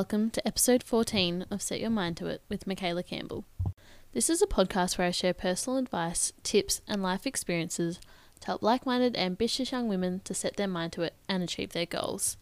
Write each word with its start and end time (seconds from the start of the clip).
welcome 0.00 0.30
to 0.30 0.48
episode 0.48 0.82
14 0.82 1.44
of 1.50 1.60
Set 1.60 1.78
Your 1.78 1.90
Mind 1.90 2.16
to 2.16 2.26
It 2.26 2.40
with 2.48 2.66
Michaela 2.66 3.02
Campbell. 3.02 3.44
This 4.14 4.30
is 4.30 4.40
a 4.40 4.46
podcast 4.46 4.96
where 4.96 5.06
I 5.06 5.10
share 5.10 5.34
personal 5.34 5.78
advice, 5.78 6.32
tips, 6.42 6.80
and 6.88 7.02
life 7.02 7.26
experiences 7.26 8.00
to 8.40 8.46
help 8.46 8.62
like 8.62 8.86
minded, 8.86 9.14
ambitious 9.14 9.72
young 9.72 9.88
women 9.88 10.22
to 10.24 10.32
set 10.32 10.56
their 10.56 10.66
mind 10.66 10.94
to 10.94 11.02
it 11.02 11.12
and 11.28 11.42
achieve 11.42 11.74
their 11.74 11.84
goals. 11.84 12.38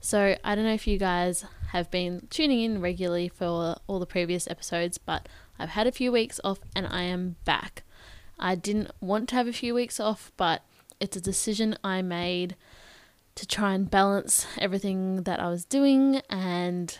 So, 0.00 0.36
I 0.44 0.54
don't 0.54 0.66
know 0.66 0.74
if 0.74 0.86
you 0.86 0.98
guys 0.98 1.46
have 1.68 1.90
been 1.90 2.26
tuning 2.28 2.60
in 2.60 2.82
regularly 2.82 3.30
for 3.30 3.76
all 3.86 3.98
the 3.98 4.04
previous 4.04 4.46
episodes, 4.46 4.98
but 4.98 5.30
I've 5.58 5.70
had 5.70 5.86
a 5.86 5.92
few 5.92 6.12
weeks 6.12 6.38
off 6.44 6.58
and 6.76 6.86
I 6.86 7.04
am 7.04 7.36
back. 7.46 7.84
I 8.38 8.54
didn't 8.54 8.90
want 9.00 9.30
to 9.30 9.36
have 9.36 9.48
a 9.48 9.52
few 9.54 9.72
weeks 9.72 9.98
off, 9.98 10.30
but 10.36 10.60
it's 11.00 11.16
a 11.16 11.22
decision 11.22 11.78
I 11.82 12.02
made 12.02 12.54
to 13.38 13.46
try 13.46 13.72
and 13.72 13.88
balance 13.88 14.48
everything 14.58 15.22
that 15.22 15.38
I 15.38 15.48
was 15.48 15.64
doing 15.64 16.22
and 16.28 16.98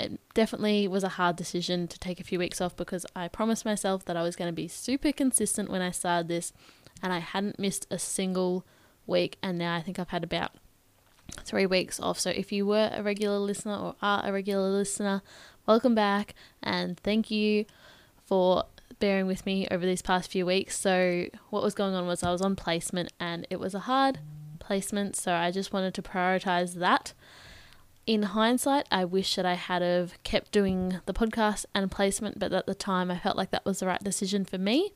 it 0.00 0.18
definitely 0.34 0.88
was 0.88 1.04
a 1.04 1.10
hard 1.10 1.36
decision 1.36 1.86
to 1.86 1.98
take 2.00 2.18
a 2.18 2.24
few 2.24 2.40
weeks 2.40 2.60
off 2.60 2.74
because 2.74 3.06
I 3.14 3.28
promised 3.28 3.64
myself 3.64 4.04
that 4.06 4.16
I 4.16 4.24
was 4.24 4.34
going 4.34 4.48
to 4.48 4.52
be 4.52 4.66
super 4.66 5.12
consistent 5.12 5.70
when 5.70 5.82
I 5.82 5.92
started 5.92 6.26
this 6.26 6.52
and 7.04 7.12
I 7.12 7.20
hadn't 7.20 7.60
missed 7.60 7.86
a 7.88 8.00
single 8.00 8.66
week 9.06 9.38
and 9.44 9.58
now 9.58 9.76
I 9.76 9.80
think 9.80 10.00
I've 10.00 10.08
had 10.08 10.24
about 10.24 10.50
3 11.44 11.66
weeks 11.66 12.00
off. 12.00 12.18
So 12.18 12.30
if 12.30 12.50
you 12.50 12.66
were 12.66 12.90
a 12.92 13.00
regular 13.00 13.38
listener 13.38 13.76
or 13.76 13.94
are 14.02 14.26
a 14.26 14.32
regular 14.32 14.68
listener, 14.68 15.22
welcome 15.66 15.94
back 15.94 16.34
and 16.64 16.98
thank 16.98 17.30
you 17.30 17.64
for 18.24 18.64
bearing 18.98 19.28
with 19.28 19.46
me 19.46 19.68
over 19.70 19.86
these 19.86 20.02
past 20.02 20.32
few 20.32 20.46
weeks. 20.46 20.76
So 20.76 21.26
what 21.50 21.62
was 21.62 21.74
going 21.74 21.94
on 21.94 22.08
was 22.08 22.24
I 22.24 22.32
was 22.32 22.42
on 22.42 22.56
placement 22.56 23.12
and 23.20 23.46
it 23.50 23.60
was 23.60 23.72
a 23.72 23.80
hard 23.80 24.18
placement, 24.66 25.16
so 25.16 25.32
I 25.32 25.50
just 25.50 25.72
wanted 25.72 25.94
to 25.94 26.02
prioritize 26.02 26.74
that. 26.74 27.12
In 28.06 28.22
hindsight, 28.22 28.86
I 28.90 29.04
wish 29.04 29.34
that 29.36 29.46
I 29.46 29.54
had 29.54 29.82
have 29.82 30.20
kept 30.22 30.52
doing 30.52 31.00
the 31.06 31.12
podcast 31.12 31.64
and 31.74 31.90
placement, 31.90 32.38
but 32.38 32.52
at 32.52 32.66
the 32.66 32.74
time 32.74 33.10
I 33.10 33.18
felt 33.18 33.36
like 33.36 33.50
that 33.50 33.64
was 33.64 33.80
the 33.80 33.86
right 33.86 34.02
decision 34.02 34.44
for 34.44 34.58
me. 34.58 34.92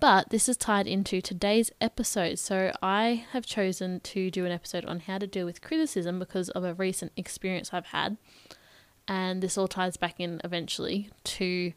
But 0.00 0.30
this 0.30 0.48
is 0.48 0.56
tied 0.56 0.86
into 0.86 1.20
today's 1.20 1.70
episode. 1.80 2.38
So 2.38 2.72
I 2.82 3.24
have 3.32 3.46
chosen 3.46 4.00
to 4.00 4.30
do 4.30 4.44
an 4.44 4.52
episode 4.52 4.84
on 4.84 5.00
how 5.00 5.18
to 5.18 5.26
deal 5.26 5.46
with 5.46 5.62
criticism 5.62 6.18
because 6.18 6.50
of 6.50 6.64
a 6.64 6.74
recent 6.74 7.12
experience 7.16 7.70
I've 7.72 7.86
had. 7.86 8.16
And 9.06 9.42
this 9.42 9.56
all 9.56 9.68
ties 9.68 9.96
back 9.96 10.18
in 10.18 10.40
eventually 10.42 11.10
to 11.24 11.72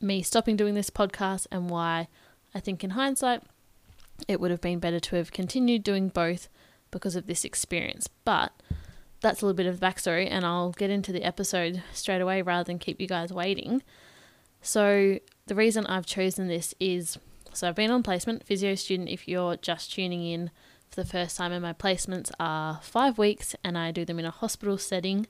me 0.00 0.22
stopping 0.22 0.56
doing 0.56 0.74
this 0.74 0.90
podcast 0.90 1.46
and 1.50 1.70
why 1.70 2.08
I 2.54 2.60
think 2.60 2.82
in 2.82 2.90
hindsight 2.90 3.42
it 4.28 4.40
would 4.40 4.50
have 4.50 4.60
been 4.60 4.78
better 4.78 5.00
to 5.00 5.16
have 5.16 5.32
continued 5.32 5.82
doing 5.82 6.08
both 6.08 6.48
because 6.90 7.16
of 7.16 7.26
this 7.26 7.44
experience. 7.44 8.08
But 8.24 8.52
that's 9.20 9.42
a 9.42 9.46
little 9.46 9.56
bit 9.56 9.66
of 9.66 9.80
the 9.80 9.86
backstory, 9.86 10.28
and 10.30 10.44
I'll 10.44 10.72
get 10.72 10.90
into 10.90 11.12
the 11.12 11.24
episode 11.24 11.82
straight 11.92 12.20
away 12.20 12.42
rather 12.42 12.64
than 12.64 12.78
keep 12.78 13.00
you 13.00 13.08
guys 13.08 13.32
waiting. 13.32 13.82
So, 14.62 15.18
the 15.46 15.54
reason 15.54 15.86
I've 15.86 16.06
chosen 16.06 16.48
this 16.48 16.74
is 16.80 17.18
so 17.54 17.68
I've 17.68 17.76
been 17.76 17.90
on 17.90 18.02
placement, 18.02 18.44
physio 18.44 18.74
student. 18.74 19.08
If 19.08 19.28
you're 19.28 19.56
just 19.56 19.92
tuning 19.92 20.24
in 20.24 20.50
for 20.90 21.02
the 21.02 21.08
first 21.08 21.36
time, 21.36 21.52
and 21.52 21.62
my 21.62 21.72
placements 21.72 22.30
are 22.40 22.80
five 22.82 23.16
weeks, 23.16 23.54
and 23.62 23.78
I 23.78 23.92
do 23.92 24.04
them 24.04 24.18
in 24.18 24.24
a 24.24 24.30
hospital 24.30 24.76
setting, 24.76 25.26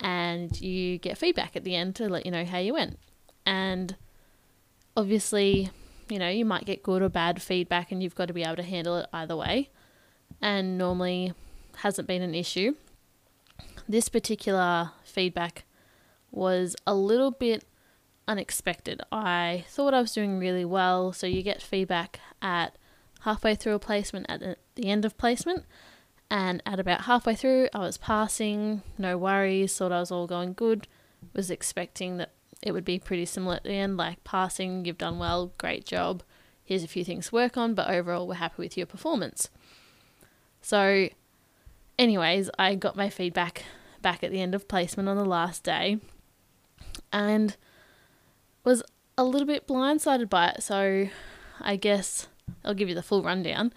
and 0.00 0.58
you 0.60 0.98
get 0.98 1.18
feedback 1.18 1.54
at 1.54 1.64
the 1.64 1.76
end 1.76 1.94
to 1.96 2.08
let 2.08 2.24
you 2.24 2.32
know 2.32 2.44
how 2.44 2.58
you 2.58 2.72
went. 2.72 2.98
And 3.44 3.96
obviously, 4.96 5.70
you 6.08 6.18
know, 6.18 6.28
you 6.28 6.44
might 6.44 6.64
get 6.64 6.82
good 6.82 7.02
or 7.02 7.08
bad 7.08 7.40
feedback 7.42 7.92
and 7.92 8.02
you've 8.02 8.14
got 8.14 8.26
to 8.26 8.34
be 8.34 8.42
able 8.42 8.56
to 8.56 8.62
handle 8.62 8.96
it 8.98 9.06
either 9.12 9.36
way. 9.36 9.70
And 10.40 10.76
normally 10.76 11.34
hasn't 11.76 12.08
been 12.08 12.22
an 12.22 12.34
issue. 12.34 12.74
This 13.88 14.08
particular 14.08 14.92
feedback 15.04 15.64
was 16.30 16.74
a 16.86 16.94
little 16.94 17.30
bit 17.30 17.64
unexpected. 18.26 19.02
I 19.10 19.64
thought 19.68 19.94
I 19.94 20.00
was 20.00 20.12
doing 20.12 20.38
really 20.38 20.64
well, 20.64 21.12
so 21.12 21.26
you 21.26 21.42
get 21.42 21.60
feedback 21.60 22.20
at 22.40 22.76
halfway 23.20 23.54
through 23.54 23.74
a 23.74 23.78
placement 23.78 24.26
at 24.28 24.58
the 24.74 24.86
end 24.86 25.04
of 25.04 25.16
placement 25.18 25.64
and 26.30 26.62
at 26.64 26.80
about 26.80 27.02
halfway 27.02 27.34
through 27.34 27.68
I 27.74 27.80
was 27.80 27.98
passing, 27.98 28.82
no 28.96 29.18
worries, 29.18 29.76
thought 29.76 29.92
I 29.92 30.00
was 30.00 30.10
all 30.10 30.26
going 30.26 30.54
good, 30.54 30.88
was 31.34 31.50
expecting 31.50 32.16
that 32.16 32.32
it 32.62 32.72
would 32.72 32.84
be 32.84 32.98
pretty 32.98 33.26
similar 33.26 33.56
at 33.56 33.64
the 33.64 33.72
end, 33.72 33.96
like 33.96 34.22
passing, 34.24 34.84
you've 34.84 34.98
done 34.98 35.18
well, 35.18 35.52
great 35.58 35.84
job. 35.84 36.22
Here's 36.64 36.84
a 36.84 36.88
few 36.88 37.04
things 37.04 37.28
to 37.28 37.34
work 37.34 37.56
on, 37.56 37.74
but 37.74 37.90
overall, 37.90 38.26
we're 38.28 38.34
happy 38.34 38.62
with 38.62 38.76
your 38.76 38.86
performance. 38.86 39.50
So, 40.60 41.08
anyways, 41.98 42.50
I 42.58 42.76
got 42.76 42.96
my 42.96 43.10
feedback 43.10 43.64
back 44.00 44.22
at 44.22 44.30
the 44.30 44.40
end 44.40 44.54
of 44.54 44.68
placement 44.68 45.08
on 45.08 45.16
the 45.16 45.24
last 45.24 45.64
day 45.64 45.98
and 47.12 47.56
was 48.64 48.82
a 49.18 49.24
little 49.24 49.46
bit 49.46 49.66
blindsided 49.66 50.30
by 50.30 50.50
it. 50.50 50.62
So, 50.62 51.08
I 51.60 51.74
guess 51.76 52.28
I'll 52.64 52.74
give 52.74 52.88
you 52.88 52.94
the 52.94 53.02
full 53.02 53.24
rundown. 53.24 53.72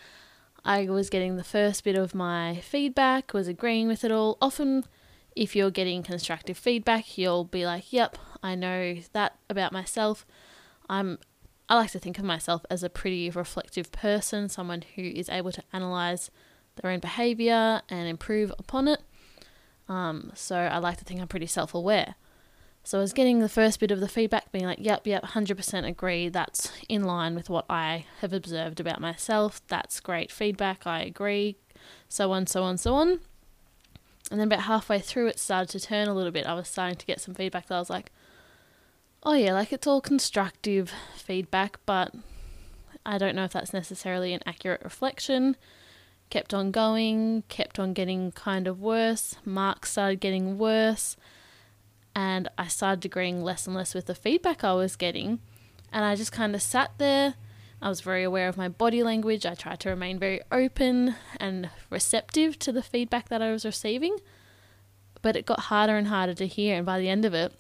I 0.64 0.88
was 0.90 1.10
getting 1.10 1.38
the 1.38 1.44
first 1.44 1.84
bit 1.84 1.96
of 1.96 2.16
my 2.16 2.58
feedback, 2.58 3.34
was 3.34 3.48
agreeing 3.48 3.88
with 3.88 4.04
it 4.04 4.12
all. 4.12 4.38
Often, 4.42 4.86
if 5.36 5.56
you're 5.56 5.72
getting 5.72 6.04
constructive 6.04 6.58
feedback, 6.58 7.18
you'll 7.18 7.44
be 7.44 7.66
like, 7.66 7.92
yep, 7.92 8.18
I 8.42 8.56
know 8.56 8.98
that 9.14 9.38
about 9.50 9.72
myself. 9.72 10.26
I'm 10.90 11.20
I 11.68 11.76
like 11.76 11.92
to 11.92 12.00
think 12.00 12.20
of 12.20 12.26
myself 12.26 12.64
as 12.70 12.84
a 12.84 12.90
pretty 12.90 13.30
reflective 13.30 13.92
person, 13.92 14.50
someone 14.50 14.84
who 14.96 15.02
is 15.02 15.30
able 15.30 15.52
to 15.52 15.64
analyze 15.74 16.30
their 16.76 16.92
own 16.92 17.00
behavior 17.00 17.82
and 17.90 18.08
improve 18.08 18.54
upon 18.60 18.88
it. 18.88 19.02
Um, 19.90 20.32
so 20.36 20.56
I 20.56 20.78
like 20.78 20.98
to 20.98 21.06
think 21.06 21.22
I'm 21.22 21.28
pretty 21.28 21.48
self 21.48 21.74
aware. 21.74 22.16
So 22.84 23.00
I 23.00 23.02
was 23.02 23.14
getting 23.14 23.40
the 23.40 23.50
first 23.50 23.80
bit 23.80 23.90
of 23.90 24.00
the 24.00 24.08
feedback 24.08 24.52
being 24.52 24.66
like, 24.66 24.78
yep, 24.80 25.08
yep, 25.08 25.24
100% 25.24 25.88
agree. 25.88 26.30
That's 26.30 26.72
in 26.88 27.04
line 27.04 27.34
with 27.34 27.50
what 27.50 27.66
I 27.68 28.06
have 28.22 28.32
observed 28.32 28.80
about 28.80 29.02
myself. 29.02 29.60
That's 29.68 30.00
great 30.00 30.32
feedback. 30.32 30.86
I 30.86 31.02
agree. 31.02 31.58
So 32.08 32.32
on, 32.32 32.46
so 32.46 32.62
on, 32.62 32.78
so 32.78 32.94
on. 32.94 33.22
And 34.32 34.40
then 34.40 34.48
about 34.48 34.62
halfway 34.62 35.00
through, 35.00 35.28
it 35.28 35.40
started 35.40 35.70
to 35.70 35.86
turn 35.86 36.08
a 36.08 36.14
little 36.14 36.32
bit. 36.32 36.48
I 36.48 36.54
was 36.54 36.68
starting 36.68 36.98
to 36.98 37.06
get 37.06 37.22
some 37.22 37.36
feedback 37.36 37.68
that 37.68 37.76
I 37.76 37.80
was 37.80 37.90
like, 37.90 38.12
oh 39.24 39.34
yeah, 39.34 39.54
like 39.54 39.72
it's 39.72 39.88
all 39.88 40.02
constructive 40.02 40.92
feedback, 41.16 41.80
but 41.86 42.14
I 43.06 43.18
don't 43.18 43.36
know 43.36 43.44
if 43.44 43.54
that's 43.54 43.74
necessarily 43.74 44.34
an 44.34 44.42
accurate 44.46 44.82
reflection. 44.84 45.56
Kept 46.30 46.54
on 46.54 46.72
going, 46.72 47.44
kept 47.50 47.78
on 47.78 47.94
getting 47.94 48.32
kind 48.32 48.68
of 48.68 48.82
worse. 48.82 49.36
Marks 49.46 49.92
started 49.92 50.20
getting 50.20 50.58
worse, 50.58 51.18
and 52.16 52.50
I 52.58 52.68
started 52.68 53.06
agreeing 53.06 53.44
less 53.44 53.68
and 53.68 53.76
less 53.76 53.94
with 53.94 54.08
the 54.08 54.16
feedback 54.16 54.64
I 54.64 54.74
was 54.74 54.96
getting. 54.96 55.40
And 55.92 56.04
I 56.04 56.16
just 56.16 56.32
kind 56.32 56.56
of 56.56 56.64
sat 56.64 56.92
there. 56.98 57.36
I 57.86 57.90
was 57.90 58.02
very 58.02 58.24
aware 58.24 58.48
of 58.48 58.58
my 58.58 58.68
body 58.68 59.04
language. 59.04 59.46
I 59.46 59.54
tried 59.54 59.80
to 59.82 59.90
remain 59.90 60.18
very 60.18 60.42
open 60.52 61.14
and 61.40 61.70
receptive 61.92 62.58
to 62.58 62.72
the 62.72 62.82
feedback 62.82 63.30
that 63.30 63.44
I 63.44 63.52
was 63.52 63.64
receiving. 63.64 64.18
But 65.22 65.36
it 65.36 65.46
got 65.46 65.60
harder 65.60 65.96
and 65.96 66.08
harder 66.08 66.34
to 66.34 66.48
hear, 66.48 66.78
and 66.78 66.86
by 66.86 66.98
the 66.98 67.10
end 67.10 67.26
of 67.26 67.36
it, 67.36 67.54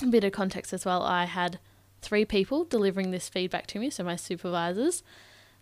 a 0.00 0.06
bit 0.06 0.22
of 0.22 0.30
context 0.30 0.72
as 0.72 0.84
well, 0.84 1.02
I 1.02 1.24
had 1.24 1.58
three 2.02 2.24
people 2.24 2.62
delivering 2.62 3.10
this 3.10 3.28
feedback 3.28 3.66
to 3.68 3.80
me, 3.80 3.90
so 3.90 4.04
my 4.04 4.14
supervisors, 4.14 5.02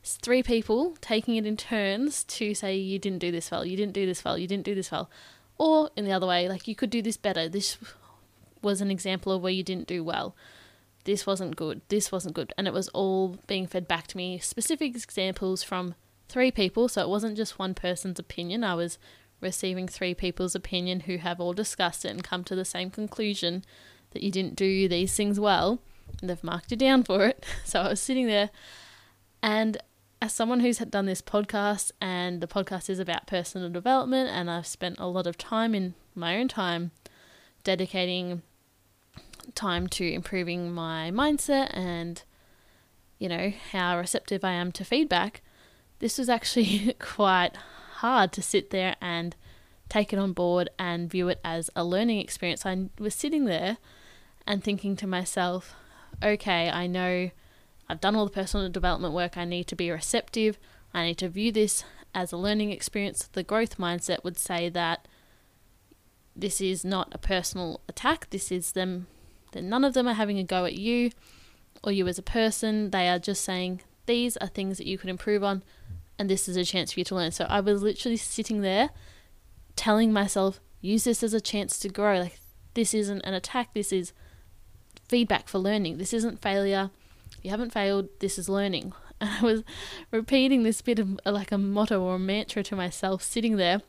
three 0.05 0.43
people 0.43 0.99
taking 1.01 1.37
it 1.37 1.47
in 1.47 1.57
turns 1.57 2.23
to 2.25 2.55
say, 2.55 2.77
You 2.77 2.99
didn't 2.99 3.21
do 3.21 3.33
this 3.33 3.51
well, 3.51 3.65
you 3.65 3.79
didn't 3.79 3.95
do 3.95 4.05
this 4.05 4.23
well, 4.23 4.37
you 4.37 4.47
didn't 4.47 4.67
do 4.67 4.75
this 4.75 4.91
well. 4.91 5.09
Or 5.57 5.89
in 5.97 6.05
the 6.05 6.13
other 6.13 6.27
way, 6.27 6.51
like, 6.51 6.69
you 6.69 6.75
could 6.75 6.91
do 6.91 7.01
this 7.01 7.17
better. 7.17 7.49
This 7.49 7.79
was 8.61 8.83
an 8.83 8.91
example 8.91 9.33
of 9.33 9.41
where 9.41 9.53
you 9.53 9.63
didn't 9.63 9.87
do 9.87 10.05
well. 10.05 10.37
This 11.07 11.25
wasn't 11.25 11.55
good. 11.55 11.83
This 11.89 12.11
wasn't 12.11 12.35
good. 12.35 12.53
And 12.59 12.67
it 12.67 12.75
was 12.75 12.89
all 12.89 13.39
being 13.47 13.69
fed 13.69 13.87
back 13.87 14.09
to 14.09 14.17
me, 14.17 14.39
specific 14.39 14.97
examples 14.97 15.63
from 15.63 15.95
three 16.29 16.51
people. 16.51 16.89
So 16.89 17.01
it 17.01 17.09
wasn't 17.09 17.37
just 17.37 17.61
one 17.61 17.75
person's 17.75 18.19
opinion. 18.19 18.65
I 18.65 18.75
was 18.75 18.99
receiving 19.41 19.87
three 19.87 20.15
people's 20.15 20.57
opinion 20.57 21.01
who 21.01 21.19
have 21.19 21.41
all 21.41 21.53
discussed 21.53 22.05
it 22.05 22.11
and 22.11 22.25
come 22.25 22.43
to 22.43 22.57
the 22.57 22.65
same 22.65 22.91
conclusion 22.91 23.65
that 24.11 24.23
you 24.25 24.33
didn't 24.33 24.57
do 24.57 24.89
these 24.89 25.15
things 25.15 25.39
well, 25.39 25.81
and 26.21 26.29
they've 26.29 26.43
marked 26.43 26.73
you 26.73 26.77
down 26.77 27.05
for 27.05 27.25
it. 27.27 27.47
So 27.65 27.83
I 27.83 27.89
was 27.91 28.01
sitting 28.01 28.27
there, 28.27 28.51
and 29.43 29.77
as 30.21 30.33
someone 30.33 30.61
who's 30.61 30.79
done 30.79 31.07
this 31.07 31.23
podcast, 31.23 31.93
and 32.01 32.41
the 32.41 32.49
podcast 32.49 32.91
is 32.91 32.99
about 32.99 33.29
personal 33.29 33.69
development, 33.69 34.31
and 34.31 34.51
I've 34.51 34.67
spent 34.67 34.99
a 34.99 35.07
lot 35.07 35.29
of 35.29 35.39
time 35.39 35.73
in 35.73 35.95
my 36.17 36.37
own 36.37 36.49
time 36.49 36.91
dedicating 37.63 38.43
time 39.55 39.87
to 39.89 40.13
improving 40.13 40.73
my 40.73 41.11
mindset 41.13 41.71
and 41.73 42.23
you 43.19 43.29
know 43.29 43.53
how 43.73 43.99
receptive 43.99 44.45
I 44.45 44.53
am 44.53 44.73
to 44.73 44.85
feedback, 44.85 45.43
this 45.99 46.19
was 46.19 46.29
actually 46.29 46.95
quite 46.99 47.57
hard 47.97 48.33
to 48.33 48.43
sit 48.43 48.71
there 48.71 48.97
and 49.01 49.35
take 49.89 50.13
it 50.13 50.19
on 50.19 50.33
board 50.33 50.69
and 50.79 51.11
view 51.11 51.29
it 51.29 51.41
as 51.45 51.71
a 51.75 51.85
learning 51.85 52.19
experience. 52.19 52.67
I 52.67 52.89
was 52.99 53.15
sitting 53.15 53.45
there 53.45 53.79
and 54.47 54.63
thinking 54.63 54.97
to 54.97 55.07
myself, 55.07 55.75
okay, 56.23 56.69
I 56.71 56.87
know 56.87 57.31
I've 57.89 58.01
done 58.01 58.17
all 58.17 58.25
the 58.25 58.33
personal 58.33 58.69
development 58.69 59.15
work, 59.15 59.37
I 59.37 59.45
need 59.45 59.67
to 59.69 59.77
be 59.77 59.91
receptive, 59.91 60.59
I 60.93 61.05
need 61.05 61.19
to 61.19 61.29
view 61.29 61.53
this 61.53 61.85
as 62.15 62.33
a 62.33 62.37
learning 62.37 62.71
experience. 62.73 63.29
The 63.33 63.43
growth 63.43 63.79
mindset 63.79 64.25
would 64.25 64.39
say 64.39 64.69
that 64.71 65.07
this 66.35 66.61
is 66.61 66.85
not 66.85 67.09
a 67.13 67.19
personal 67.19 67.81
attack. 67.89 68.29
This 68.31 68.53
is 68.53 68.73
them, 68.73 69.07
that 69.57 69.65
none 69.65 69.85
of 69.85 69.95
them 69.95 70.07
are 70.07 70.15
having 70.15 70.39
a 70.39 70.45
go 70.45 70.65
at 70.65 70.75
you 70.75 71.11
or 71.83 71.93
you 71.93 72.07
as 72.07 72.19
a 72.19 72.23
person. 72.23 72.91
They 72.91 73.09
are 73.09 73.19
just 73.19 73.45
saying, 73.45 73.81
these 74.07 74.37
are 74.37 74.47
things 74.47 74.79
that 74.79 74.87
you 74.87 74.99
could 74.99 75.11
improve 75.11 75.43
on, 75.43 75.63
and 76.19 76.31
this 76.31 76.49
is 76.49 76.57
a 76.57 76.65
chance 76.65 76.93
for 76.93 77.01
you 77.01 77.05
to 77.05 77.15
learn. 77.15 77.33
So 77.33 77.47
I 77.49 77.61
was 77.61 77.83
literally 77.83 78.17
sitting 78.17 78.61
there 78.61 78.91
telling 79.75 80.13
myself, 80.13 80.61
use 80.81 81.05
this 81.05 81.23
as 81.23 81.35
a 81.35 81.41
chance 81.41 81.79
to 81.81 81.89
grow. 81.89 82.21
Like, 82.21 82.41
this 82.75 82.95
isn't 82.95 83.23
an 83.23 83.35
attack, 83.35 83.75
this 83.75 83.93
is 83.93 84.13
feedback 85.09 85.49
for 85.49 85.59
learning. 85.59 85.99
This 85.99 86.13
isn't 86.13 86.43
failure. 86.43 86.91
You 87.43 87.51
haven't 87.51 87.73
failed, 87.73 88.09
this 88.21 88.39
is 88.39 88.49
learning. 88.49 88.93
And 89.19 89.31
I 89.31 89.41
was 89.43 89.65
repeating 90.11 90.63
this 90.63 90.83
bit 90.83 90.99
of 90.99 91.19
like 91.25 91.51
a 91.51 91.57
motto 91.57 92.03
or 92.03 92.17
a 92.17 92.19
mantra 92.19 92.63
to 92.65 92.77
myself 92.77 93.23
sitting 93.23 93.57
there, 93.57 93.81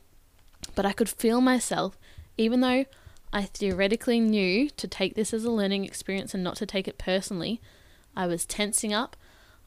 but 0.74 0.86
I 0.86 0.94
could 0.94 1.10
feel 1.10 1.42
myself, 1.42 1.98
even 2.38 2.62
though 2.62 2.86
I 3.32 3.42
theoretically 3.42 4.20
knew 4.20 4.70
to 4.70 4.88
take 4.88 5.14
this 5.14 5.34
as 5.34 5.44
a 5.44 5.50
learning 5.50 5.84
experience 5.84 6.34
and 6.34 6.42
not 6.42 6.56
to 6.56 6.66
take 6.66 6.88
it 6.88 6.98
personally, 6.98 7.60
I 8.16 8.26
was 8.26 8.46
tensing 8.46 8.92
up. 8.92 9.16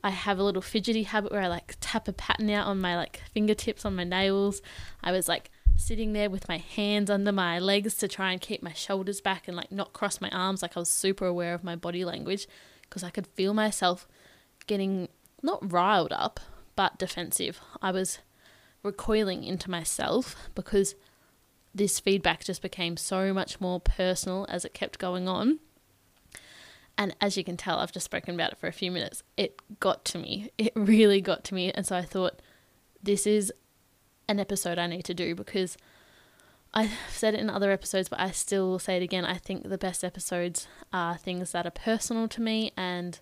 I 0.03 0.09
have 0.09 0.39
a 0.39 0.43
little 0.43 0.61
fidgety 0.61 1.03
habit 1.03 1.31
where 1.31 1.41
I 1.41 1.47
like 1.47 1.75
tap 1.79 2.07
a 2.07 2.13
pattern 2.13 2.49
out 2.49 2.67
on 2.67 2.81
my 2.81 2.95
like 2.95 3.21
fingertips 3.33 3.85
on 3.85 3.95
my 3.95 4.03
nails. 4.03 4.61
I 5.03 5.11
was 5.11 5.27
like 5.27 5.51
sitting 5.77 6.13
there 6.13 6.29
with 6.29 6.47
my 6.47 6.57
hands 6.57 7.09
under 7.09 7.31
my 7.31 7.59
legs 7.59 7.95
to 7.95 8.07
try 8.07 8.31
and 8.31 8.41
keep 8.41 8.63
my 8.63 8.73
shoulders 8.73 9.21
back 9.21 9.47
and 9.47 9.55
like 9.55 9.71
not 9.71 9.93
cross 9.93 10.19
my 10.19 10.29
arms. 10.29 10.61
Like 10.61 10.75
I 10.75 10.79
was 10.79 10.89
super 10.89 11.25
aware 11.25 11.53
of 11.53 11.63
my 11.63 11.75
body 11.75 12.03
language 12.03 12.47
because 12.83 13.03
I 13.03 13.09
could 13.09 13.27
feel 13.27 13.53
myself 13.53 14.07
getting 14.67 15.07
not 15.43 15.71
riled 15.71 16.13
up, 16.13 16.39
but 16.75 16.97
defensive. 16.97 17.59
I 17.81 17.91
was 17.91 18.19
recoiling 18.83 19.43
into 19.43 19.69
myself 19.69 20.35
because 20.55 20.95
this 21.73 21.99
feedback 21.99 22.43
just 22.43 22.61
became 22.61 22.97
so 22.97 23.33
much 23.33 23.61
more 23.61 23.79
personal 23.79 24.45
as 24.49 24.65
it 24.65 24.73
kept 24.73 24.99
going 24.99 25.27
on. 25.27 25.59
And 26.97 27.15
as 27.21 27.37
you 27.37 27.43
can 27.43 27.57
tell, 27.57 27.79
I've 27.79 27.91
just 27.91 28.05
spoken 28.05 28.35
about 28.35 28.51
it 28.51 28.57
for 28.57 28.67
a 28.67 28.73
few 28.73 28.91
minutes. 28.91 29.23
It 29.37 29.59
got 29.79 30.03
to 30.05 30.17
me. 30.17 30.51
It 30.57 30.73
really 30.75 31.21
got 31.21 31.43
to 31.45 31.55
me. 31.55 31.71
And 31.71 31.85
so 31.85 31.95
I 31.95 32.03
thought, 32.03 32.41
this 33.01 33.25
is 33.25 33.51
an 34.27 34.39
episode 34.39 34.77
I 34.77 34.87
need 34.87 35.05
to 35.05 35.13
do 35.13 35.33
because 35.33 35.77
I've 36.73 36.91
said 37.09 37.33
it 37.33 37.39
in 37.39 37.49
other 37.49 37.71
episodes, 37.71 38.07
but 38.07 38.19
I 38.19 38.31
still 38.31 38.79
say 38.79 38.97
it 38.97 39.03
again. 39.03 39.25
I 39.25 39.35
think 39.35 39.67
the 39.67 39.77
best 39.77 40.03
episodes 40.03 40.67
are 40.93 41.17
things 41.17 41.51
that 41.51 41.65
are 41.65 41.71
personal 41.71 42.27
to 42.29 42.41
me, 42.41 42.71
and 42.77 43.19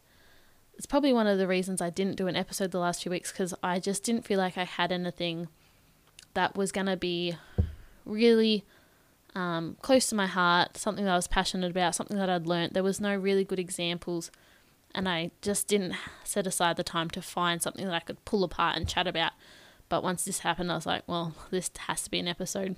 it's 0.75 0.85
probably 0.85 1.13
one 1.13 1.25
of 1.25 1.39
the 1.39 1.47
reasons 1.47 1.81
I 1.81 1.89
didn't 1.89 2.15
do 2.15 2.27
an 2.27 2.35
episode 2.35 2.71
the 2.71 2.79
last 2.79 3.01
few 3.01 3.09
weeks 3.09 3.31
because 3.31 3.55
I 3.63 3.79
just 3.79 4.03
didn't 4.03 4.25
feel 4.25 4.37
like 4.37 4.57
I 4.57 4.65
had 4.65 4.91
anything 4.91 5.47
that 6.35 6.55
was 6.55 6.71
going 6.71 6.87
to 6.87 6.97
be 6.97 7.35
really 8.09 8.65
um, 9.35 9.77
close 9.81 10.07
to 10.07 10.15
my 10.15 10.27
heart, 10.27 10.77
something 10.77 11.05
that 11.05 11.11
I 11.11 11.15
was 11.15 11.27
passionate 11.27 11.71
about, 11.71 11.95
something 11.95 12.17
that 12.17 12.29
I'd 12.29 12.47
learnt. 12.47 12.73
There 12.73 12.83
was 12.83 12.99
no 12.99 13.15
really 13.15 13.43
good 13.43 13.59
examples, 13.59 14.31
and 14.93 15.07
I 15.07 15.31
just 15.41 15.67
didn't 15.67 15.95
set 16.23 16.47
aside 16.47 16.77
the 16.77 16.83
time 16.83 17.09
to 17.11 17.21
find 17.21 17.61
something 17.61 17.85
that 17.85 17.93
I 17.93 17.99
could 17.99 18.23
pull 18.25 18.43
apart 18.43 18.75
and 18.75 18.87
chat 18.87 19.07
about. 19.07 19.33
But 19.87 20.03
once 20.03 20.25
this 20.25 20.39
happened, 20.39 20.71
I 20.71 20.75
was 20.75 20.85
like, 20.85 21.03
well, 21.07 21.35
this 21.51 21.71
has 21.87 22.03
to 22.03 22.11
be 22.11 22.19
an 22.19 22.27
episode 22.27 22.75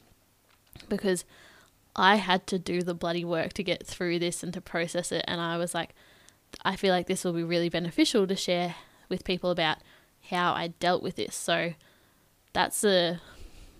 because 0.87 1.25
I 1.95 2.15
had 2.15 2.47
to 2.47 2.59
do 2.59 2.81
the 2.81 2.93
bloody 2.93 3.25
work 3.25 3.53
to 3.53 3.63
get 3.63 3.85
through 3.85 4.19
this 4.19 4.43
and 4.43 4.53
to 4.53 4.61
process 4.61 5.11
it. 5.11 5.25
And 5.27 5.41
I 5.41 5.57
was 5.57 5.73
like, 5.73 5.93
I 6.63 6.75
feel 6.75 6.93
like 6.93 7.07
this 7.07 7.23
will 7.23 7.33
be 7.33 7.43
really 7.43 7.69
beneficial 7.69 8.27
to 8.27 8.35
share 8.35 8.75
with 9.09 9.25
people 9.25 9.51
about 9.51 9.77
how 10.29 10.53
I 10.53 10.67
dealt 10.67 11.03
with 11.03 11.15
this. 11.17 11.35
So 11.35 11.73
that's 12.53 12.81
the 12.81 13.19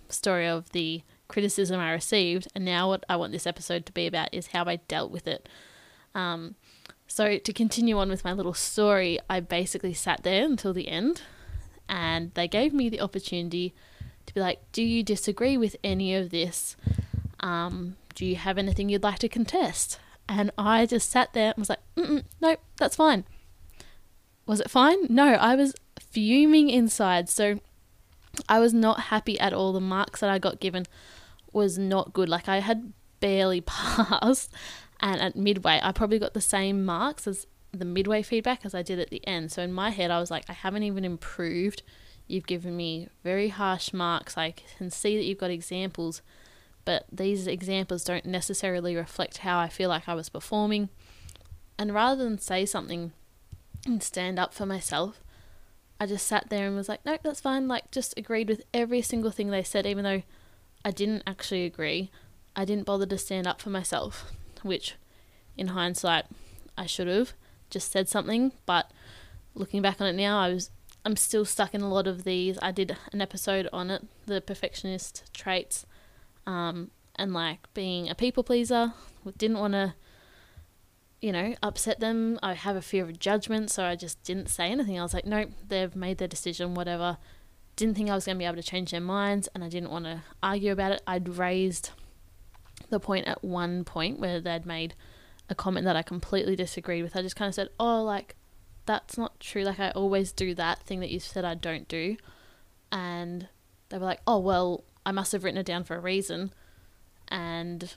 story 0.09 0.47
of 0.47 0.71
the 0.71 1.03
criticism 1.31 1.79
I 1.79 1.91
received. 1.91 2.47
And 2.53 2.65
now, 2.65 2.89
what 2.89 3.05
I 3.09 3.15
want 3.15 3.31
this 3.31 3.47
episode 3.47 3.85
to 3.85 3.91
be 3.91 4.05
about 4.05 4.29
is 4.33 4.47
how 4.47 4.65
I 4.65 4.75
dealt 4.87 5.11
with 5.11 5.27
it. 5.27 5.47
Um, 6.13 6.55
so, 7.07 7.37
to 7.37 7.53
continue 7.53 7.97
on 7.97 8.09
with 8.09 8.23
my 8.23 8.33
little 8.33 8.53
story, 8.53 9.19
I 9.29 9.39
basically 9.39 9.93
sat 9.93 10.23
there 10.23 10.45
until 10.45 10.73
the 10.73 10.87
end 10.87 11.23
and 11.89 12.33
they 12.35 12.47
gave 12.47 12.73
me 12.73 12.89
the 12.89 13.01
opportunity 13.01 13.73
to 14.25 14.33
be 14.33 14.39
like, 14.39 14.59
Do 14.71 14.83
you 14.83 15.03
disagree 15.03 15.57
with 15.57 15.75
any 15.83 16.15
of 16.15 16.29
this? 16.29 16.75
Um, 17.39 17.97
do 18.13 18.25
you 18.25 18.35
have 18.35 18.57
anything 18.57 18.89
you'd 18.89 19.03
like 19.03 19.19
to 19.19 19.29
contest? 19.29 19.99
And 20.29 20.51
I 20.57 20.85
just 20.85 21.09
sat 21.09 21.33
there 21.33 21.51
and 21.51 21.57
was 21.57 21.69
like, 21.69 21.79
Nope, 22.41 22.59
that's 22.77 22.95
fine. 22.95 23.25
Was 24.45 24.59
it 24.59 24.69
fine? 24.69 25.07
No, 25.09 25.33
I 25.33 25.55
was 25.55 25.75
fuming 25.99 26.69
inside. 26.69 27.29
So 27.29 27.59
I 28.47 28.59
was 28.59 28.73
not 28.73 29.01
happy 29.01 29.39
at 29.39 29.53
all. 29.53 29.73
The 29.73 29.79
marks 29.79 30.21
that 30.21 30.29
I 30.29 30.39
got 30.39 30.59
given 30.59 30.85
was 31.53 31.77
not 31.77 32.13
good. 32.13 32.29
Like 32.29 32.47
I 32.49 32.59
had 32.59 32.93
barely 33.19 33.61
passed, 33.65 34.53
and 34.99 35.21
at 35.21 35.35
midway, 35.35 35.79
I 35.81 35.91
probably 35.91 36.19
got 36.19 36.33
the 36.33 36.41
same 36.41 36.85
marks 36.85 37.27
as 37.27 37.47
the 37.71 37.85
midway 37.85 38.21
feedback 38.21 38.65
as 38.65 38.75
I 38.75 38.81
did 38.81 38.99
at 38.99 39.09
the 39.09 39.25
end. 39.25 39.51
So 39.51 39.61
in 39.61 39.71
my 39.71 39.89
head, 39.89 40.11
I 40.11 40.19
was 40.19 40.29
like, 40.29 40.45
I 40.49 40.53
haven't 40.53 40.83
even 40.83 41.05
improved. 41.05 41.83
You've 42.27 42.47
given 42.47 42.75
me 42.75 43.07
very 43.23 43.49
harsh 43.49 43.93
marks. 43.93 44.37
I 44.37 44.53
can 44.77 44.89
see 44.89 45.17
that 45.17 45.23
you've 45.23 45.37
got 45.37 45.51
examples, 45.51 46.21
but 46.85 47.05
these 47.11 47.47
examples 47.47 48.03
don't 48.03 48.25
necessarily 48.25 48.95
reflect 48.95 49.39
how 49.39 49.59
I 49.59 49.69
feel 49.69 49.89
like 49.89 50.07
I 50.07 50.13
was 50.13 50.29
performing. 50.29 50.89
And 51.77 51.93
rather 51.93 52.23
than 52.23 52.37
say 52.37 52.65
something 52.65 53.11
and 53.85 54.03
stand 54.03 54.37
up 54.37 54.53
for 54.53 54.65
myself, 54.65 55.21
I 55.99 56.05
just 56.05 56.27
sat 56.27 56.49
there 56.49 56.67
and 56.67 56.75
was 56.75 56.89
like, 56.89 57.05
nope, 57.05 57.21
that's 57.23 57.41
fine. 57.41 57.67
Like, 57.67 57.91
just 57.91 58.17
agreed 58.17 58.49
with 58.49 58.63
every 58.73 59.01
single 59.01 59.31
thing 59.31 59.49
they 59.49 59.63
said, 59.63 59.85
even 59.85 60.03
though 60.03 60.23
I 60.83 60.91
didn't 60.91 61.23
actually 61.27 61.65
agree. 61.65 62.11
I 62.55 62.65
didn't 62.65 62.85
bother 62.85 63.05
to 63.05 63.17
stand 63.17 63.47
up 63.47 63.61
for 63.61 63.69
myself, 63.69 64.31
which 64.63 64.95
in 65.57 65.67
hindsight, 65.67 66.25
I 66.77 66.85
should 66.85 67.07
have 67.07 67.33
just 67.69 67.91
said 67.91 68.09
something, 68.09 68.51
but 68.65 68.91
looking 69.53 69.81
back 69.81 70.01
on 70.01 70.07
it 70.07 70.13
now, 70.13 70.39
I 70.39 70.53
was 70.53 70.71
I'm 71.03 71.15
still 71.15 71.45
stuck 71.45 71.73
in 71.73 71.81
a 71.81 71.89
lot 71.89 72.07
of 72.07 72.23
these. 72.23 72.59
I 72.61 72.71
did 72.71 72.95
an 73.11 73.21
episode 73.21 73.67
on 73.73 73.89
it, 73.89 74.03
the 74.27 74.39
perfectionist 74.39 75.23
traits, 75.33 75.85
um, 76.45 76.91
and 77.15 77.33
like 77.33 77.73
being 77.73 78.09
a 78.09 78.15
people 78.15 78.43
pleaser. 78.43 78.93
Didn't 79.37 79.59
want 79.59 79.73
to, 79.73 79.95
you 81.21 81.31
know, 81.31 81.55
upset 81.63 81.99
them. 81.99 82.39
I 82.43 82.53
have 82.53 82.75
a 82.75 82.81
fear 82.81 83.03
of 83.03 83.17
judgment, 83.17 83.71
so 83.71 83.85
I 83.85 83.95
just 83.95 84.21
didn't 84.23 84.49
say 84.49 84.69
anything. 84.69 84.99
I 84.99 85.03
was 85.03 85.13
like, 85.13 85.25
nope, 85.25 85.49
they've 85.67 85.95
made 85.95 86.19
their 86.19 86.27
decision, 86.27 86.75
whatever. 86.75 87.17
Didn't 87.81 87.95
think 87.95 88.11
I 88.11 88.13
was 88.13 88.25
going 88.25 88.35
to 88.35 88.39
be 88.39 88.45
able 88.45 88.57
to 88.57 88.61
change 88.61 88.91
their 88.91 89.01
minds, 89.01 89.49
and 89.55 89.63
I 89.63 89.67
didn't 89.67 89.89
want 89.89 90.05
to 90.05 90.21
argue 90.43 90.71
about 90.71 90.91
it. 90.91 91.01
I'd 91.07 91.27
raised 91.27 91.89
the 92.91 92.99
point 92.99 93.25
at 93.25 93.43
one 93.43 93.83
point 93.83 94.19
where 94.19 94.39
they'd 94.39 94.67
made 94.67 94.93
a 95.49 95.55
comment 95.55 95.85
that 95.85 95.95
I 95.95 96.03
completely 96.03 96.55
disagreed 96.55 97.01
with. 97.01 97.15
I 97.15 97.23
just 97.23 97.35
kind 97.35 97.49
of 97.49 97.55
said, 97.55 97.69
"Oh, 97.79 98.03
like 98.03 98.35
that's 98.85 99.17
not 99.17 99.39
true. 99.39 99.63
Like 99.63 99.79
I 99.79 99.89
always 99.89 100.31
do 100.31 100.53
that 100.53 100.83
thing 100.83 100.99
that 100.99 101.09
you 101.09 101.19
said 101.19 101.43
I 101.43 101.55
don't 101.55 101.87
do." 101.87 102.17
And 102.91 103.47
they 103.89 103.97
were 103.97 104.05
like, 104.05 104.21
"Oh, 104.27 104.37
well, 104.37 104.83
I 105.03 105.11
must 105.11 105.31
have 105.31 105.43
written 105.43 105.57
it 105.57 105.65
down 105.65 105.83
for 105.83 105.95
a 105.95 105.99
reason." 105.99 106.53
And 107.29 107.95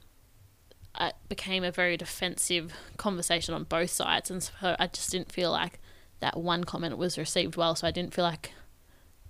it 0.99 1.15
became 1.29 1.63
a 1.63 1.71
very 1.71 1.99
defensive 1.99 2.73
conversation 2.97 3.53
on 3.53 3.65
both 3.65 3.91
sides, 3.91 4.31
and 4.31 4.43
so 4.43 4.77
I 4.79 4.87
just 4.87 5.11
didn't 5.11 5.31
feel 5.31 5.51
like 5.51 5.79
that 6.21 6.39
one 6.39 6.65
comment 6.65 6.97
was 6.97 7.19
received 7.19 7.57
well. 7.57 7.75
So 7.75 7.87
I 7.87 7.91
didn't 7.91 8.15
feel 8.15 8.25
like 8.25 8.53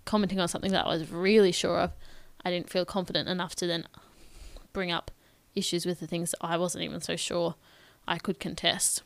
commenting 0.04 0.40
on 0.40 0.48
something 0.48 0.72
that 0.72 0.86
I 0.86 0.88
was 0.88 1.10
really 1.10 1.52
sure 1.52 1.78
of. 1.78 1.92
I 2.44 2.50
didn't 2.50 2.70
feel 2.70 2.84
confident 2.84 3.28
enough 3.28 3.54
to 3.56 3.66
then 3.66 3.86
bring 4.72 4.90
up 4.92 5.10
issues 5.54 5.86
with 5.86 6.00
the 6.00 6.06
things 6.06 6.32
that 6.32 6.38
I 6.40 6.56
wasn't 6.56 6.84
even 6.84 7.00
so 7.00 7.16
sure 7.16 7.54
I 8.06 8.18
could 8.18 8.38
contest 8.38 9.02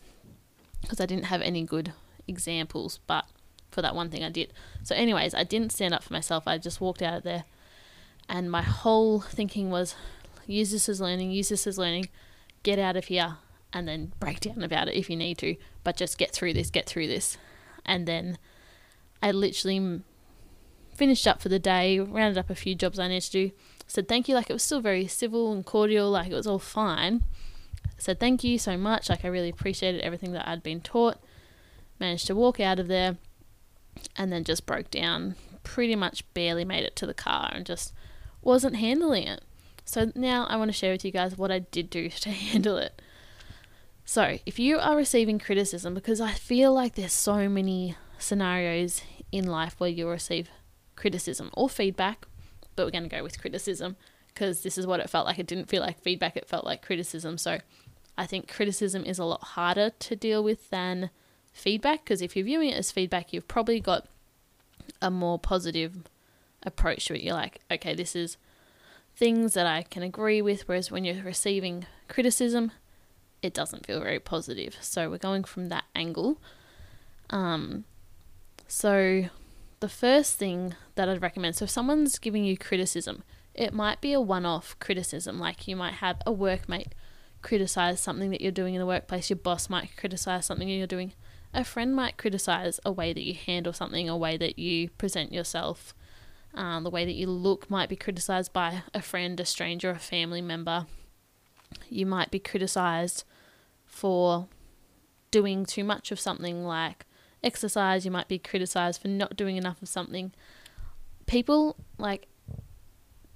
because 0.81 1.01
I 1.01 1.07
didn't 1.07 1.27
have 1.27 1.43
any 1.43 1.63
good 1.63 1.93
examples, 2.27 3.01
but 3.07 3.27
for 3.71 3.83
that 3.83 3.95
one 3.95 4.11
thing 4.11 4.25
I 4.25 4.31
did. 4.31 4.53
So, 4.83 4.95
anyways, 4.95 5.35
I 5.35 5.45
didn't 5.45 5.73
stand 5.73 5.95
up 5.95 6.03
for 6.03 6.13
myself. 6.13 6.47
I 6.47 6.59
just 6.59 6.81
walked 6.81 7.03
out 7.03 7.19
of 7.19 7.23
there, 7.23 7.45
and 8.29 8.51
my 8.51 8.63
whole 8.63 9.21
thinking 9.21 9.71
was 9.71 9.95
use 10.47 10.73
this 10.73 10.89
as 10.89 11.01
learning, 11.01 11.31
use 11.31 11.51
this 11.51 11.67
as 11.67 11.79
learning, 11.79 12.09
get 12.63 12.79
out 12.79 12.97
of 12.97 13.07
here, 13.07 13.37
and 13.73 13.87
then 13.87 14.13
break 14.19 14.41
down 14.41 14.63
about 14.63 14.89
it 14.89 14.95
if 14.95 15.11
you 15.11 15.17
need 15.17 15.39
to, 15.39 15.57
but 15.85 15.97
just 15.97 16.19
get 16.19 16.33
through 16.33 16.55
this, 16.55 16.71
get 16.71 16.87
through 16.87 17.07
this. 17.07 17.37
And 17.85 18.07
then 18.07 18.39
I 19.23 19.31
literally 19.31 20.03
finished 20.99 21.27
up 21.27 21.41
for 21.41 21.49
the 21.49 21.59
day, 21.59 21.99
rounded 21.99 22.39
up 22.39 22.51
a 22.51 22.55
few 22.55 22.75
jobs 22.75 22.99
I 22.99 23.09
needed 23.09 23.23
to 23.23 23.31
do, 23.31 23.51
said 23.87 24.09
thank 24.09 24.29
you, 24.29 24.35
like 24.35 24.51
it 24.51 24.53
was 24.53 24.63
still 24.63 24.81
very 24.81 25.07
civil 25.07 25.53
and 25.53 25.65
cordial, 25.65 26.11
like 26.11 26.31
it 26.31 26.35
was 26.35 26.47
all 26.47 26.59
fine 26.59 27.23
said 27.99 28.21
thank 28.21 28.45
you 28.45 28.59
so 28.59 28.77
much. 28.77 29.11
Like 29.11 29.25
I 29.25 29.29
really 29.29 29.49
appreciated 29.49 30.01
everything 30.01 30.33
that 30.33 30.49
I'd 30.49 30.63
been 30.63 30.81
taught. 30.81 31.19
Managed 31.99 32.29
to 32.29 32.35
walk 32.35 32.61
out 32.61 32.79
of 32.79 32.87
there 32.87 33.17
and 34.17 34.33
then 34.33 34.45
just 34.45 34.65
broke 34.65 34.91
down. 34.91 35.35
Pretty 35.65 35.97
much 35.97 36.23
barely 36.33 36.65
made 36.65 36.85
it 36.85 36.97
to 36.97 37.07
the 37.07 37.15
car 37.15 37.51
and 37.53 37.67
just 37.67 37.93
wasn't 38.41 38.77
handling 38.77 39.27
it. 39.27 39.43
So 39.85 40.13
now 40.15 40.47
I 40.47 40.57
want 40.57 40.69
to 40.69 40.77
share 40.77 40.93
with 40.93 41.05
you 41.05 41.11
guys 41.11 41.37
what 41.37 41.51
I 41.51 41.59
did 41.59 41.91
do 41.91 42.09
to 42.21 42.31
handle 42.31 42.79
it. 42.79 43.03
So, 44.05 44.39
if 44.47 44.59
you 44.59 44.79
are 44.79 44.97
receiving 44.97 45.39
criticism, 45.39 45.93
because 45.93 46.19
I 46.19 46.33
feel 46.33 46.73
like 46.73 46.95
there's 46.95 47.13
so 47.13 47.47
many 47.47 47.95
scenarios 48.17 49.03
in 49.31 49.47
life 49.47 49.75
where 49.77 49.91
you'll 49.91 50.09
receive 50.09 50.49
criticism 50.99 51.51
or 51.55 51.69
feedback, 51.69 52.27
but 52.77 52.85
we're 52.85 52.91
going 52.93 53.09
to 53.09 53.17
go 53.17 53.23
with 53.23 53.41
criticism 53.41 53.97
because 54.29 54.63
this 54.63 54.77
is 54.77 54.87
what 54.87 55.01
it 55.01 55.09
felt 55.09 55.27
like. 55.27 55.39
It 55.39 55.47
didn't 55.47 55.69
feel 55.69 55.83
like 55.83 56.01
feedback, 56.01 56.37
it 56.37 56.49
felt 56.49 56.65
like 56.65 56.83
criticism. 56.83 57.39
So 57.39 57.59
I 58.17 58.27
think 58.27 58.53
criticism 58.53 59.05
is 59.05 59.19
a 59.19 59.25
lot 59.25 59.43
harder 59.43 59.91
to 59.91 60.17
deal 60.17 60.43
with 60.43 60.71
than 60.71 61.11
feedback 61.53 62.05
because 62.05 62.21
if 62.21 62.37
you're 62.37 62.45
viewing 62.45 62.71
it 62.71 62.77
as 62.77 62.91
feedback, 62.91 63.33
you've 63.33 63.49
probably 63.49 63.81
got 63.81 64.07
a 65.01 65.11
more 65.11 65.39
positive 65.39 66.05
approach 66.65 67.07
to 67.07 67.15
it. 67.15 67.23
You're 67.23 67.35
like, 67.35 67.61
okay, 67.71 67.95
this 67.95 68.15
is 68.17 68.37
things 69.17 69.55
that 69.55 69.67
I 69.67 69.83
can 69.83 70.03
agree 70.03 70.43
with, 70.43 70.69
whereas 70.69 70.91
when 70.91 71.05
you're 71.05 71.23
receiving 71.23 71.87
criticism, 72.09 72.73
it 73.43 73.55
doesn't 73.55 73.87
feel 73.87 74.01
very 74.01 74.21
positive. 74.21 74.77
So 74.81 75.11
we're 75.11 75.19
going 75.19 75.45
from 75.45 75.69
that 75.69 75.85
angle. 75.95 76.41
Um, 77.31 77.85
so 78.67 79.29
the 79.81 79.89
first 79.89 80.39
thing 80.39 80.75
that 80.95 81.09
I'd 81.09 81.23
recommend 81.23 81.57
so 81.57 81.65
if 81.65 81.71
someone's 81.71 82.19
giving 82.19 82.45
you 82.45 82.57
criticism, 82.57 83.23
it 83.55 83.73
might 83.73 84.01
be 84.01 84.13
a 84.13 84.21
one 84.21 84.47
off 84.47 84.79
criticism, 84.79 85.39
like 85.39 85.69
you 85.69 85.77
might 85.77 85.95
have 85.95 86.19
a 86.27 86.33
workmate 86.33 86.93
criticize 87.43 88.01
something 88.01 88.31
that 88.31 88.41
you're 88.41 88.53
doing 88.53 88.75
in 88.75 88.81
the 88.81 88.87
workplace, 88.87 89.31
your 89.31 89.37
boss 89.37 89.69
might 89.69 89.97
criticize 89.97 90.47
something 90.47 90.69
you're 90.69 90.87
doing, 90.87 91.13
a 91.55 91.65
friend 91.65 91.95
might 91.95 92.17
criticize 92.17 92.81
a 92.85 92.93
way 92.93 93.13
that 93.13 93.23
you 93.25 93.35
handle 93.35 93.73
something, 93.73 94.09
a 94.09 94.17
way 94.17 94.37
that 94.37 94.59
you 94.59 94.91
present 94.91 95.33
yourself. 95.33 95.95
Um, 96.55 96.83
the 96.83 96.91
way 96.91 97.05
that 97.05 97.15
you 97.15 97.29
look 97.29 97.71
might 97.71 97.89
be 97.89 97.97
criticized 97.97 98.53
by 98.53 98.83
a 98.95 99.03
friend, 99.03 99.39
a 99.39 99.45
stranger, 99.45 99.91
a 99.91 99.99
family 99.99 100.41
member. 100.41 100.87
You 101.89 102.07
might 102.07 102.31
be 102.31 102.39
criticized 102.39 103.25
for 103.85 104.49
doing 105.31 105.65
too 105.65 105.85
much 105.85 106.11
of 106.11 106.19
something 106.19 106.65
like 106.65 107.05
exercise. 107.43 108.05
You 108.05 108.11
might 108.11 108.29
be 108.29 108.39
criticized 108.39 109.01
for 109.03 109.09
not 109.09 109.37
doing 109.37 109.57
enough 109.57 109.83
of 109.83 109.89
something. 109.89 110.33
People 111.27 111.77
like 111.99 112.27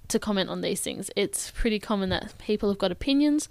to 0.07 0.19
comment 0.19 0.49
on 0.49 0.61
these 0.61 0.81
things. 0.81 1.09
It's 1.15 1.51
pretty 1.51 1.79
common 1.79 2.09
that 2.09 2.37
people 2.37 2.69
have 2.69 2.77
got 2.77 2.91
opinions, 2.91 3.47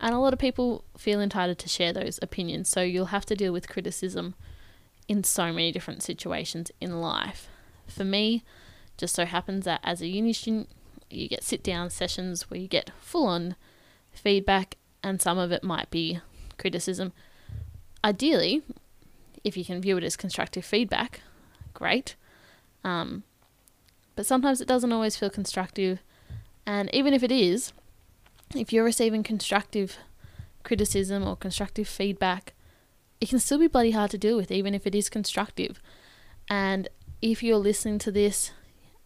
and 0.00 0.14
a 0.14 0.18
lot 0.18 0.32
of 0.32 0.38
people 0.38 0.84
feel 0.96 1.20
entitled 1.20 1.58
to 1.58 1.68
share 1.68 1.92
those 1.92 2.18
opinions. 2.22 2.68
So 2.68 2.82
you'll 2.82 3.06
have 3.06 3.26
to 3.26 3.36
deal 3.36 3.52
with 3.52 3.68
criticism 3.68 4.34
in 5.08 5.24
so 5.24 5.52
many 5.52 5.72
different 5.72 6.02
situations 6.02 6.70
in 6.80 7.00
life. 7.00 7.48
For 7.86 8.04
me, 8.04 8.42
just 8.96 9.14
so 9.14 9.24
happens 9.24 9.64
that 9.64 9.80
as 9.84 10.00
a 10.00 10.06
uni 10.06 10.32
student, 10.32 10.68
you 11.08 11.28
get 11.28 11.44
sit 11.44 11.62
down 11.62 11.90
sessions 11.90 12.50
where 12.50 12.58
you 12.58 12.68
get 12.68 12.90
full 13.00 13.26
on 13.26 13.56
feedback, 14.12 14.76
and 15.02 15.20
some 15.20 15.38
of 15.38 15.52
it 15.52 15.62
might 15.62 15.90
be 15.90 16.20
criticism. 16.58 17.12
Ideally, 18.02 18.62
if 19.44 19.56
you 19.56 19.64
can 19.64 19.80
view 19.80 19.96
it 19.96 20.04
as 20.04 20.16
constructive 20.16 20.64
feedback, 20.64 21.20
great. 21.74 22.16
Um, 22.84 23.24
but 24.14 24.26
sometimes 24.26 24.60
it 24.60 24.68
doesn't 24.68 24.92
always 24.92 25.16
feel 25.16 25.30
constructive. 25.30 26.00
And 26.66 26.92
even 26.94 27.12
if 27.12 27.22
it 27.22 27.32
is, 27.32 27.72
if 28.54 28.72
you're 28.72 28.84
receiving 28.84 29.22
constructive 29.22 29.98
criticism 30.62 31.26
or 31.26 31.36
constructive 31.36 31.86
feedback, 31.86 32.54
it 33.20 33.28
can 33.28 33.38
still 33.38 33.58
be 33.58 33.66
bloody 33.66 33.92
hard 33.92 34.10
to 34.10 34.18
deal 34.18 34.36
with, 34.36 34.50
even 34.50 34.74
if 34.74 34.86
it 34.86 34.94
is 34.94 35.08
constructive. 35.08 35.80
And 36.48 36.88
if 37.22 37.42
you're 37.42 37.56
listening 37.56 37.98
to 38.00 38.12
this 38.12 38.52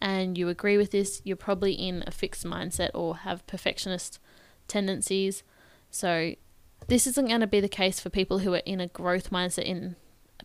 and 0.01 0.37
you 0.37 0.49
agree 0.49 0.77
with 0.77 0.91
this, 0.91 1.21
you're 1.23 1.37
probably 1.37 1.73
in 1.73 2.03
a 2.07 2.11
fixed 2.11 2.45
mindset 2.45 2.89
or 2.93 3.17
have 3.17 3.45
perfectionist 3.47 4.19
tendencies. 4.67 5.43
So, 5.89 6.35
this 6.87 7.05
isn't 7.05 7.27
going 7.27 7.41
to 7.41 7.47
be 7.47 7.59
the 7.59 7.69
case 7.69 7.99
for 7.99 8.09
people 8.09 8.39
who 8.39 8.53
are 8.55 8.63
in 8.65 8.81
a 8.81 8.87
growth 8.87 9.29
mindset 9.29 9.63
in 9.63 9.95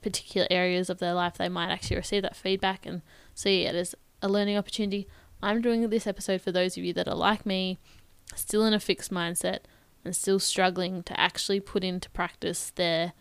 particular 0.06 0.46
areas 0.52 0.88
of 0.88 0.98
their 0.98 1.14
life. 1.14 1.36
They 1.36 1.48
might 1.48 1.72
actually 1.72 1.96
receive 1.96 2.22
that 2.22 2.36
feedback 2.36 2.86
and 2.86 3.02
see 3.34 3.62
it 3.62 3.74
as 3.74 3.92
a 4.22 4.28
learning 4.28 4.56
opportunity. 4.56 5.08
I'm 5.42 5.60
doing 5.60 5.88
this 5.90 6.06
episode 6.06 6.40
for 6.40 6.52
those 6.52 6.76
of 6.76 6.84
you 6.84 6.92
that 6.92 7.08
are 7.08 7.16
like 7.16 7.44
me, 7.44 7.78
still 8.36 8.64
in 8.64 8.72
a 8.72 8.78
fixed 8.78 9.10
mindset 9.10 9.60
and 10.04 10.14
still 10.14 10.38
struggling 10.38 11.02
to 11.02 11.20
actually 11.20 11.58
put 11.58 11.82
into 11.82 12.08
practice 12.10 12.70
their 12.76 13.14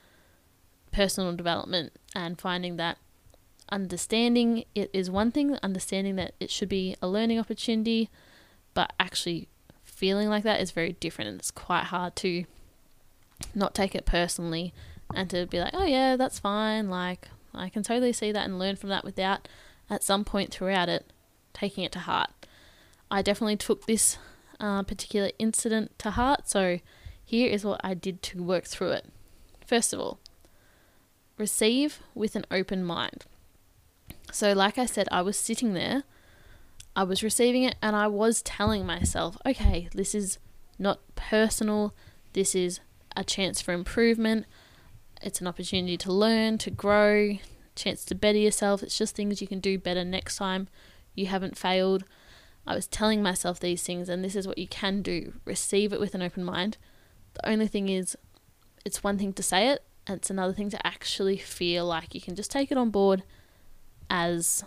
personal 0.92 1.36
development 1.36 1.92
and 2.15 2.39
finding 2.39 2.77
that 2.77 3.00
understanding 3.70 4.63
it 4.75 4.92
is 4.94 5.10
one 5.10 5.32
thing, 5.32 5.58
understanding 5.63 6.18
that 6.18 6.36
it 6.39 6.51
should 6.51 6.70
be 6.70 6.96
a 7.01 7.08
learning 7.08 7.39
opportunity, 7.39 8.12
but 8.75 8.94
actually 9.00 9.50
feeling 9.84 10.30
like 10.30 10.44
that 10.44 10.62
is 10.62 10.70
very 10.70 10.94
different 10.94 11.32
and 11.32 11.39
it's 11.39 11.50
quite 11.50 11.86
hard 11.86 12.15
to 12.15 12.46
not 13.56 13.74
take 13.74 13.96
it 13.96 14.06
personally 14.06 14.72
and 15.15 15.29
to 15.29 15.45
be 15.45 15.60
like, 15.60 15.74
oh 15.74 15.86
yeah, 15.86 16.15
that's 16.15 16.39
fine. 16.39 16.89
Like, 16.89 17.29
I 17.53 17.69
can 17.69 17.84
totally 17.84 18.13
see 18.13 18.31
that 18.31 18.45
and 18.45 18.60
learn 18.60 18.75
from 18.75 18.89
that 18.89 19.03
without 19.03 19.48
at 19.89 20.03
some 20.03 20.25
point 20.25 20.51
throughout 20.51 20.89
it 20.89 21.12
taking 21.53 21.84
it 21.84 21.91
to 21.93 22.00
heart. 22.00 22.29
I 23.10 23.22
definitely 23.22 23.57
took 23.57 23.86
this 23.86 24.17
uh, 24.60 24.84
particular 24.84 25.31
incident 25.39 25.98
to 26.00 26.12
heart, 26.12 26.50
so 26.50 26.79
here 27.24 27.50
is 27.50 27.63
what 27.65 27.81
I 27.84 27.93
did 27.93 28.22
to 28.24 28.43
work 28.43 28.65
through 28.65 28.91
it. 28.91 29.05
First 29.65 29.93
of 29.93 30.00
all, 30.00 30.19
receive 31.38 32.00
with 32.13 32.36
an 32.36 32.45
open 32.51 32.84
mind. 32.84 33.25
So, 34.31 34.53
like 34.53 34.77
I 34.77 34.86
said, 34.86 35.07
I 35.12 35.22
was 35.22 35.38
sitting 35.38 35.74
there, 35.74 36.03
I 36.95 37.03
was 37.03 37.24
receiving 37.24 37.63
it, 37.63 37.75
and 37.81 37.95
I 37.95 38.07
was 38.07 38.41
telling 38.41 38.86
myself, 38.86 39.38
okay, 39.45 39.89
this 39.93 40.13
is 40.13 40.39
not 40.77 41.00
personal, 41.15 41.93
this 42.34 42.55
is 42.55 42.79
a 43.15 43.24
chance 43.24 43.62
for 43.62 43.74
improvement, 43.74 44.45
it's 45.25 45.41
an 45.41 45.48
opportunity 45.48 45.98
to 45.98 46.13
learn, 46.13 46.60
to 46.60 46.70
grow, 46.70 47.39
chance 47.75 48.05
to 48.05 48.15
better 48.15 48.38
yourself. 48.38 48.84
It's 48.84 48.98
just 48.98 49.15
things 49.15 49.41
you 49.41 49.48
can 49.48 49.60
do 49.60 49.79
better 49.79 50.05
next 50.05 50.38
time. 50.38 50.67
You 51.15 51.25
haven't 51.25 51.58
failed. 51.58 52.05
I 52.67 52.75
was 52.75 52.88
telling 52.88 53.24
myself 53.24 53.60
these 53.60 53.82
things, 53.84 54.08
and 54.08 54.24
this 54.24 54.36
is 54.36 54.48
what 54.48 54.60
you 54.60 54.67
can 54.67 55.01
do 55.01 55.34
receive 55.44 55.91
it 55.91 56.00
with 56.00 56.13
an 56.13 56.22
open 56.22 56.44
mind. 56.44 56.77
The 57.34 57.50
only 57.50 57.67
thing 57.67 57.89
is, 57.89 58.15
it's 58.86 59.03
one 59.03 59.17
thing 59.17 59.34
to 59.34 59.44
say 59.44 59.70
it, 59.70 59.84
and 60.05 60.17
it's 60.17 60.29
another 60.29 60.53
thing 60.53 60.70
to 60.70 60.88
actually 60.88 61.38
feel 61.38 61.86
like 61.86 62.13
you 62.13 62.22
can 62.22 62.36
just 62.36 62.51
take 62.51 62.72
it 62.72 62.77
on 62.77 62.91
board 62.91 63.24
as 64.12 64.63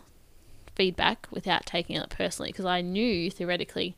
feedback 0.75 1.29
without 1.31 1.67
taking 1.67 1.95
it 1.95 2.11
personally. 2.11 2.51
Because 2.51 2.65
I 2.65 2.81
knew 2.81 3.31
theoretically 3.31 3.97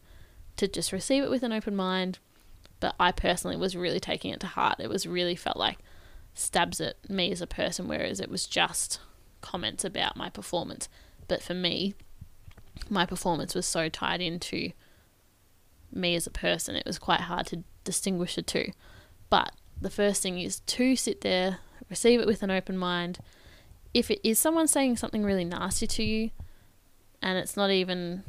to 0.57 0.69
just 0.69 0.93
receive 0.93 1.25
it 1.25 1.31
with 1.31 1.43
an 1.43 1.52
open 1.52 1.75
mind, 1.75 2.19
but 2.81 2.95
I 3.00 3.12
personally 3.12 3.57
was 3.57 3.75
really 3.75 4.00
taking 4.00 4.31
it 4.31 4.40
to 4.40 4.47
heart. 4.47 4.79
It 4.79 4.90
was 4.90 5.07
really 5.07 5.37
felt 5.37 5.57
like 5.57 5.79
stabs 6.40 6.80
at 6.80 7.09
me 7.09 7.30
as 7.30 7.42
a 7.42 7.47
person, 7.47 7.88
whereas 7.88 8.20
it 8.20 8.30
was 8.30 8.47
just 8.47 9.00
comments 9.40 9.85
about 9.85 10.16
my 10.16 10.28
performance. 10.30 10.88
But 11.28 11.42
for 11.42 11.54
me, 11.54 11.94
my 12.88 13.06
performance 13.06 13.54
was 13.54 13.66
so 13.66 13.88
tied 13.88 14.20
into 14.20 14.73
me 15.92 16.14
as 16.14 16.26
a 16.26 16.30
person, 16.30 16.76
it 16.76 16.87
was 16.87 16.99
quite 16.99 17.23
hard 17.23 17.47
to 17.47 17.64
distinguish 17.85 18.37
the 18.37 18.42
two. 18.42 18.70
But 19.28 19.52
the 19.80 19.90
first 19.90 20.23
thing 20.23 20.38
is 20.38 20.61
to 20.61 20.97
sit 20.97 21.20
there, 21.20 21.59
receive 21.88 22.20
it 22.20 22.26
with 22.26 22.42
an 22.42 22.50
open 22.50 22.76
mind. 22.76 23.18
If 23.92 24.11
it 24.11 24.20
is 24.26 24.38
someone 24.38 24.68
saying 24.68 24.97
something 24.97 25.25
really 25.25 25.44
nasty 25.44 25.87
to 25.88 26.02
you, 26.02 26.30
and 27.23 27.38
it's 27.38 27.56
not 27.56 27.70
even 27.70 28.23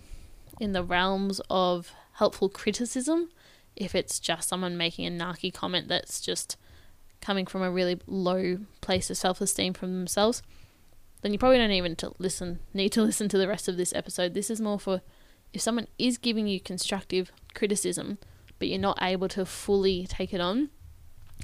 in 0.60 0.74
the 0.74 0.84
realms 0.84 1.40
of 1.50 1.94
helpful 2.14 2.50
criticism, 2.50 3.30
if 3.76 3.96
it's 3.96 4.20
just 4.20 4.50
someone 4.50 4.78
making 4.78 5.06
a 5.06 5.12
narky 5.12 5.54
comment 5.54 5.88
that's 5.88 6.20
just 6.22 6.58
coming 7.22 7.46
from 7.46 7.62
a 7.62 7.72
really 7.72 8.00
low 8.08 8.58
place 8.82 9.10
of 9.10 9.18
self 9.18 9.42
esteem 9.42 9.74
from 9.74 9.94
themselves, 9.94 10.42
then 11.22 11.32
you 11.32 11.40
probably 11.40 11.58
don't 11.58 11.72
even 11.72 11.96
to 11.98 12.14
listen 12.20 12.60
need 12.74 12.92
to 12.94 13.02
listen 13.04 13.30
to 13.30 13.38
the 13.38 13.48
rest 13.48 13.68
of 13.68 13.78
this 13.78 13.94
episode. 13.94 14.34
This 14.34 14.50
is 14.50 14.60
more 14.60 14.80
for 14.80 15.02
if 15.54 15.62
someone 15.62 15.88
is 15.98 16.18
giving 16.18 16.48
you 16.48 16.60
constructive 16.60 17.32
criticism, 17.54 18.18
but 18.60 18.68
you're 18.68 18.80
not 18.80 18.98
able 19.02 19.28
to 19.30 19.46
fully 19.46 20.08
take 20.08 20.34
it 20.34 20.42
on, 20.42 20.70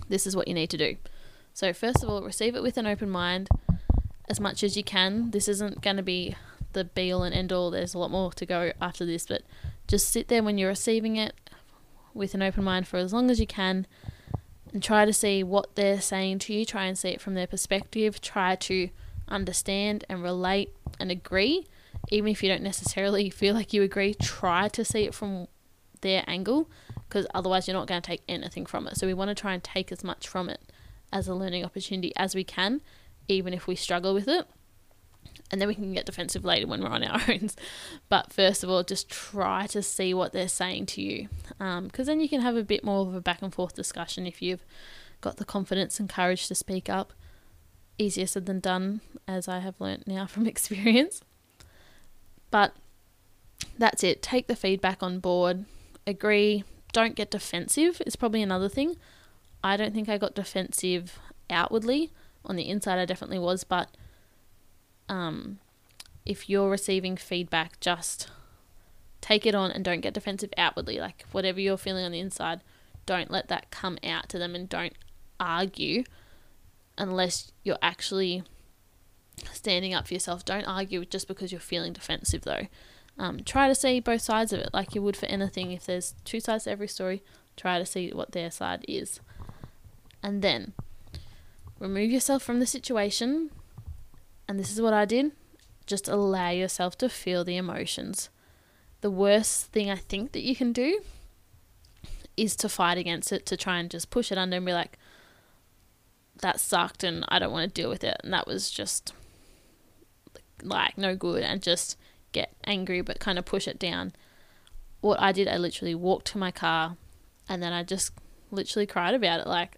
this 0.07 0.25
is 0.25 0.35
what 0.35 0.47
you 0.47 0.53
need 0.53 0.69
to 0.69 0.77
do. 0.77 0.95
So 1.53 1.73
first 1.73 2.03
of 2.03 2.09
all, 2.09 2.21
receive 2.21 2.55
it 2.55 2.63
with 2.63 2.77
an 2.77 2.87
open 2.87 3.09
mind 3.09 3.49
as 4.29 4.39
much 4.39 4.63
as 4.63 4.77
you 4.77 4.83
can. 4.83 5.31
This 5.31 5.47
isn't 5.47 5.81
going 5.81 5.97
to 5.97 6.03
be 6.03 6.35
the 6.73 6.85
be 6.85 7.11
all 7.11 7.23
and 7.23 7.33
end 7.33 7.51
all. 7.51 7.71
There's 7.71 7.93
a 7.93 7.97
lot 7.97 8.11
more 8.11 8.31
to 8.33 8.45
go 8.45 8.71
after 8.79 9.05
this, 9.05 9.25
but 9.25 9.41
just 9.87 10.09
sit 10.09 10.27
there 10.27 10.43
when 10.43 10.57
you're 10.57 10.69
receiving 10.69 11.15
it 11.15 11.33
with 12.13 12.33
an 12.33 12.41
open 12.41 12.63
mind 12.63 12.87
for 12.87 12.97
as 12.97 13.13
long 13.13 13.29
as 13.29 13.39
you 13.39 13.47
can 13.47 13.87
and 14.73 14.83
try 14.83 15.05
to 15.05 15.13
see 15.13 15.43
what 15.43 15.75
they're 15.75 16.01
saying 16.01 16.39
to 16.39 16.53
you. 16.53 16.65
Try 16.65 16.85
and 16.85 16.97
see 16.97 17.09
it 17.09 17.21
from 17.21 17.33
their 17.33 17.47
perspective. 17.47 18.21
Try 18.21 18.55
to 18.55 18.89
understand 19.27 20.05
and 20.09 20.23
relate 20.23 20.73
and 20.99 21.11
agree. 21.11 21.67
Even 22.09 22.31
if 22.31 22.43
you 22.43 22.49
don't 22.49 22.63
necessarily 22.63 23.29
feel 23.31 23.53
like 23.55 23.73
you 23.73 23.83
agree, 23.83 24.13
try 24.13 24.67
to 24.69 24.85
see 24.85 25.03
it 25.03 25.13
from 25.13 25.47
their 26.01 26.23
angle 26.27 26.69
because 27.09 27.25
otherwise 27.33 27.67
you're 27.67 27.75
not 27.75 27.87
going 27.87 28.01
to 28.01 28.07
take 28.07 28.21
anything 28.27 28.65
from 28.65 28.87
it. 28.87 28.97
So 28.97 29.07
we 29.07 29.13
want 29.13 29.29
to 29.29 29.35
try 29.35 29.53
and 29.53 29.63
take 29.63 29.91
as 29.91 30.03
much 30.03 30.27
from 30.27 30.49
it 30.49 30.61
as 31.11 31.27
a 31.27 31.33
learning 31.33 31.63
opportunity 31.63 32.13
as 32.15 32.35
we 32.35 32.43
can, 32.43 32.81
even 33.27 33.53
if 33.53 33.65
we 33.65 33.75
struggle 33.75 34.13
with 34.13 34.27
it 34.27 34.45
and 35.49 35.61
then 35.61 35.67
we 35.67 35.75
can 35.75 35.93
get 35.93 36.05
defensive 36.05 36.43
later 36.43 36.67
when 36.67 36.81
we're 36.81 36.89
on 36.89 37.03
our 37.03 37.21
own. 37.29 37.49
But 38.09 38.33
first 38.33 38.63
of 38.63 38.69
all, 38.69 38.83
just 38.83 39.09
try 39.09 39.67
to 39.67 39.81
see 39.81 40.13
what 40.13 40.33
they're 40.33 40.47
saying 40.47 40.87
to 40.87 41.01
you, 41.01 41.29
because 41.49 41.59
um, 41.59 41.89
then 42.05 42.19
you 42.19 42.29
can 42.29 42.41
have 42.41 42.55
a 42.55 42.63
bit 42.63 42.83
more 42.83 43.01
of 43.01 43.15
a 43.15 43.21
back 43.21 43.41
and 43.41 43.53
forth 43.53 43.75
discussion 43.75 44.27
if 44.27 44.41
you've 44.41 44.65
got 45.21 45.37
the 45.37 45.45
confidence 45.45 45.99
and 45.99 46.09
courage 46.09 46.47
to 46.47 46.55
speak 46.55 46.89
up. 46.89 47.13
Easier 47.97 48.27
said 48.27 48.45
than 48.45 48.59
done, 48.59 49.01
as 49.27 49.47
I 49.47 49.59
have 49.59 49.79
learnt 49.79 50.07
now 50.07 50.25
from 50.27 50.45
experience. 50.45 51.21
But 52.51 52.73
that's 53.77 54.03
it. 54.03 54.21
Take 54.21 54.47
the 54.47 54.55
feedback 54.55 55.01
on 55.01 55.19
board. 55.19 55.65
agree. 56.05 56.63
Don't 56.93 57.15
get 57.15 57.29
defensive, 57.29 58.01
is 58.05 58.15
probably 58.15 58.41
another 58.41 58.69
thing. 58.69 58.95
I 59.63 59.75
don't 59.77 59.93
think 59.93 60.07
I 60.09 60.17
got 60.17 60.35
defensive 60.35 61.19
outwardly. 61.49 62.11
On 62.45 62.55
the 62.55 62.69
inside, 62.69 62.97
I 62.97 63.05
definitely 63.05 63.39
was, 63.39 63.63
but 63.63 63.89
um, 65.09 65.59
if 66.25 66.49
you're 66.49 66.69
receiving 66.69 67.17
feedback, 67.17 67.79
just 67.79 68.29
take 69.21 69.45
it 69.45 69.55
on 69.55 69.71
and 69.71 69.83
don't 69.83 70.01
get 70.01 70.13
defensive 70.13 70.53
outwardly. 70.57 70.99
Like 70.99 71.25
whatever 71.31 71.59
you're 71.59 71.77
feeling 71.77 72.05
on 72.05 72.11
the 72.11 72.19
inside, 72.19 72.61
don't 73.05 73.31
let 73.31 73.47
that 73.47 73.71
come 73.71 73.97
out 74.03 74.29
to 74.29 74.39
them 74.39 74.55
and 74.55 74.67
don't 74.67 74.93
argue 75.39 76.03
unless 76.97 77.51
you're 77.63 77.77
actually 77.81 78.43
standing 79.51 79.93
up 79.93 80.07
for 80.07 80.13
yourself. 80.13 80.43
Don't 80.45 80.65
argue 80.65 81.05
just 81.05 81.27
because 81.27 81.51
you're 81.51 81.61
feeling 81.61 81.93
defensive, 81.93 82.41
though. 82.41 82.67
Um, 83.17 83.39
try 83.43 83.67
to 83.67 83.75
see 83.75 83.99
both 83.99 84.21
sides 84.21 84.53
of 84.53 84.59
it, 84.59 84.69
like 84.73 84.93
you 84.93 85.01
would 85.01 85.17
for 85.17 85.25
anything. 85.27 85.71
If 85.71 85.85
there's 85.85 86.13
two 86.23 86.39
sides 86.39 86.65
to 86.65 86.71
every 86.71 86.87
story, 86.87 87.23
try 87.55 87.79
to 87.79 87.85
see 87.85 88.11
what 88.11 88.31
their 88.31 88.51
side 88.51 88.85
is. 88.87 89.19
And 90.21 90.41
then 90.41 90.73
remove 91.79 92.11
yourself 92.11 92.43
from 92.43 92.59
the 92.59 92.65
situation. 92.65 93.51
And 94.47 94.59
this 94.59 94.71
is 94.71 94.81
what 94.81 94.93
I 94.93 95.05
did 95.05 95.31
just 95.87 96.09
allow 96.09 96.49
yourself 96.49 96.97
to 96.97 97.09
feel 97.09 97.43
the 97.43 97.57
emotions. 97.57 98.29
The 99.01 99.09
worst 99.09 99.67
thing 99.67 99.89
I 99.89 99.95
think 99.95 100.33
that 100.33 100.43
you 100.43 100.55
can 100.55 100.73
do 100.73 100.99
is 102.35 102.55
to 102.57 102.69
fight 102.69 102.97
against 102.97 103.31
it, 103.31 103.45
to 103.47 103.57
try 103.57 103.79
and 103.79 103.89
just 103.89 104.09
push 104.09 104.31
it 104.31 104.37
under 104.37 104.57
and 104.57 104.65
be 104.65 104.73
like, 104.73 104.99
that 106.41 106.59
sucked 106.59 107.03
and 107.03 107.25
I 107.29 107.39
don't 107.39 107.51
want 107.51 107.73
to 107.73 107.81
deal 107.81 107.89
with 107.89 108.03
it. 108.03 108.17
And 108.23 108.33
that 108.33 108.45
was 108.45 108.69
just 108.69 109.13
like 110.61 110.97
no 110.97 111.15
good 111.15 111.41
and 111.43 111.61
just 111.61 111.97
get 112.31 112.53
angry 112.65 113.01
but 113.01 113.19
kind 113.19 113.39
of 113.39 113.45
push 113.45 113.67
it 113.67 113.79
down. 113.79 114.13
What 115.01 115.21
I 115.21 115.31
did, 115.31 115.47
I 115.47 115.57
literally 115.57 115.95
walked 115.95 116.27
to 116.27 116.37
my 116.37 116.51
car 116.51 116.97
and 117.47 117.63
then 117.63 117.71
I 117.73 117.83
just 117.83 118.11
literally 118.51 118.85
cried 118.85 119.15
about 119.15 119.39
it. 119.39 119.47
Like, 119.47 119.77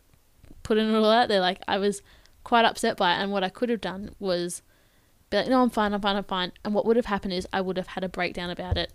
putting 0.63 0.89
it 0.89 0.95
all 0.95 1.11
out 1.11 1.29
there. 1.29 1.39
Like, 1.39 1.61
I 1.67 1.77
was 1.77 2.01
quite 2.49 2.65
upset 2.65 2.97
by 2.97 3.13
it. 3.13 3.17
And 3.17 3.31
what 3.31 3.43
I 3.43 3.49
could 3.49 3.69
have 3.69 3.79
done 3.79 4.15
was 4.17 4.63
be 5.29 5.37
like, 5.37 5.47
no, 5.47 5.61
I'm 5.61 5.69
fine, 5.69 5.93
I'm 5.93 6.01
fine, 6.01 6.15
I'm 6.15 6.23
fine. 6.23 6.51
And 6.65 6.73
what 6.73 6.83
would 6.83 6.95
have 6.95 7.05
happened 7.05 7.33
is 7.33 7.47
I 7.53 7.61
would 7.61 7.77
have 7.77 7.89
had 7.89 8.03
a 8.03 8.09
breakdown 8.09 8.49
about 8.49 8.75
it 8.75 8.91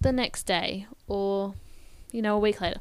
the 0.00 0.12
next 0.12 0.44
day 0.44 0.86
or, 1.06 1.52
you 2.10 2.22
know, 2.22 2.36
a 2.36 2.40
week 2.40 2.58
later. 2.62 2.80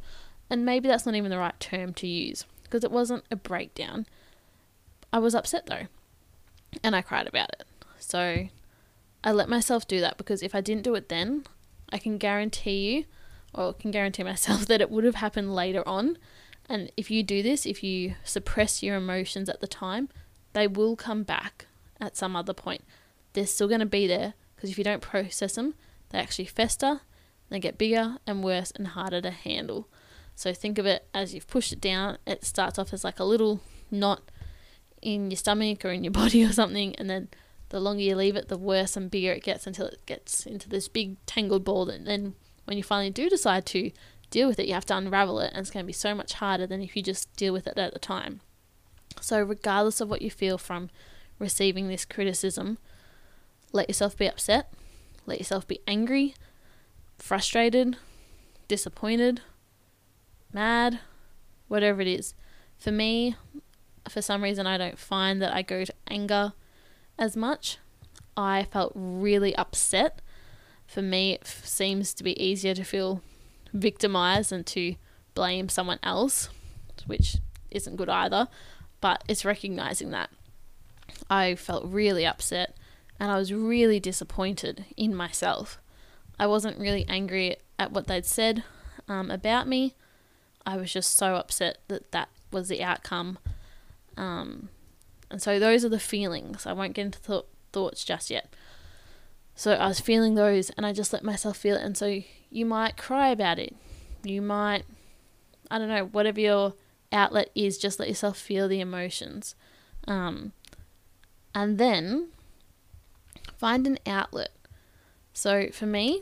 And 0.50 0.66
maybe 0.66 0.88
that's 0.88 1.06
not 1.06 1.16
even 1.16 1.30
the 1.30 1.38
right 1.38 1.60
term 1.60 1.94
to 1.96 2.08
use 2.08 2.46
because 2.64 2.86
it 2.86 2.92
wasn't 2.92 3.26
a 3.30 3.36
breakdown. 3.36 4.06
I 5.12 5.20
was 5.20 5.36
upset 5.36 5.66
though, 5.66 5.88
and 6.82 6.96
I 6.96 7.02
cried 7.02 7.28
about 7.28 7.50
it. 7.60 7.66
So 8.00 8.48
I 9.22 9.32
let 9.34 9.50
myself 9.50 9.86
do 9.86 10.00
that 10.00 10.18
because 10.18 10.42
if 10.42 10.56
I 10.56 10.62
didn't 10.62 10.84
do 10.84 10.96
it 10.96 11.10
then, 11.10 11.44
I 11.90 11.98
can 11.98 12.18
guarantee 12.18 12.96
you, 12.96 13.06
or 13.54 13.74
can 13.74 13.92
guarantee 13.92 14.24
myself, 14.24 14.66
that 14.68 14.80
it 14.80 14.90
would 14.90 15.04
have 15.04 15.16
happened 15.16 15.54
later 15.54 15.86
on. 15.86 16.18
And 16.70 16.92
if 16.96 17.10
you 17.10 17.24
do 17.24 17.42
this, 17.42 17.66
if 17.66 17.84
you 17.84 18.14
suppress 18.24 18.84
your 18.84 18.96
emotions 18.96 19.50
at 19.50 19.60
the 19.60 19.68
time, 19.68 20.08
they 20.54 20.68
will 20.68 20.96
come 20.96 21.24
back 21.24 21.66
at 22.00 22.16
some 22.16 22.36
other 22.36 22.54
point. 22.54 22.84
They're 23.34 23.48
still 23.48 23.68
going 23.68 23.80
to 23.80 23.86
be 23.88 24.06
there 24.06 24.36
because 24.56 24.70
if 24.70 24.78
you 24.78 24.84
don't 24.84 25.02
process 25.02 25.56
them, 25.56 25.74
they 26.10 26.20
actually 26.20 26.46
fester, 26.46 27.02
they 27.50 27.60
get 27.60 27.78
bigger 27.78 28.18
and 28.28 28.44
worse 28.44 28.72
and 28.72 28.90
harder 28.90 29.20
to 29.22 29.32
handle. 29.32 29.88
So 30.36 30.54
think 30.54 30.78
of 30.78 30.86
it 30.86 31.08
as 31.14 31.34
you've 31.34 31.48
pushed 31.48 31.74
it 31.74 31.82
down, 31.82 32.18
it 32.26 32.46
starts 32.46 32.80
off 32.80 32.94
as 32.94 33.04
like 33.04 33.20
a 33.20 33.26
little 33.26 33.62
knot 33.92 34.22
in 35.02 35.32
your 35.32 35.38
stomach 35.38 35.84
or 35.84 35.90
in 35.90 36.04
your 36.04 36.12
body 36.24 36.44
or 36.46 36.52
something, 36.52 36.96
and 36.96 37.10
then 37.10 37.30
the 37.70 37.80
longer 37.80 38.02
you 38.02 38.16
leave 38.16 38.36
it, 38.36 38.48
the 38.48 38.58
worse 38.58 38.96
and 38.96 39.12
bigger 39.12 39.32
it 39.32 39.44
gets 39.44 39.68
until 39.68 39.88
it 39.88 40.06
gets 40.06 40.46
into 40.46 40.70
this 40.70 40.88
big 40.88 41.24
tangled 41.26 41.64
ball. 41.64 41.90
And 41.90 42.06
then 42.06 42.36
when 42.66 42.78
you 42.78 42.84
finally 42.84 43.12
do 43.12 43.30
decide 43.30 43.66
to 43.68 43.92
deal 44.30 44.48
with 44.48 44.60
it, 44.60 44.68
you 44.68 44.74
have 44.74 44.86
to 44.86 44.98
unravel 44.98 45.40
it, 45.40 45.52
and 45.54 45.62
it's 45.62 45.72
going 45.72 45.84
to 45.84 45.88
be 45.88 45.94
so 45.94 46.14
much 46.16 46.34
harder 46.34 46.68
than 46.68 46.82
if 46.82 46.96
you 46.96 47.04
just 47.04 47.34
deal 47.36 47.54
with 47.54 47.68
it 47.68 47.78
at 47.78 47.94
the 47.94 48.00
time. 48.00 48.42
So, 49.22 49.42
regardless 49.42 50.02
of 50.02 50.10
what 50.10 50.22
you 50.22 50.30
feel 50.30 50.58
from 50.58 50.90
receiving 51.40 51.88
this 51.88 52.06
criticism, 52.06 52.78
let 53.72 53.90
yourself 53.90 54.18
be 54.18 54.28
upset, 54.28 54.74
let 55.26 55.40
yourself 55.40 55.68
be 55.68 55.82
angry, 55.88 56.36
frustrated, 57.18 57.98
disappointed, 58.68 59.42
mad, 60.54 61.00
whatever 61.68 62.02
it 62.02 62.08
is. 62.08 62.34
For 62.78 62.92
me, 62.92 63.36
for 64.08 64.22
some 64.22 64.44
reason, 64.44 64.66
I 64.66 64.78
don't 64.78 65.00
find 65.00 65.42
that 65.42 65.54
I 65.54 65.62
go 65.62 65.84
to 65.84 65.94
anger 66.08 66.54
as 67.18 67.36
much. 67.36 67.78
I 68.38 68.66
felt 68.72 68.94
really 68.96 69.56
upset. 69.56 70.22
For 70.88 71.02
me, 71.02 71.34
it 71.34 71.46
seems 71.46 72.14
to 72.16 72.24
be 72.24 72.42
easier 72.42 72.74
to 72.74 72.84
feel 72.84 73.22
victimized 73.74 74.52
and 74.52 74.66
to 74.68 74.96
blame 75.34 75.70
someone 75.70 76.00
else, 76.04 76.50
which 77.06 77.38
isn't 77.72 77.96
good 77.96 78.10
either. 78.10 78.48
But 79.02 79.24
it's 79.28 79.46
recognizing 79.46 80.12
that. 80.12 80.30
I 81.30 81.56
felt 81.56 81.86
really 81.86 82.26
upset 82.26 82.76
and 83.20 83.32
I 83.32 83.38
was 83.38 83.54
really 83.54 84.00
disappointed 84.00 84.86
in 84.96 85.14
myself. 85.14 85.80
I 86.40 86.48
wasn't 86.48 86.80
really 86.80 87.06
angry 87.08 87.58
at 87.78 87.92
what 87.92 88.08
they'd 88.08 88.26
said 88.26 88.64
um, 89.08 89.30
about 89.30 89.68
me. 89.68 89.96
I 90.66 90.78
was 90.78 90.92
just 90.92 91.18
so 91.18 91.36
upset 91.36 91.80
that 91.88 92.12
that 92.12 92.30
was 92.52 92.70
the 92.70 92.84
outcome. 92.84 93.40
Um, 94.16 94.70
and 95.30 95.42
so 95.42 95.60
those 95.60 95.84
are 95.84 95.90
the 95.90 96.00
feelings. 96.00 96.66
I 96.66 96.74
won't 96.74 96.94
get 96.94 97.06
into 97.06 97.22
th- 97.22 97.46
thoughts 97.74 98.04
just 98.04 98.30
yet. 98.30 98.54
So 99.56 99.74
I 99.74 99.88
was 99.88 100.00
feeling 100.00 100.36
those 100.36 100.70
and 100.72 100.86
I 100.86 100.94
just 100.94 101.12
let 101.12 101.24
myself 101.24 101.58
feel 101.58 101.76
it. 101.76 101.84
And 101.84 101.98
so 101.98 102.22
you 102.52 102.66
might 102.66 102.98
cry 102.98 103.30
about 103.30 103.60
it. 103.60 103.76
You 104.24 104.42
might, 104.42 104.84
I 105.70 105.78
don't 105.78 105.88
know, 105.88 106.06
whatever 106.06 106.40
your 106.40 106.74
outlet 107.12 107.50
is, 107.56 107.78
just 107.78 108.00
let 108.00 108.08
yourself 108.08 108.38
feel 108.38 108.68
the 108.68 108.80
emotions. 108.80 109.56
Um, 110.08 110.54
and 111.54 111.78
then 111.78 112.30
find 113.58 113.86
an 113.88 114.00
outlet. 114.06 114.52
So 115.34 115.70
for 115.72 115.86
me, 115.86 116.22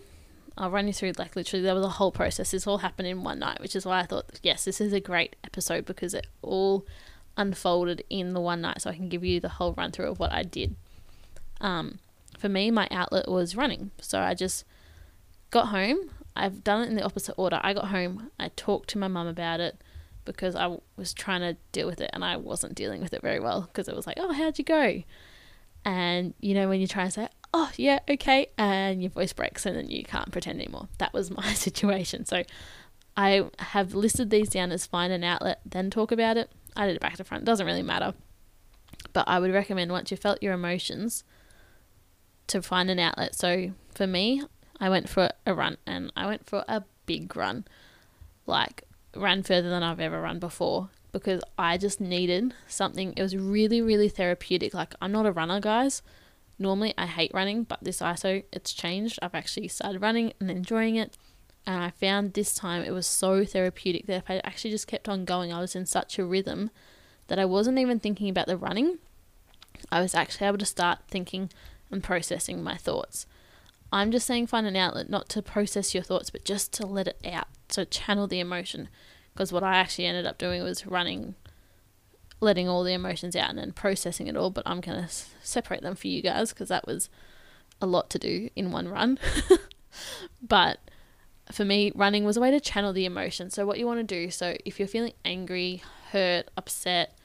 I'll 0.58 0.72
run 0.72 0.88
you 0.88 0.94
through 0.94 1.14
like 1.18 1.36
literally 1.36 1.64
there 1.64 1.76
was 1.76 1.86
a 1.86 1.90
whole 1.90 2.12
process. 2.12 2.52
This 2.52 2.66
all 2.66 2.80
happened 2.80 3.08
in 3.08 3.24
one 3.24 3.40
night, 3.40 3.62
which 3.62 3.76
is 3.76 3.86
why 3.86 4.00
I 4.00 4.06
thought 4.06 4.40
yes, 4.42 4.66
this 4.66 4.82
is 4.82 4.94
a 4.94 5.00
great 5.00 5.36
episode 5.44 5.86
because 5.86 6.14
it 6.14 6.28
all 6.42 6.86
unfolded 7.38 8.04
in 8.10 8.34
the 8.34 8.42
one 8.42 8.62
night, 8.62 8.82
so 8.82 8.90
I 8.90 8.96
can 8.96 9.10
give 9.10 9.24
you 9.24 9.40
the 9.40 9.50
whole 9.50 9.74
run 9.74 9.92
through 9.92 10.10
of 10.10 10.20
what 10.20 10.32
I 10.32 10.44
did. 10.44 10.76
Um, 11.62 12.00
for 12.38 12.50
me, 12.50 12.72
my 12.72 12.88
outlet 12.90 13.28
was 13.28 13.56
running, 13.56 13.92
so 14.02 14.20
I 14.20 14.34
just 14.34 14.66
got 15.52 15.68
home. 15.68 16.10
I've 16.38 16.64
done 16.64 16.84
it 16.84 16.90
in 16.90 16.96
the 16.96 17.04
opposite 17.04 17.36
order. 17.38 17.60
I 17.62 17.74
got 17.74 17.88
home, 17.88 18.32
I 18.40 18.50
talked 18.50 18.90
to 18.92 18.98
my 18.98 19.08
mum 19.08 19.28
about 19.28 19.60
it 19.60 19.82
because 20.26 20.56
I 20.56 20.78
was 20.96 21.14
trying 21.14 21.42
to 21.42 21.58
deal 21.72 21.88
with 21.88 22.02
it 22.02 22.10
and 22.14 22.24
I 22.24 22.38
wasn't 22.38 22.76
dealing 22.76 23.02
with 23.02 23.14
it 23.14 23.22
very 23.22 23.40
well 23.40 23.62
because 23.62 23.88
it 23.88 23.96
was 23.96 24.06
like, 24.06 24.18
oh, 24.20 24.34
how'd 24.34 24.60
you 24.60 24.66
go? 24.66 25.04
And 25.86 26.34
you 26.40 26.54
know, 26.54 26.68
when 26.68 26.82
you 26.82 26.88
try 26.88 27.04
and 27.04 27.14
say, 27.14 27.30
oh, 27.54 27.72
yeah, 27.78 28.00
okay, 28.10 28.48
and 28.58 29.02
your 29.02 29.10
voice 29.10 29.34
breaks 29.34 29.66
and 29.66 29.76
then 29.76 29.90
you 29.90 30.04
can't 30.04 30.32
pretend 30.32 30.62
anymore. 30.62 30.88
That 30.98 31.14
was 31.14 31.32
my 31.36 31.54
situation. 31.54 32.26
So 32.26 32.44
I 33.16 33.46
have 33.60 33.96
listed 33.96 34.30
these 34.30 34.50
down 34.50 34.72
as 34.72 34.86
find 34.86 35.12
an 35.12 35.24
outlet, 35.24 35.62
then 35.66 35.90
talk 35.90 36.12
about 36.12 36.38
it. 36.38 36.52
I 36.76 36.86
did 36.86 36.96
it 36.96 37.02
back 37.02 37.18
to 37.18 37.24
front, 37.24 37.46
doesn't 37.46 37.66
really 37.66 37.82
matter. 37.82 38.14
But 39.14 39.28
I 39.28 39.40
would 39.40 39.52
recommend 39.52 39.92
once 39.92 40.12
you 40.12 40.18
felt 40.18 40.44
your 40.44 40.54
emotions 40.54 41.24
to 42.48 42.62
find 42.62 42.90
an 42.90 43.00
outlet. 43.00 43.36
So 43.36 43.72
for 43.94 44.06
me, 44.06 44.44
I 44.80 44.90
went 44.90 45.10
for 45.10 45.32
a 45.46 45.54
run 45.54 45.78
and 45.86 46.12
I 46.16 46.28
went 46.28 46.46
for 46.46 46.64
a 46.68 46.84
big 47.06 47.36
run. 47.36 47.66
Like 48.46 48.84
ran 49.16 49.44
further 49.44 49.70
than 49.70 49.84
I've 49.84 50.00
ever 50.00 50.22
run 50.22 50.40
before 50.40 50.90
because 51.12 51.42
I 51.58 51.78
just 51.78 52.00
needed 52.00 52.54
something. 52.68 53.14
It 53.18 53.22
was 53.22 53.36
really, 53.36 53.82
really 53.82 54.10
therapeutic. 54.10 54.74
Like 54.74 54.94
I'm 55.02 55.12
not 55.12 55.26
a 55.26 55.32
runner, 55.32 55.60
guys. 55.60 56.02
Normally, 56.60 56.94
I 56.98 57.06
hate 57.06 57.32
running, 57.34 57.64
but 57.64 57.84
this 57.84 58.00
ISO, 58.00 58.44
it's 58.52 58.74
changed. 58.74 59.20
I've 59.22 59.36
actually 59.36 59.68
started 59.68 60.02
running 60.02 60.34
and 60.40 60.50
enjoying 60.50 60.96
it. 60.96 61.16
And 61.68 61.84
I 61.84 61.92
found 61.92 62.34
this 62.34 62.56
time 62.56 62.84
it 62.84 62.92
was 62.92 63.06
so 63.06 63.46
therapeutic 63.46 64.08
that 64.08 64.24
if 64.24 64.30
I 64.30 64.42
actually 64.44 64.72
just 64.72 64.88
kept 64.88 65.10
on 65.10 65.26
going, 65.26 65.54
I 65.54 65.60
was 65.60 65.76
in 65.76 65.86
such 65.86 66.18
a 66.18 66.26
rhythm 66.26 66.72
that 67.28 67.38
I 67.38 67.46
wasn't 67.46 67.78
even 67.78 68.00
thinking 68.00 68.30
about 68.30 68.48
the 68.48 68.58
running. 68.58 68.98
I 69.92 70.02
was 70.02 70.16
actually 70.16 70.48
able 70.48 70.58
to 70.60 70.66
start 70.66 71.00
thinking 71.08 71.52
and 71.92 72.04
processing 72.04 72.64
my 72.64 72.76
thoughts. 72.76 73.28
I'm 73.92 74.12
just 74.12 74.28
saying 74.28 74.48
find 74.48 74.68
an 74.68 74.76
outlet, 74.76 75.10
not 75.10 75.30
to 75.30 75.42
process 75.42 75.94
your 75.94 76.04
thoughts, 76.04 76.30
but 76.30 76.44
just 76.44 76.74
to 76.74 76.86
let 76.86 77.08
it 77.08 77.20
out, 77.26 77.48
to 77.70 77.86
channel 77.86 78.28
the 78.28 78.40
emotion. 78.40 78.90
Because 79.34 79.54
what 79.54 79.64
I 79.64 79.76
actually 79.76 80.06
ended 80.06 80.26
up 80.26 80.38
doing 80.38 80.64
was 80.64 80.86
running 80.86 81.36
letting 82.40 82.68
all 82.68 82.84
the 82.84 82.94
emotions 82.94 83.36
out 83.36 83.50
and 83.50 83.58
then 83.58 83.72
processing 83.72 84.28
it 84.28 84.36
all. 84.36 84.50
But 84.50 84.68
I'm 84.68 84.82
going 84.82 84.98
to 84.98 85.06
s- 85.06 85.34
separate 85.42 85.82
them 85.82 85.96
for 85.96 86.08
you 86.08 86.22
guys 86.22 86.50
because 86.50 86.70
that 86.70 86.86
was 86.86 87.10
a 87.82 87.88
lot 87.88 88.10
to 88.12 88.20
do 88.20 88.50
in 88.56 88.72
one 88.72 88.88
run. 88.88 89.20
but 90.42 90.80
for 91.52 91.66
me, 91.66 91.92
running 91.96 92.26
was 92.26 92.38
a 92.38 92.42
way 92.42 92.52
to 92.52 92.60
channel 92.60 92.94
the 92.94 93.06
emotion. 93.06 93.50
So, 93.50 93.66
what 93.66 93.80
you 93.80 93.86
want 93.86 94.00
to 94.00 94.04
do, 94.04 94.30
so 94.30 94.56
if 94.66 94.80
you're 94.80 94.88
feeling 94.88 95.14
angry, 95.24 95.82
hurt, 96.12 96.50
upset, 96.58 97.18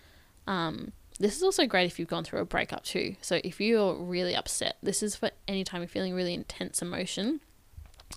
um, 0.46 0.92
this 1.23 1.37
is 1.37 1.43
also 1.43 1.67
great 1.67 1.87
if 1.87 1.99
you've 1.99 2.09
gone 2.09 2.25
through 2.25 2.41
a 2.41 2.45
breakup 2.45 2.85
too. 2.85 3.17
So, 3.21 3.41
if 3.43 3.61
you're 3.61 3.95
really 3.95 4.35
upset, 4.37 4.77
this 4.83 5.03
is 5.03 5.17
for 5.17 5.31
any 5.49 5.65
time 5.65 5.81
you're 5.81 5.89
feeling 5.89 6.15
really 6.15 6.35
intense 6.35 6.83
emotion. 6.83 7.41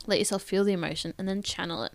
let 0.06 0.20
yourself 0.20 0.44
feel 0.44 0.64
the 0.64 0.74
emotion 0.74 1.14
and 1.18 1.28
then 1.28 1.42
channel 1.42 1.84
it. 1.84 1.94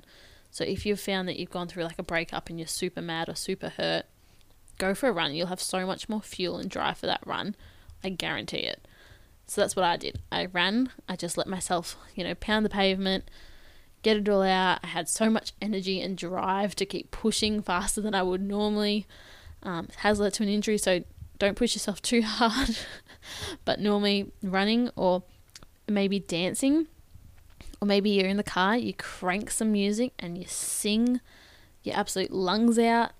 So 0.50 0.64
if 0.64 0.84
you've 0.84 1.00
found 1.00 1.28
that 1.28 1.38
you've 1.38 1.50
gone 1.50 1.68
through 1.68 1.84
like 1.84 1.98
a 1.98 2.04
breakup 2.04 2.48
and 2.48 2.58
you're 2.58 2.66
super 2.66 3.00
mad 3.00 3.28
or 3.28 3.34
super 3.34 3.70
hurt, 3.70 4.06
go 4.78 4.94
for 4.94 5.08
a 5.08 5.12
run. 5.12 5.34
You'll 5.34 5.46
have 5.46 5.60
so 5.60 5.86
much 5.86 6.08
more 6.08 6.20
fuel 6.20 6.58
and 6.58 6.68
drive 6.68 6.98
for 6.98 7.06
that 7.06 7.24
run. 7.24 7.54
I 8.02 8.08
guarantee 8.08 8.58
it. 8.58 8.86
So 9.46 9.60
that's 9.60 9.76
what 9.76 9.84
I 9.84 9.96
did. 9.96 10.20
I 10.30 10.46
ran. 10.46 10.90
I 11.08 11.16
just 11.16 11.36
let 11.36 11.46
myself, 11.46 11.96
you 12.14 12.24
know, 12.24 12.34
pound 12.34 12.64
the 12.64 12.70
pavement, 12.70 13.30
get 14.02 14.16
it 14.16 14.28
all 14.28 14.42
out. 14.42 14.80
I 14.82 14.88
had 14.88 15.08
so 15.08 15.28
much 15.28 15.52
energy 15.60 16.00
and 16.00 16.16
drive 16.16 16.74
to 16.76 16.86
keep 16.86 17.10
pushing 17.10 17.62
faster 17.62 18.00
than 18.00 18.14
I 18.14 18.22
would 18.22 18.42
normally. 18.42 19.06
Um, 19.62 19.88
has 19.98 20.18
led 20.18 20.34
to 20.34 20.42
an 20.42 20.48
injury, 20.48 20.78
so 20.78 21.04
don't 21.38 21.56
push 21.56 21.74
yourself 21.74 22.00
too 22.02 22.22
hard. 22.22 22.76
but 23.64 23.80
normally 23.80 24.32
running 24.42 24.90
or 24.96 25.22
maybe 25.88 26.18
dancing 26.20 26.86
or 27.80 27.86
maybe 27.86 28.10
you're 28.10 28.28
in 28.28 28.36
the 28.36 28.42
car, 28.42 28.76
you 28.76 28.92
crank 28.94 29.50
some 29.50 29.72
music 29.72 30.12
and 30.18 30.36
you 30.36 30.44
sing 30.46 31.20
your 31.82 31.96
absolute 31.96 32.30
lungs 32.30 32.78
out. 32.78 33.12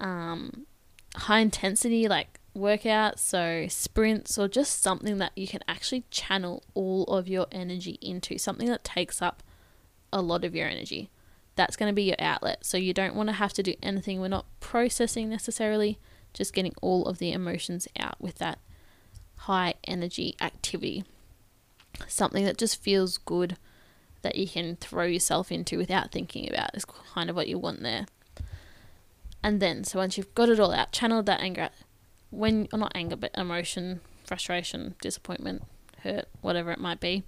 Um, 0.00 0.66
high 1.14 1.40
intensity, 1.40 2.08
like 2.08 2.40
workouts, 2.56 3.18
so 3.20 3.66
sprints, 3.68 4.36
or 4.36 4.48
just 4.48 4.82
something 4.82 5.18
that 5.18 5.32
you 5.36 5.46
can 5.46 5.60
actually 5.68 6.04
channel 6.10 6.64
all 6.74 7.04
of 7.04 7.28
your 7.28 7.46
energy 7.52 7.98
into, 8.00 8.36
something 8.36 8.68
that 8.68 8.82
takes 8.82 9.22
up 9.22 9.42
a 10.12 10.20
lot 10.20 10.44
of 10.44 10.54
your 10.54 10.66
energy. 10.66 11.10
That's 11.60 11.76
going 11.76 11.90
to 11.90 11.94
be 11.94 12.04
your 12.04 12.16
outlet. 12.18 12.64
So 12.64 12.78
you 12.78 12.94
don't 12.94 13.14
want 13.14 13.28
to 13.28 13.34
have 13.34 13.52
to 13.52 13.62
do 13.62 13.74
anything. 13.82 14.18
We're 14.18 14.28
not 14.28 14.46
processing 14.60 15.28
necessarily, 15.28 15.98
just 16.32 16.54
getting 16.54 16.72
all 16.80 17.04
of 17.04 17.18
the 17.18 17.32
emotions 17.32 17.86
out 17.98 18.18
with 18.18 18.36
that 18.36 18.60
high 19.40 19.74
energy 19.84 20.36
activity. 20.40 21.04
Something 22.08 22.46
that 22.46 22.56
just 22.56 22.80
feels 22.80 23.18
good 23.18 23.58
that 24.22 24.36
you 24.36 24.48
can 24.48 24.76
throw 24.76 25.04
yourself 25.04 25.52
into 25.52 25.76
without 25.76 26.12
thinking 26.12 26.48
about 26.48 26.74
is 26.74 26.86
kind 26.86 27.28
of 27.28 27.36
what 27.36 27.46
you 27.46 27.58
want 27.58 27.82
there. 27.82 28.06
And 29.42 29.60
then, 29.60 29.84
so 29.84 29.98
once 29.98 30.16
you've 30.16 30.34
got 30.34 30.48
it 30.48 30.58
all 30.58 30.72
out, 30.72 30.92
channeled 30.92 31.26
that 31.26 31.42
anger, 31.42 31.68
when, 32.30 32.68
or 32.72 32.78
not 32.78 32.92
anger, 32.94 33.16
but 33.16 33.32
emotion, 33.36 34.00
frustration, 34.24 34.94
disappointment, 35.02 35.64
hurt, 36.04 36.24
whatever 36.40 36.72
it 36.72 36.80
might 36.80 37.00
be, 37.00 37.22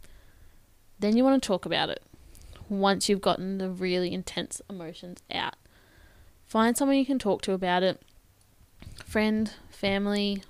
then 0.98 1.18
you 1.18 1.22
want 1.22 1.42
to 1.42 1.46
talk 1.46 1.66
about 1.66 1.90
it. 1.90 2.02
Once 2.68 3.08
you've 3.08 3.20
gotten 3.20 3.58
the 3.58 3.70
really 3.70 4.12
intense 4.12 4.60
emotions 4.68 5.22
out, 5.32 5.54
find 6.46 6.76
someone 6.76 6.96
you 6.96 7.06
can 7.06 7.18
talk 7.18 7.42
to 7.42 7.52
about 7.52 7.82
it. 7.82 8.02
Friend, 9.04 9.52
family, 9.70 10.42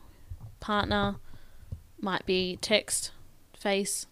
partner, 0.61 1.17
might 2.01 2.27
be 2.27 2.59
text, 2.61 3.13
face 3.59 4.07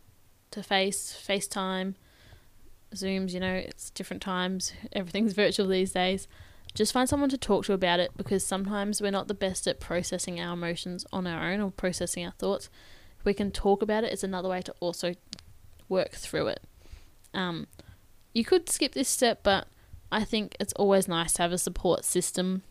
to 0.51 0.63
face, 0.63 1.17
FaceTime, 1.27 1.95
Zooms, 2.95 3.33
you 3.33 3.41
know, 3.41 3.55
it's 3.55 3.91
different 3.91 4.23
times, 4.23 4.73
everything's 4.93 5.33
virtual 5.33 5.67
these 5.69 5.93
days. 5.93 6.29
Just 6.75 6.93
find 6.93 7.09
someone 7.09 7.31
to 7.31 7.39
talk 7.39 7.65
to 7.65 7.73
about 7.73 7.99
it 7.99 8.13
because 8.17 8.47
sometimes 8.47 9.01
we're 9.01 9.11
not 9.11 9.27
the 9.27 9.35
best 9.35 9.67
at 9.67 9.81
processing 9.81 10.41
our 10.41 10.55
emotions 10.55 11.05
on 11.13 11.27
our 11.27 11.51
own 11.51 11.61
or 11.61 11.73
processing 11.73 12.25
our 12.25 12.33
thoughts. 12.33 12.71
If 13.19 13.25
we 13.25 13.35
can 13.35 13.51
talk 13.51 13.83
about 13.83 14.05
it, 14.05 14.13
it's 14.13 14.23
another 14.23 14.49
way 14.49 14.63
to 14.63 14.75
also 14.79 15.15
work 15.89 16.13
through 16.13 16.47
it. 16.47 16.61
Um, 17.35 17.67
you 18.33 18.45
could 18.45 18.69
skip 18.69 18.93
this 18.93 19.09
step, 19.09 19.41
but 19.43 19.67
I 20.13 20.25
think 20.25 20.57
it's 20.61 20.73
always 20.75 21.09
nice 21.09 21.33
to 21.35 21.43
have 21.43 21.53
a 21.53 21.59
support 21.59 22.05
system 22.05 22.63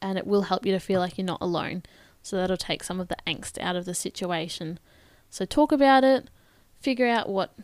and 0.00 0.18
it 0.18 0.26
will 0.26 0.42
help 0.42 0.66
you 0.66 0.72
to 0.72 0.80
feel 0.80 1.00
like 1.00 1.16
you're 1.16 1.24
not 1.24 1.40
alone. 1.40 1.82
So 2.22 2.36
that'll 2.36 2.56
take 2.56 2.82
some 2.82 3.00
of 3.00 3.08
the 3.08 3.16
angst 3.26 3.60
out 3.60 3.76
of 3.76 3.84
the 3.84 3.94
situation. 3.94 4.78
So 5.30 5.44
talk 5.44 5.72
about 5.72 6.04
it, 6.04 6.28
figure 6.80 7.08
out 7.08 7.28
what 7.28 7.54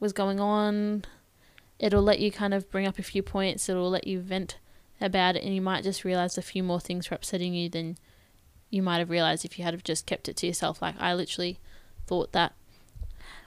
was 0.00 0.12
going 0.12 0.40
on. 0.40 1.04
It'll 1.78 2.02
let 2.02 2.20
you 2.20 2.30
kind 2.30 2.54
of 2.54 2.70
bring 2.70 2.86
up 2.86 2.98
a 2.98 3.02
few 3.02 3.22
points. 3.22 3.68
It'll 3.68 3.90
let 3.90 4.06
you 4.06 4.20
vent 4.20 4.58
about 5.00 5.36
it, 5.36 5.44
and 5.44 5.54
you 5.54 5.62
might 5.62 5.84
just 5.84 6.04
realize 6.04 6.36
a 6.36 6.42
few 6.42 6.62
more 6.62 6.80
things 6.80 7.10
were 7.10 7.14
upsetting 7.14 7.54
you 7.54 7.68
than 7.68 7.96
you 8.70 8.82
might 8.82 8.98
have 8.98 9.10
realized 9.10 9.44
if 9.44 9.58
you 9.58 9.64
had 9.64 9.74
have 9.74 9.84
just 9.84 10.06
kept 10.06 10.28
it 10.28 10.36
to 10.38 10.46
yourself. 10.46 10.82
Like 10.82 10.96
I 10.98 11.14
literally 11.14 11.58
thought 12.06 12.32
that 12.32 12.52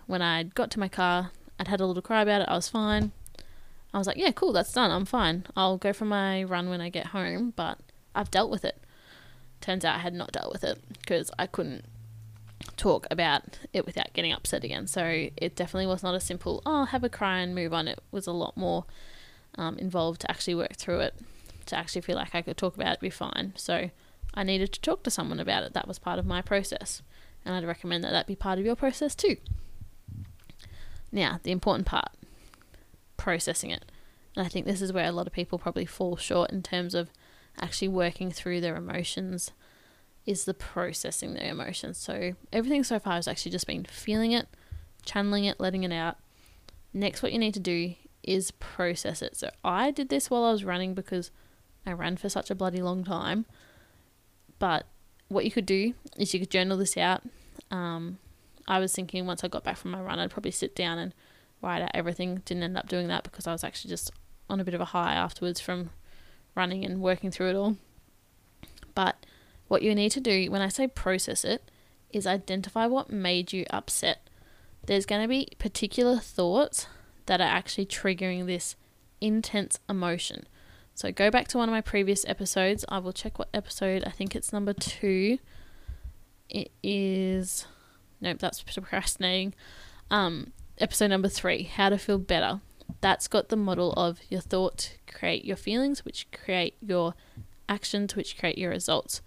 when 0.07 0.21
I 0.21 0.43
got 0.43 0.71
to 0.71 0.79
my 0.79 0.87
car, 0.87 1.31
I'd 1.61 1.67
had 1.67 1.79
a 1.79 1.85
little 1.85 2.01
cry 2.01 2.23
about 2.23 2.41
it. 2.41 2.49
I 2.49 2.55
was 2.55 2.69
fine. 2.69 3.11
I 3.93 3.99
was 3.99 4.07
like, 4.07 4.17
yeah, 4.17 4.31
cool, 4.31 4.51
that's 4.51 4.73
done. 4.73 4.89
I'm 4.89 5.05
fine. 5.05 5.45
I'll 5.55 5.77
go 5.77 5.93
for 5.93 6.05
my 6.05 6.41
run 6.43 6.69
when 6.69 6.81
I 6.81 6.89
get 6.89 7.07
home, 7.07 7.53
but 7.55 7.77
I've 8.15 8.31
dealt 8.31 8.49
with 8.49 8.65
it. 8.65 8.81
Turns 9.59 9.85
out 9.85 9.95
I 9.95 9.99
had 9.99 10.15
not 10.15 10.31
dealt 10.31 10.51
with 10.51 10.63
it 10.63 10.81
because 10.91 11.29
I 11.37 11.45
couldn't 11.45 11.85
talk 12.77 13.05
about 13.11 13.59
it 13.73 13.85
without 13.85 14.11
getting 14.13 14.33
upset 14.33 14.63
again. 14.63 14.87
So 14.87 15.29
it 15.37 15.55
definitely 15.55 15.85
was 15.85 16.01
not 16.01 16.15
a 16.15 16.19
simple, 16.19 16.63
oh, 16.65 16.85
have 16.85 17.03
a 17.03 17.09
cry 17.09 17.41
and 17.41 17.53
move 17.53 17.75
on. 17.75 17.87
It 17.87 17.99
was 18.09 18.25
a 18.25 18.31
lot 18.31 18.57
more 18.57 18.85
um, 19.53 19.77
involved 19.77 20.21
to 20.21 20.31
actually 20.31 20.55
work 20.55 20.73
through 20.77 21.01
it, 21.01 21.13
to 21.67 21.77
actually 21.77 22.01
feel 22.01 22.15
like 22.15 22.33
I 22.33 22.41
could 22.41 22.57
talk 22.57 22.73
about 22.73 22.93
it, 22.93 22.99
be 23.01 23.11
fine. 23.11 23.53
So 23.55 23.91
I 24.33 24.41
needed 24.41 24.73
to 24.73 24.81
talk 24.81 25.03
to 25.03 25.11
someone 25.11 25.39
about 25.39 25.61
it. 25.61 25.73
That 25.73 25.87
was 25.87 25.99
part 25.99 26.17
of 26.17 26.25
my 26.25 26.41
process. 26.41 27.03
And 27.45 27.53
I'd 27.53 27.67
recommend 27.67 28.03
that 28.03 28.13
that 28.13 28.25
be 28.25 28.35
part 28.35 28.57
of 28.57 28.65
your 28.65 28.75
process 28.75 29.13
too. 29.13 29.37
Now, 31.11 31.39
the 31.43 31.51
important 31.51 31.87
part 31.87 32.09
processing 33.17 33.69
it. 33.69 33.85
And 34.35 34.45
I 34.45 34.49
think 34.49 34.65
this 34.65 34.81
is 34.81 34.93
where 34.93 35.05
a 35.05 35.11
lot 35.11 35.27
of 35.27 35.33
people 35.33 35.59
probably 35.59 35.85
fall 35.85 36.17
short 36.17 36.51
in 36.51 36.63
terms 36.63 36.95
of 36.95 37.09
actually 37.61 37.89
working 37.89 38.31
through 38.31 38.61
their 38.61 38.75
emotions 38.75 39.51
is 40.25 40.45
the 40.45 40.53
processing 40.53 41.33
their 41.33 41.51
emotions. 41.51 41.97
So 41.97 42.33
everything 42.53 42.83
so 42.83 42.99
far 42.99 43.13
has 43.13 43.27
actually 43.27 43.51
just 43.51 43.67
been 43.67 43.85
feeling 43.85 44.31
it, 44.31 44.47
channeling 45.05 45.45
it, 45.45 45.59
letting 45.59 45.83
it 45.83 45.91
out. 45.91 46.17
Next, 46.93 47.21
what 47.21 47.31
you 47.31 47.39
need 47.39 47.53
to 47.53 47.59
do 47.59 47.95
is 48.23 48.51
process 48.51 49.21
it. 49.21 49.35
So 49.35 49.49
I 49.63 49.91
did 49.91 50.09
this 50.09 50.29
while 50.29 50.43
I 50.43 50.51
was 50.51 50.63
running 50.63 50.93
because 50.93 51.31
I 51.85 51.91
ran 51.93 52.17
for 52.17 52.29
such 52.29 52.49
a 52.49 52.55
bloody 52.55 52.81
long 52.81 53.03
time. 53.03 53.45
But 54.59 54.85
what 55.27 55.45
you 55.45 55.51
could 55.51 55.65
do 55.65 55.93
is 56.17 56.33
you 56.33 56.39
could 56.39 56.51
journal 56.51 56.77
this 56.77 56.97
out. 56.97 57.23
Um, 57.71 58.19
I 58.67 58.79
was 58.79 58.93
thinking 58.93 59.25
once 59.25 59.43
I 59.43 59.47
got 59.47 59.63
back 59.63 59.77
from 59.77 59.91
my 59.91 60.01
run, 60.01 60.19
I'd 60.19 60.31
probably 60.31 60.51
sit 60.51 60.75
down 60.75 60.97
and 60.97 61.13
write 61.61 61.81
out 61.81 61.91
everything. 61.93 62.41
Didn't 62.45 62.63
end 62.63 62.77
up 62.77 62.87
doing 62.87 63.07
that 63.07 63.23
because 63.23 63.47
I 63.47 63.51
was 63.51 63.63
actually 63.63 63.89
just 63.89 64.11
on 64.49 64.59
a 64.59 64.63
bit 64.63 64.73
of 64.73 64.81
a 64.81 64.85
high 64.85 65.13
afterwards 65.13 65.59
from 65.59 65.91
running 66.55 66.83
and 66.85 67.01
working 67.01 67.31
through 67.31 67.49
it 67.49 67.55
all. 67.55 67.77
But 68.93 69.25
what 69.67 69.81
you 69.81 69.95
need 69.95 70.11
to 70.11 70.19
do 70.19 70.51
when 70.51 70.61
I 70.61 70.67
say 70.67 70.87
process 70.87 71.45
it 71.45 71.71
is 72.11 72.27
identify 72.27 72.87
what 72.87 73.09
made 73.09 73.53
you 73.53 73.65
upset. 73.69 74.29
There's 74.85 75.05
going 75.05 75.21
to 75.21 75.27
be 75.27 75.49
particular 75.59 76.17
thoughts 76.17 76.87
that 77.27 77.39
are 77.39 77.45
actually 77.45 77.85
triggering 77.85 78.45
this 78.45 78.75
intense 79.21 79.79
emotion. 79.87 80.45
So 80.93 81.11
go 81.11 81.31
back 81.31 81.47
to 81.49 81.57
one 81.57 81.69
of 81.69 81.73
my 81.73 81.81
previous 81.81 82.25
episodes. 82.27 82.83
I 82.89 82.99
will 82.99 83.13
check 83.13 83.39
what 83.39 83.49
episode. 83.53 84.03
I 84.05 84.09
think 84.09 84.35
it's 84.35 84.51
number 84.51 84.73
two. 84.73 85.37
It 86.49 86.71
is 86.83 87.65
nope, 88.21 88.39
that's 88.39 88.63
procrastinating. 88.63 89.53
Um, 90.09 90.53
episode 90.77 91.07
number 91.07 91.29
three, 91.29 91.63
how 91.63 91.89
to 91.89 91.97
feel 91.97 92.17
better. 92.17 92.61
That's 92.99 93.27
got 93.27 93.49
the 93.49 93.55
model 93.55 93.93
of 93.93 94.19
your 94.29 94.41
thoughts 94.41 94.91
create 95.07 95.45
your 95.45 95.55
feelings, 95.57 96.03
which 96.03 96.27
create 96.31 96.75
your 96.81 97.13
actions, 97.69 98.15
which 98.15 98.37
create 98.37 98.57
your 98.57 98.71
results. 98.71 99.21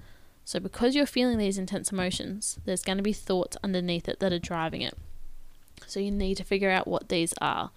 So, 0.45 0.61
because 0.61 0.95
you're 0.95 1.07
feeling 1.07 1.39
these 1.39 1.57
intense 1.57 1.91
emotions, 1.91 2.59
there's 2.65 2.83
going 2.83 2.99
to 2.99 3.03
be 3.03 3.15
thoughts 3.15 3.57
underneath 3.65 4.09
it 4.09 4.21
that 4.21 4.33
are 4.33 4.39
driving 4.39 4.83
it. 4.83 4.97
So, 5.87 6.01
you 6.01 6.11
need 6.11 6.37
to 6.37 6.45
figure 6.45 6.71
out 6.71 6.87
what 6.87 7.09
these 7.09 7.33
are. 7.41 7.71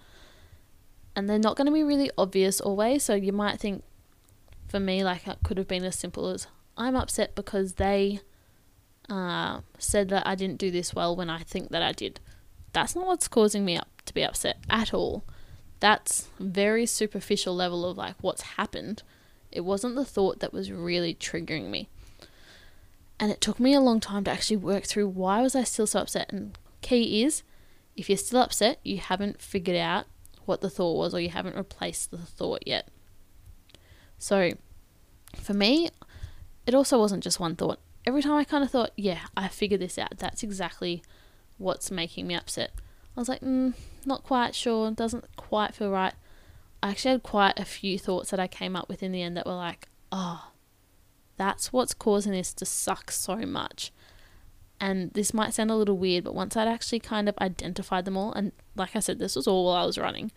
And 1.16 1.28
they're 1.28 1.38
not 1.38 1.56
going 1.56 1.66
to 1.66 1.72
be 1.72 1.82
really 1.82 2.10
obvious 2.18 2.60
always. 2.60 3.02
So, 3.02 3.14
you 3.14 3.32
might 3.32 3.58
think, 3.58 3.84
for 4.68 4.80
me, 4.80 5.02
like 5.02 5.26
it 5.26 5.38
could 5.42 5.56
have 5.56 5.68
been 5.68 5.84
as 5.84 5.96
simple 5.96 6.28
as 6.28 6.46
I'm 6.76 6.94
upset 6.94 7.34
because 7.34 7.74
they 7.74 8.20
uh, 9.08 9.60
said 9.78 10.08
that 10.10 10.26
I 10.26 10.34
didn't 10.34 10.58
do 10.58 10.70
this 10.70 10.94
well 10.94 11.16
when 11.16 11.30
I 11.30 11.38
think 11.40 11.70
that 11.70 11.82
I 11.82 11.92
did. 11.92 12.20
That's 12.72 12.94
not 12.94 13.06
what's 13.06 13.28
causing 13.28 13.64
me 13.64 13.76
up 13.76 13.88
to 14.06 14.14
be 14.14 14.24
upset 14.24 14.58
at 14.68 14.92
all. 14.92 15.24
That's 15.80 16.28
very 16.38 16.86
superficial 16.86 17.54
level 17.54 17.84
of 17.84 17.96
like 17.96 18.16
what's 18.20 18.42
happened. 18.42 19.02
It 19.50 19.62
wasn't 19.62 19.94
the 19.94 20.04
thought 20.04 20.40
that 20.40 20.52
was 20.52 20.70
really 20.70 21.14
triggering 21.14 21.70
me. 21.70 21.88
And 23.20 23.32
it 23.32 23.40
took 23.40 23.58
me 23.58 23.74
a 23.74 23.80
long 23.80 24.00
time 24.00 24.24
to 24.24 24.30
actually 24.30 24.58
work 24.58 24.84
through 24.84 25.08
why 25.08 25.40
was 25.42 25.56
I 25.56 25.64
still 25.64 25.86
so 25.86 26.00
upset. 26.00 26.32
And 26.32 26.56
key 26.82 27.22
is 27.22 27.42
if 27.96 28.08
you're 28.08 28.18
still 28.18 28.40
upset, 28.40 28.78
you 28.84 28.98
haven't 28.98 29.42
figured 29.42 29.76
out 29.76 30.06
what 30.44 30.60
the 30.60 30.70
thought 30.70 30.96
was 30.96 31.14
or 31.14 31.20
you 31.20 31.30
haven't 31.30 31.56
replaced 31.56 32.10
the 32.10 32.18
thought 32.18 32.62
yet. 32.66 32.88
So 34.18 34.52
for 35.34 35.54
me, 35.54 35.90
it 36.66 36.74
also 36.74 36.98
wasn't 36.98 37.24
just 37.24 37.40
one 37.40 37.56
thought. 37.56 37.80
Every 38.06 38.22
time 38.22 38.34
I 38.34 38.44
kind 38.44 38.64
of 38.64 38.70
thought, 38.70 38.92
yeah, 38.96 39.20
I 39.36 39.48
figured 39.48 39.80
this 39.80 39.98
out. 39.98 40.18
That's 40.18 40.42
exactly 40.42 41.02
what's 41.58 41.90
making 41.90 42.26
me 42.26 42.34
upset. 42.34 42.72
I 43.16 43.20
was 43.20 43.28
like, 43.28 43.40
mm, 43.40 43.74
not 44.06 44.24
quite 44.24 44.54
sure. 44.54 44.90
Doesn't 44.90 45.36
quite 45.36 45.74
feel 45.74 45.90
right. 45.90 46.14
I 46.82 46.90
actually 46.90 47.12
had 47.12 47.22
quite 47.22 47.58
a 47.58 47.64
few 47.64 47.98
thoughts 47.98 48.30
that 48.30 48.40
I 48.40 48.46
came 48.46 48.76
up 48.76 48.88
with 48.88 49.02
in 49.02 49.12
the 49.12 49.22
end 49.22 49.36
that 49.36 49.46
were 49.46 49.54
like, 49.54 49.88
oh, 50.12 50.52
that's 51.36 51.72
what's 51.72 51.94
causing 51.94 52.32
this 52.32 52.52
to 52.54 52.64
suck 52.64 53.10
so 53.10 53.36
much. 53.36 53.92
And 54.80 55.12
this 55.12 55.34
might 55.34 55.54
sound 55.54 55.70
a 55.70 55.76
little 55.76 55.98
weird, 55.98 56.24
but 56.24 56.34
once 56.34 56.56
I'd 56.56 56.68
actually 56.68 57.00
kind 57.00 57.28
of 57.28 57.36
identified 57.40 58.04
them 58.04 58.16
all, 58.16 58.32
and 58.32 58.52
like 58.76 58.94
I 58.94 59.00
said, 59.00 59.18
this 59.18 59.34
was 59.34 59.48
all 59.48 59.64
while 59.64 59.82
I 59.82 59.86
was 59.86 59.98
running, 59.98 60.30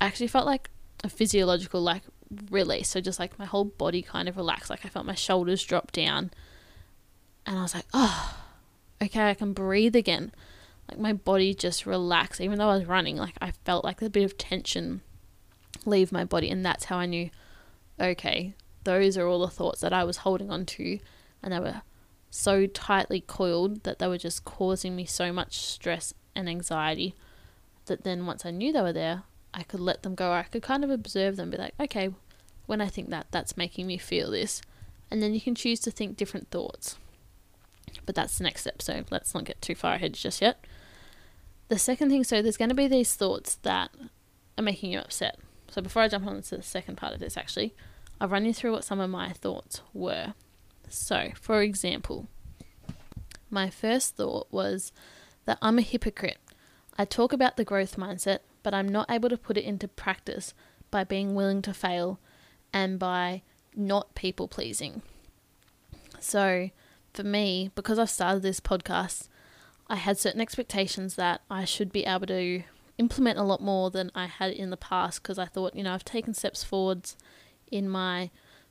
I 0.00 0.06
actually 0.06 0.26
felt 0.26 0.46
like 0.46 0.70
a 1.04 1.08
physiological 1.08 1.80
like 1.80 2.02
release. 2.50 2.88
So 2.88 3.00
just 3.00 3.20
like 3.20 3.38
my 3.38 3.44
whole 3.44 3.64
body 3.64 4.02
kind 4.02 4.28
of 4.28 4.36
relaxed. 4.36 4.70
Like 4.70 4.84
I 4.84 4.88
felt 4.88 5.06
my 5.06 5.14
shoulders 5.14 5.62
drop 5.62 5.92
down. 5.92 6.32
And 7.46 7.58
I 7.58 7.62
was 7.62 7.74
like, 7.74 7.86
oh, 7.94 8.36
okay, 9.02 9.30
I 9.30 9.34
can 9.34 9.52
breathe 9.52 9.96
again. 9.96 10.32
Like 10.88 10.98
my 10.98 11.12
body 11.12 11.54
just 11.54 11.86
relaxed. 11.86 12.40
Even 12.40 12.58
though 12.58 12.68
I 12.68 12.76
was 12.76 12.86
running, 12.86 13.16
like 13.16 13.34
I 13.40 13.52
felt 13.64 13.84
like 13.84 14.02
a 14.02 14.10
bit 14.10 14.24
of 14.24 14.36
tension 14.36 15.00
leave 15.84 16.12
my 16.12 16.24
body. 16.24 16.50
And 16.50 16.64
that's 16.64 16.86
how 16.86 16.98
I 16.98 17.06
knew, 17.06 17.30
okay, 18.00 18.54
those 18.84 19.16
are 19.16 19.26
all 19.26 19.40
the 19.40 19.48
thoughts 19.48 19.80
that 19.80 19.92
I 19.92 20.04
was 20.04 20.18
holding 20.18 20.50
on 20.50 20.66
to. 20.66 20.98
And 21.42 21.52
they 21.52 21.60
were 21.60 21.82
so 22.30 22.66
tightly 22.66 23.20
coiled 23.20 23.84
that 23.84 23.98
they 23.98 24.08
were 24.08 24.18
just 24.18 24.44
causing 24.44 24.96
me 24.96 25.04
so 25.04 25.32
much 25.32 25.58
stress 25.58 26.12
and 26.34 26.48
anxiety 26.48 27.14
that 27.86 28.04
then 28.04 28.26
once 28.26 28.44
I 28.44 28.50
knew 28.50 28.72
they 28.72 28.82
were 28.82 28.92
there, 28.92 29.22
I 29.54 29.62
could 29.62 29.80
let 29.80 30.02
them 30.02 30.14
go. 30.14 30.32
I 30.32 30.42
could 30.42 30.62
kind 30.62 30.84
of 30.84 30.90
observe 30.90 31.36
them, 31.36 31.50
be 31.50 31.56
like, 31.56 31.74
okay, 31.80 32.10
when 32.66 32.80
I 32.80 32.88
think 32.88 33.10
that, 33.10 33.28
that's 33.30 33.56
making 33.56 33.86
me 33.86 33.96
feel 33.96 34.30
this. 34.30 34.60
And 35.10 35.22
then 35.22 35.32
you 35.34 35.40
can 35.40 35.54
choose 35.54 35.80
to 35.80 35.90
think 35.90 36.16
different 36.16 36.50
thoughts. 36.50 36.98
But 38.06 38.14
that's 38.14 38.38
the 38.38 38.44
next 38.44 38.62
step, 38.62 38.80
so 38.80 39.04
let's 39.10 39.34
not 39.34 39.44
get 39.44 39.60
too 39.60 39.74
far 39.74 39.94
ahead 39.94 40.14
just 40.14 40.40
yet. 40.40 40.64
The 41.68 41.78
second 41.78 42.08
thing, 42.10 42.22
so 42.22 42.40
there's 42.40 42.56
going 42.56 42.68
to 42.68 42.74
be 42.74 42.86
these 42.86 43.14
thoughts 43.14 43.56
that 43.62 43.90
are 44.56 44.62
making 44.62 44.92
you 44.92 45.00
upset. 45.00 45.38
So 45.68 45.82
before 45.82 46.02
I 46.02 46.08
jump 46.08 46.26
on 46.26 46.40
to 46.40 46.56
the 46.56 46.62
second 46.62 46.96
part 46.96 47.12
of 47.12 47.20
this, 47.20 47.36
actually, 47.36 47.74
I'll 48.20 48.28
run 48.28 48.44
you 48.44 48.54
through 48.54 48.72
what 48.72 48.84
some 48.84 49.00
of 49.00 49.10
my 49.10 49.32
thoughts 49.32 49.82
were. 49.92 50.34
So, 50.88 51.32
for 51.34 51.62
example, 51.62 52.28
my 53.50 53.68
first 53.68 54.16
thought 54.16 54.46
was 54.50 54.92
that 55.44 55.58
I'm 55.60 55.78
a 55.78 55.82
hypocrite. 55.82 56.38
I 56.96 57.04
talk 57.04 57.32
about 57.32 57.56
the 57.56 57.64
growth 57.64 57.96
mindset, 57.96 58.38
but 58.62 58.72
I'm 58.72 58.88
not 58.88 59.10
able 59.10 59.28
to 59.28 59.36
put 59.36 59.56
it 59.56 59.64
into 59.64 59.88
practice 59.88 60.54
by 60.90 61.04
being 61.04 61.34
willing 61.34 61.62
to 61.62 61.74
fail 61.74 62.20
and 62.72 62.98
by 62.98 63.42
not 63.74 64.14
people 64.14 64.48
pleasing. 64.48 65.02
So, 66.20 66.70
for 67.16 67.24
me, 67.24 67.70
because 67.74 67.98
I've 67.98 68.10
started 68.10 68.42
this 68.42 68.60
podcast, 68.60 69.28
I 69.88 69.96
had 69.96 70.18
certain 70.18 70.40
expectations 70.40 71.16
that 71.16 71.40
I 71.50 71.64
should 71.64 71.92
be 71.92 72.04
able 72.04 72.26
to 72.26 72.62
implement 72.98 73.38
a 73.38 73.42
lot 73.42 73.60
more 73.60 73.90
than 73.90 74.10
I 74.14 74.26
had 74.26 74.52
in 74.52 74.70
the 74.70 74.76
past 74.76 75.22
because 75.22 75.38
I 75.38 75.46
thought, 75.46 75.74
you 75.74 75.82
know, 75.82 75.94
I've 75.94 76.04
taken 76.04 76.34
steps 76.34 76.62
forwards 76.62 77.16
in 77.70 77.88
my 77.88 78.30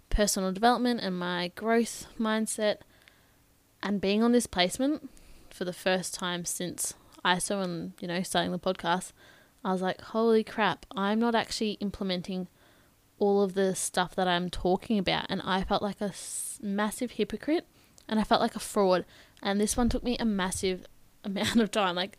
personal 0.09 0.51
development 0.51 1.01
and 1.01 1.17
my 1.17 1.51
growth 1.55 2.07
mindset 2.19 2.77
and 3.81 4.01
being 4.01 4.23
on 4.23 4.31
this 4.31 4.47
placement 4.47 5.09
for 5.49 5.65
the 5.65 5.73
first 5.73 6.13
time 6.13 6.45
since 6.45 6.93
ISO 7.23 7.63
and, 7.63 7.93
you 7.99 8.07
know, 8.07 8.21
starting 8.23 8.51
the 8.51 8.59
podcast, 8.59 9.11
I 9.63 9.71
was 9.71 9.81
like, 9.81 10.01
holy 10.01 10.43
crap, 10.43 10.85
I'm 10.95 11.19
not 11.19 11.35
actually 11.35 11.71
implementing 11.73 12.47
all 13.17 13.41
of 13.41 13.53
the 13.53 13.73
stuff 13.73 14.15
that 14.15 14.27
I'm 14.27 14.49
talking 14.49 14.99
about. 14.99 15.25
And 15.29 15.41
I 15.43 15.63
felt 15.63 15.81
like 15.81 16.01
a 16.01 16.13
massive 16.61 17.11
hypocrite 17.11 17.65
and 18.07 18.19
I 18.19 18.23
felt 18.23 18.41
like 18.41 18.55
a 18.55 18.59
fraud. 18.59 19.05
And 19.41 19.59
this 19.59 19.77
one 19.77 19.89
took 19.89 20.03
me 20.03 20.17
a 20.17 20.25
massive 20.25 20.85
amount 21.23 21.59
of 21.59 21.71
time, 21.71 21.95
like 21.95 22.17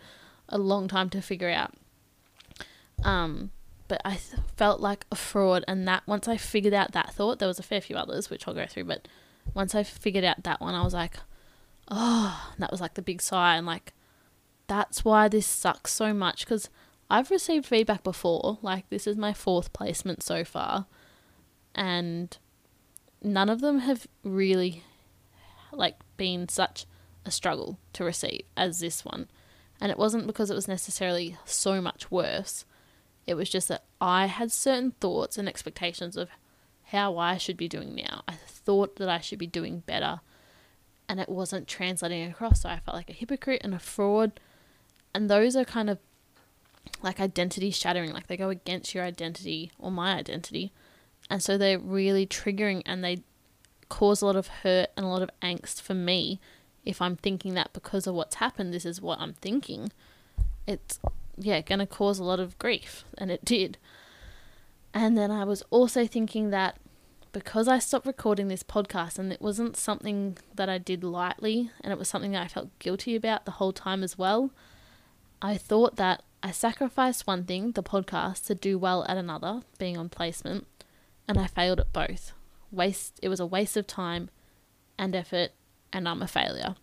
a 0.49 0.59
long 0.59 0.89
time 0.89 1.11
to 1.11 1.23
figure 1.23 1.51
out. 1.51 1.75
Um, 3.05 3.51
but 3.89 4.01
I 4.05 4.19
felt 4.57 4.81
like 4.81 5.07
a 5.11 5.17
fraud. 5.17 5.65
And 5.69 5.87
that 5.89 6.03
once 6.07 6.29
I 6.29 6.37
figured 6.37 6.75
out 6.75 6.93
that 6.93 7.13
thought, 7.13 7.39
there 7.39 7.49
was 7.49 7.59
a 7.59 7.65
fair 7.65 7.81
few 7.81 7.97
others, 7.97 8.31
which 8.31 8.47
I'll 8.47 8.55
go 8.55 8.67
through. 8.67 8.85
But 8.85 9.09
once 9.55 9.75
I 9.75 9.83
figured 9.83 10.25
out 10.25 10.43
that 10.43 10.61
one, 10.61 10.75
I 10.75 10.83
was 10.83 10.95
like, 10.95 11.17
oh, 11.89 12.53
that 12.59 12.71
was 12.71 12.81
like 12.81 12.95
the 12.95 13.03
big 13.03 13.23
sigh. 13.23 13.57
And 13.57 13.67
like, 13.67 13.93
that's 14.67 15.05
why 15.05 15.29
this 15.29 15.47
sucks 15.47 15.93
so 15.93 16.13
much 16.13 16.45
because 16.45 16.69
I've 17.09 17.31
received 17.31 17.67
feedback 17.67 18.03
before. 18.03 18.59
Like, 18.63 18.89
this 18.89 19.07
is 19.07 19.17
my 19.17 19.33
fourth 19.33 19.73
placement 19.73 20.23
so 20.23 20.45
far, 20.45 20.87
and 21.75 22.37
none 23.23 23.49
of 23.49 23.61
them 23.61 23.81
have 23.81 24.07
really, 24.25 24.83
like, 25.73 25.97
been 26.17 26.49
such 26.49 26.87
a 27.25 27.31
struggle 27.31 27.79
to 27.93 28.05
receive 28.05 28.43
as 28.57 28.81
this 28.81 29.05
one. 29.05 29.29
And 29.81 29.91
it 29.91 29.99
wasn't 29.99 30.27
because 30.27 30.51
it 30.51 30.55
was 30.55 30.69
necessarily 30.69 31.37
so 31.45 31.81
much 31.81 32.11
worse. 32.11 32.65
It 33.27 33.35
was 33.35 33.51
just 33.51 33.69
that 33.69 33.85
I 34.01 34.27
had 34.27 34.53
certain 34.53 34.93
thoughts 34.93 35.37
and 35.37 35.49
expectations 35.49 36.17
of 36.17 36.29
how 36.85 37.19
I 37.19 37.37
should 37.37 37.57
be 37.57 37.69
doing 37.69 37.95
now. 37.95 38.23
I 38.29 38.35
thought 38.47 38.97
that 38.97 39.09
I 39.09 39.21
should 39.21 39.39
be 39.39 39.47
doing 39.47 39.81
better, 39.81 40.21
and 41.09 41.21
it 41.21 41.29
wasn't 41.29 41.67
translating 41.67 42.31
across. 42.31 42.63
So 42.63 42.69
I 42.69 42.79
felt 42.79 42.97
like 42.97 43.11
a 43.11 43.15
hypocrite 43.15 43.63
and 43.65 43.75
a 43.75 43.79
fraud. 43.79 44.39
And 45.13 45.29
those 45.29 45.57
are 45.57 45.65
kind 45.65 45.91
of 45.91 45.99
like 47.03 47.21
identity 47.21 47.71
shattering, 47.71 48.13
like 48.13 48.29
they 48.29 48.37
go 48.37 48.49
against 48.49 48.95
your 48.95 49.05
identity 49.05 49.73
or 49.79 49.91
my 49.91 50.15
identity. 50.15 50.73
And 51.29 51.43
so 51.43 51.59
they're 51.59 51.79
really 51.79 52.27
triggering 52.27 52.83
and 52.87 53.03
they 53.03 53.23
cause 53.89 54.23
a 54.23 54.27
lot 54.27 54.37
of 54.37 54.49
hurt 54.49 54.91
and 54.97 55.07
a 55.07 55.09
lot 55.09 55.23
of 55.23 55.31
angst 55.43 55.81
for 55.81 55.95
me 55.95 56.41
if 56.87 57.03
I'm 57.03 57.17
thinking 57.17 57.55
that 57.55 57.73
because 57.73 58.07
of 58.07 58.15
what's 58.15 58.37
happened, 58.37 58.73
this 58.73 58.87
is 58.87 59.03
what 59.03 59.21
I'm 59.21 59.35
thinking. 59.35 59.93
It's, 60.67 61.01
yeah, 61.37 61.61
going 61.61 61.81
to 61.81 61.87
cause 61.87 62.21
a 62.21 62.25
lot 62.25 62.39
of 62.39 62.57
grief. 62.59 63.05
And 63.19 63.31
it 63.31 63.45
did. 63.45 63.77
And 64.95 65.19
then 65.19 65.33
I 65.33 65.45
was 65.45 65.63
also 65.71 66.07
thinking 66.07 66.51
that 66.51 66.79
because 67.33 67.69
I 67.69 67.81
stopped 67.81 68.07
recording 68.07 68.49
this 68.49 68.63
podcast 68.63 69.19
and 69.19 69.31
it 69.33 69.43
wasn't 69.43 69.77
something 69.77 70.39
that 70.55 70.71
I 70.71 70.79
did 70.79 71.05
lightly 71.05 71.71
and 71.83 71.93
it 71.93 71.99
was 71.99 72.09
something 72.09 72.33
that 72.33 72.45
I 72.45 72.49
felt 72.49 72.79
guilty 72.79 73.15
about 73.17 73.45
the 73.45 73.51
whole 73.53 73.73
time 73.73 74.03
as 74.03 74.17
well, 74.17 74.53
I 75.43 75.57
thought 75.57 75.97
that 75.97 76.23
I 76.43 76.53
sacrificed 76.53 77.27
one 77.27 77.45
thing, 77.45 77.73
the 77.73 77.83
podcast, 77.83 78.47
to 78.47 78.55
do 78.55 78.79
well 78.79 79.05
at 79.09 79.19
another, 79.19 79.63
being 79.79 79.99
on 79.99 80.09
placement, 80.09 80.67
and 81.29 81.37
I 81.37 81.47
failed 81.47 81.81
at 81.81 81.93
both. 81.93 82.33
Waste 82.71 83.19
it 83.23 83.29
was 83.29 83.41
a 83.41 83.47
waste 83.47 83.77
of 83.77 83.87
time 83.87 84.31
and 84.99 85.15
effort 85.15 85.51
and 85.93 86.09
I'm 86.09 86.23
a 86.23 86.27
failure. 86.27 86.77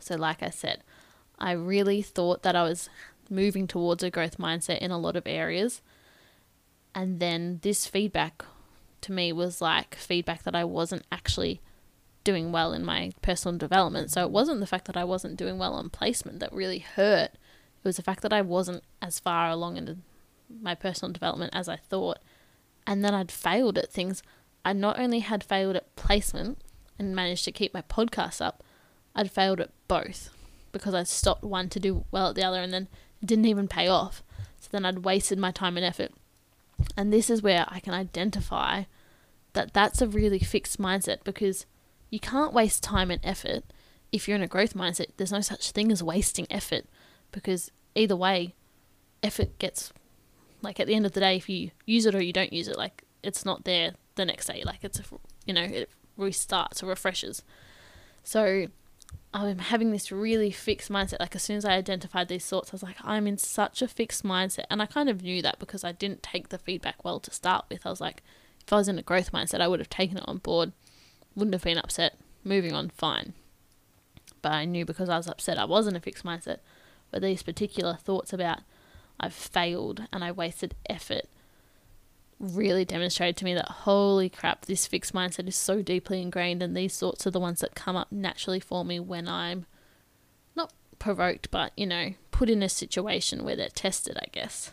So 0.00 0.16
like 0.16 0.42
I 0.42 0.50
said, 0.50 0.82
I 1.38 1.52
really 1.52 2.02
thought 2.02 2.42
that 2.42 2.56
I 2.56 2.62
was 2.62 2.88
moving 3.28 3.66
towards 3.66 4.02
a 4.02 4.10
growth 4.10 4.38
mindset 4.38 4.78
in 4.78 4.90
a 4.90 4.98
lot 4.98 5.16
of 5.16 5.26
areas. 5.26 5.82
And 6.94 7.20
then 7.20 7.60
this 7.62 7.86
feedback 7.86 8.44
to 9.02 9.12
me 9.12 9.32
was 9.32 9.60
like 9.60 9.94
feedback 9.94 10.42
that 10.44 10.56
I 10.56 10.64
wasn't 10.64 11.04
actually 11.12 11.60
doing 12.24 12.50
well 12.50 12.72
in 12.72 12.84
my 12.84 13.12
personal 13.22 13.56
development. 13.56 14.10
So 14.10 14.22
it 14.22 14.30
wasn't 14.30 14.60
the 14.60 14.66
fact 14.66 14.86
that 14.86 14.96
I 14.96 15.04
wasn't 15.04 15.36
doing 15.36 15.58
well 15.58 15.74
on 15.74 15.90
placement 15.90 16.40
that 16.40 16.52
really 16.52 16.80
hurt. 16.80 17.32
It 17.32 17.84
was 17.84 17.96
the 17.96 18.02
fact 18.02 18.22
that 18.22 18.32
I 18.32 18.42
wasn't 18.42 18.82
as 19.00 19.20
far 19.20 19.48
along 19.48 19.76
in 19.76 20.02
my 20.60 20.74
personal 20.74 21.12
development 21.12 21.54
as 21.54 21.68
I 21.68 21.76
thought. 21.76 22.18
And 22.86 23.04
then 23.04 23.14
I'd 23.14 23.30
failed 23.30 23.78
at 23.78 23.92
things. 23.92 24.22
I 24.66 24.72
not 24.72 24.98
only 24.98 25.20
had 25.20 25.44
failed 25.44 25.76
at 25.76 25.94
placement 25.94 26.58
and 26.98 27.14
managed 27.14 27.44
to 27.44 27.52
keep 27.52 27.72
my 27.72 27.82
podcast 27.82 28.44
up, 28.44 28.64
I'd 29.14 29.30
failed 29.30 29.60
at 29.60 29.70
both 29.86 30.30
because 30.72 30.92
I 30.92 31.04
stopped 31.04 31.44
one 31.44 31.68
to 31.68 31.78
do 31.78 32.04
well 32.10 32.30
at 32.30 32.34
the 32.34 32.42
other 32.42 32.60
and 32.60 32.72
then 32.72 32.88
it 33.22 33.26
didn't 33.26 33.44
even 33.44 33.68
pay 33.68 33.86
off. 33.86 34.24
So 34.58 34.66
then 34.72 34.84
I'd 34.84 35.04
wasted 35.04 35.38
my 35.38 35.52
time 35.52 35.76
and 35.76 35.86
effort. 35.86 36.10
And 36.96 37.12
this 37.12 37.30
is 37.30 37.42
where 37.42 37.64
I 37.68 37.78
can 37.78 37.94
identify 37.94 38.82
that 39.52 39.72
that's 39.72 40.02
a 40.02 40.08
really 40.08 40.40
fixed 40.40 40.80
mindset 40.80 41.22
because 41.22 41.64
you 42.10 42.18
can't 42.18 42.52
waste 42.52 42.82
time 42.82 43.12
and 43.12 43.20
effort 43.22 43.62
if 44.10 44.26
you're 44.26 44.36
in 44.36 44.42
a 44.42 44.48
growth 44.48 44.74
mindset. 44.74 45.12
There's 45.16 45.30
no 45.30 45.42
such 45.42 45.70
thing 45.70 45.92
as 45.92 46.02
wasting 46.02 46.48
effort 46.50 46.86
because 47.30 47.70
either 47.94 48.16
way, 48.16 48.56
effort 49.22 49.60
gets 49.60 49.92
like 50.60 50.80
at 50.80 50.88
the 50.88 50.94
end 50.96 51.06
of 51.06 51.12
the 51.12 51.20
day, 51.20 51.36
if 51.36 51.48
you 51.48 51.70
use 51.84 52.04
it 52.04 52.16
or 52.16 52.20
you 52.20 52.32
don't 52.32 52.52
use 52.52 52.66
it, 52.66 52.76
like 52.76 53.04
it's 53.22 53.44
not 53.44 53.62
there 53.62 53.92
the 54.16 54.24
next 54.24 54.46
day. 54.46 54.62
Like 54.64 54.82
it's 54.82 54.98
a, 54.98 55.04
you 55.46 55.54
know 55.54 55.62
it 55.62 55.90
restarts 56.18 56.82
or 56.82 56.86
refreshes. 56.86 57.42
So 58.24 58.66
I'm 59.32 59.58
having 59.58 59.92
this 59.92 60.10
really 60.10 60.50
fixed 60.50 60.90
mindset. 60.90 61.20
Like 61.20 61.36
as 61.36 61.42
soon 61.42 61.56
as 61.56 61.64
I 61.64 61.74
identified 61.74 62.28
these 62.28 62.46
thoughts, 62.46 62.70
I 62.70 62.74
was 62.74 62.82
like, 62.82 62.96
I'm 63.02 63.26
in 63.26 63.38
such 63.38 63.82
a 63.82 63.88
fixed 63.88 64.24
mindset, 64.24 64.64
and 64.70 64.82
I 64.82 64.86
kind 64.86 65.08
of 65.08 65.22
knew 65.22 65.42
that 65.42 65.58
because 65.58 65.84
I 65.84 65.92
didn't 65.92 66.22
take 66.22 66.48
the 66.48 66.58
feedback 66.58 67.04
well 67.04 67.20
to 67.20 67.30
start 67.30 67.66
with. 67.70 67.86
I 67.86 67.90
was 67.90 68.00
like, 68.00 68.22
if 68.66 68.72
I 68.72 68.76
was 68.76 68.88
in 68.88 68.98
a 68.98 69.02
growth 69.02 69.32
mindset, 69.32 69.60
I 69.60 69.68
would 69.68 69.80
have 69.80 69.90
taken 69.90 70.18
it 70.18 70.24
on 70.26 70.38
board, 70.38 70.72
wouldn't 71.34 71.54
have 71.54 71.62
been 71.62 71.78
upset, 71.78 72.18
moving 72.42 72.72
on, 72.72 72.90
fine. 72.90 73.34
But 74.42 74.52
I 74.52 74.64
knew 74.64 74.84
because 74.84 75.08
I 75.08 75.16
was 75.16 75.28
upset, 75.28 75.58
I 75.58 75.64
was 75.64 75.86
in 75.86 75.96
a 75.96 76.00
fixed 76.00 76.24
mindset. 76.24 76.58
But 77.10 77.22
these 77.22 77.42
particular 77.42 77.94
thoughts 77.94 78.32
about 78.32 78.60
I've 79.20 79.32
failed 79.32 80.06
and 80.12 80.24
I 80.24 80.32
wasted 80.32 80.74
effort 80.88 81.26
really 82.38 82.84
demonstrated 82.84 83.36
to 83.38 83.44
me 83.44 83.54
that 83.54 83.68
holy 83.68 84.28
crap, 84.28 84.66
this 84.66 84.86
fixed 84.86 85.14
mindset 85.14 85.48
is 85.48 85.56
so 85.56 85.82
deeply 85.82 86.20
ingrained, 86.20 86.62
and 86.62 86.76
these 86.76 86.98
thoughts 86.98 87.26
are 87.26 87.30
the 87.30 87.40
ones 87.40 87.60
that 87.60 87.74
come 87.74 87.96
up 87.96 88.12
naturally 88.12 88.60
for 88.60 88.84
me 88.84 89.00
when 89.00 89.28
I'm 89.28 89.66
not 90.54 90.72
provoked, 90.98 91.50
but 91.50 91.72
you 91.76 91.86
know, 91.86 92.14
put 92.30 92.50
in 92.50 92.62
a 92.62 92.68
situation 92.68 93.44
where 93.44 93.56
they're 93.56 93.68
tested, 93.68 94.18
I 94.20 94.26
guess. 94.32 94.72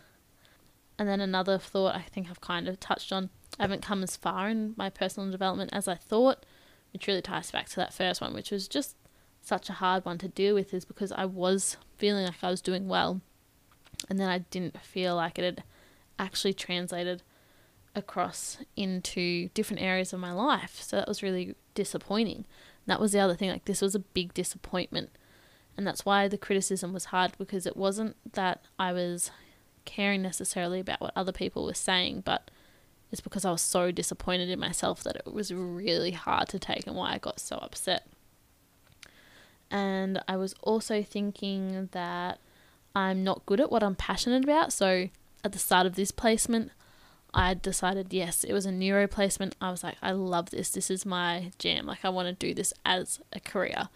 And 1.00 1.10
then 1.10 1.22
another 1.22 1.58
thought 1.58 1.96
I 1.96 2.02
think 2.02 2.30
I've 2.30 2.42
kind 2.42 2.68
of 2.68 2.80
touched 2.80 3.12
on 3.12 3.30
I 3.60 3.64
haven't 3.64 3.84
come 3.84 4.04
as 4.04 4.18
far 4.18 4.50
in 4.50 4.74
my 4.78 4.90
personal 4.90 5.30
development 5.30 5.72
as 5.74 5.88
I 5.88 5.96
thought, 5.96 6.46
which 6.92 7.08
really 7.08 7.22
ties 7.22 7.52
back 7.52 7.70
to 7.70 7.76
that 7.78 7.94
first 7.94 8.22
one, 8.22 8.34
which 8.34 8.52
was 8.52 8.68
just 8.68 8.96
such 9.42 9.70
a 9.70 9.74
hard 9.74 10.06
one 10.06 10.18
to 10.20 10.28
deal 10.28 10.56
with 10.56 10.74
is 10.74 10.86
because 10.86 11.12
I 11.12 11.26
was 11.26 11.78
feeling 11.98 12.26
like 12.26 12.44
I 12.44 12.50
was 12.50 12.62
doing 12.62 12.88
well 12.88 13.22
and 14.10 14.20
then 14.20 14.30
I 14.30 14.40
didn't 14.40 14.82
feel 14.82 15.16
like 15.16 15.38
it 15.38 15.44
had 15.44 15.64
actually 16.18 16.54
translated 16.54 17.22
across 17.96 18.58
into 18.76 19.50
different 19.50 19.82
areas 19.82 20.14
of 20.14 20.20
my 20.20 20.32
life. 20.32 20.82
So 20.82 20.96
that 20.98 21.08
was 21.08 21.24
really 21.24 21.56
disappointing. 21.76 22.46
that 22.86 23.00
was 23.00 23.14
the 23.14 23.20
other 23.20 23.36
thing 23.36 23.50
like 23.50 23.66
this 23.66 23.82
was 23.82 23.96
a 23.96 24.00
big 24.00 24.34
disappointment. 24.34 25.10
And 25.78 25.88
that's 25.88 26.06
why 26.06 26.28
the 26.28 26.38
criticism 26.38 26.94
was 26.94 27.06
hard 27.06 27.34
because 27.38 27.66
it 27.66 27.78
wasn't 27.78 28.16
that 28.34 28.64
I 28.78 28.92
was 28.92 29.32
caring 29.86 30.22
necessarily 30.22 30.80
about 30.80 31.02
what 31.02 31.14
other 31.16 31.32
people 31.32 31.66
were 31.66 31.74
saying, 31.74 32.24
but 32.26 32.52
it's 33.12 33.22
because 33.22 33.46
I 33.46 33.52
was 33.52 33.62
so 33.62 33.92
disappointed 33.92 34.50
in 34.50 34.60
myself 34.60 35.04
that 35.04 35.16
it 35.16 35.34
was 35.34 35.54
really 35.54 36.12
hard 36.12 36.48
to 36.50 36.60
take 36.60 36.88
and 36.88 36.96
why 36.96 37.14
I 37.14 37.18
got 37.18 37.40
so 37.40 37.58
upset. 37.58 38.08
And 39.70 40.22
I 40.28 40.36
was 40.36 40.54
also 40.62 41.02
thinking 41.02 41.90
that 41.92 42.40
I'm 42.96 43.24
not 43.24 43.46
good 43.46 43.60
at 43.60 43.72
what 43.72 43.84
I'm 43.84 43.96
passionate 43.96 44.44
about. 44.44 44.72
So 44.72 45.10
at 45.44 45.52
the 45.52 45.60
start 45.60 45.86
of 45.86 45.96
this 45.96 46.12
placement, 46.12 46.72
I 47.34 47.56
decided, 47.56 48.14
yes, 48.14 48.44
it 48.44 48.54
was 48.54 48.66
a 48.66 48.72
neuro 48.72 49.08
placement. 49.08 49.56
I 49.60 49.72
was 49.72 49.84
like, 49.84 49.96
I 50.02 50.12
love 50.12 50.52
this. 50.52 50.70
This 50.70 50.92
is 50.92 51.06
my 51.06 51.52
jam. 51.58 51.88
Like, 51.88 52.06
I 52.06 52.10
want 52.10 52.28
to 52.28 52.48
do 52.48 52.54
this 52.54 52.74
as 52.86 53.20
a 53.34 53.40
career. 53.40 53.90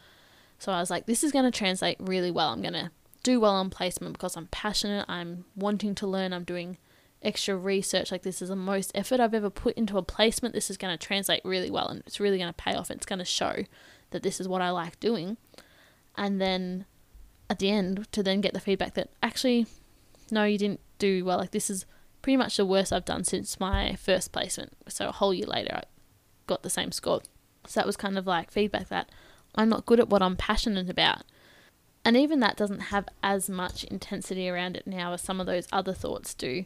So 0.58 0.72
I 0.72 0.80
was 0.80 0.90
like, 0.90 1.06
this 1.06 1.24
is 1.24 1.32
going 1.32 1.46
to 1.46 1.56
translate 1.56 1.98
really 2.00 2.32
well. 2.32 2.50
I'm 2.50 2.62
going 2.62 2.74
to 2.74 2.90
do 3.22 3.40
well 3.40 3.54
on 3.54 3.70
placement 3.70 4.14
because 4.14 4.36
I'm 4.36 4.48
passionate. 4.48 5.06
I'm 5.08 5.46
wanting 5.56 5.94
to 5.96 6.08
learn. 6.08 6.34
I'm 6.34 6.46
doing 6.46 6.78
extra 7.22 7.56
research. 7.56 8.12
Like, 8.12 8.24
this 8.24 8.42
is 8.42 8.50
the 8.50 8.56
most 8.56 8.92
effort 8.96 9.20
I've 9.20 9.36
ever 9.36 9.52
put 9.52 9.78
into 9.78 10.00
a 10.00 10.04
placement. 10.04 10.56
This 10.56 10.72
is 10.72 10.78
going 10.78 10.98
to 10.98 11.06
translate 11.06 11.42
really 11.44 11.70
well 11.70 11.88
and 11.88 12.02
it's 12.08 12.20
really 12.20 12.40
going 12.40 12.50
to 12.50 12.54
pay 12.54 12.74
off. 12.74 12.90
It's 12.90 13.06
going 13.06 13.20
to 13.20 13.26
show 13.26 13.66
that 14.10 14.24
this 14.24 14.40
is 14.40 14.48
what 14.48 14.62
I 14.62 14.72
like 14.72 15.00
doing. 15.00 15.38
And 16.16 16.42
then 16.42 16.86
at 17.52 17.60
the 17.60 17.70
end, 17.70 18.12
to 18.14 18.24
then 18.24 18.42
get 18.42 18.54
the 18.54 18.60
feedback 18.60 18.96
that 18.96 19.10
actually, 19.22 19.68
no, 20.32 20.44
you 20.44 20.58
didn't 20.58 20.80
do 20.98 21.24
well. 21.24 21.38
Like, 21.38 21.52
this 21.52 21.70
is 21.70 21.86
pretty 22.22 22.38
much 22.38 22.58
the 22.58 22.66
worst 22.66 22.92
I've 22.92 23.06
done 23.06 23.24
since 23.24 23.60
my 23.60 23.96
first 23.96 24.32
placement. 24.32 24.74
So, 24.88 25.08
a 25.08 25.12
whole 25.12 25.34
year 25.34 25.48
later, 25.48 25.76
I 25.76 25.84
got 26.46 26.64
the 26.64 26.70
same 26.70 26.92
score. 26.92 27.22
So, 27.66 27.80
that 27.80 27.88
was 27.88 27.98
kind 27.98 28.18
of 28.18 28.28
like 28.28 28.52
feedback 28.52 28.90
that 28.90 29.10
I'm 29.56 29.70
not 29.70 29.86
good 29.86 30.00
at 30.00 30.10
what 30.10 30.22
I'm 30.22 30.36
passionate 30.36 30.90
about. 30.90 31.24
And 32.06 32.16
even 32.16 32.40
that 32.40 32.56
doesn't 32.56 32.80
have 32.80 33.10
as 33.22 33.50
much 33.50 33.84
intensity 33.86 34.48
around 34.48 34.78
it 34.78 34.88
now 34.88 35.14
as 35.14 35.22
some 35.22 35.42
of 35.42 35.46
those 35.46 35.68
other 35.74 35.94
thoughts 35.94 36.34
do. 36.34 36.66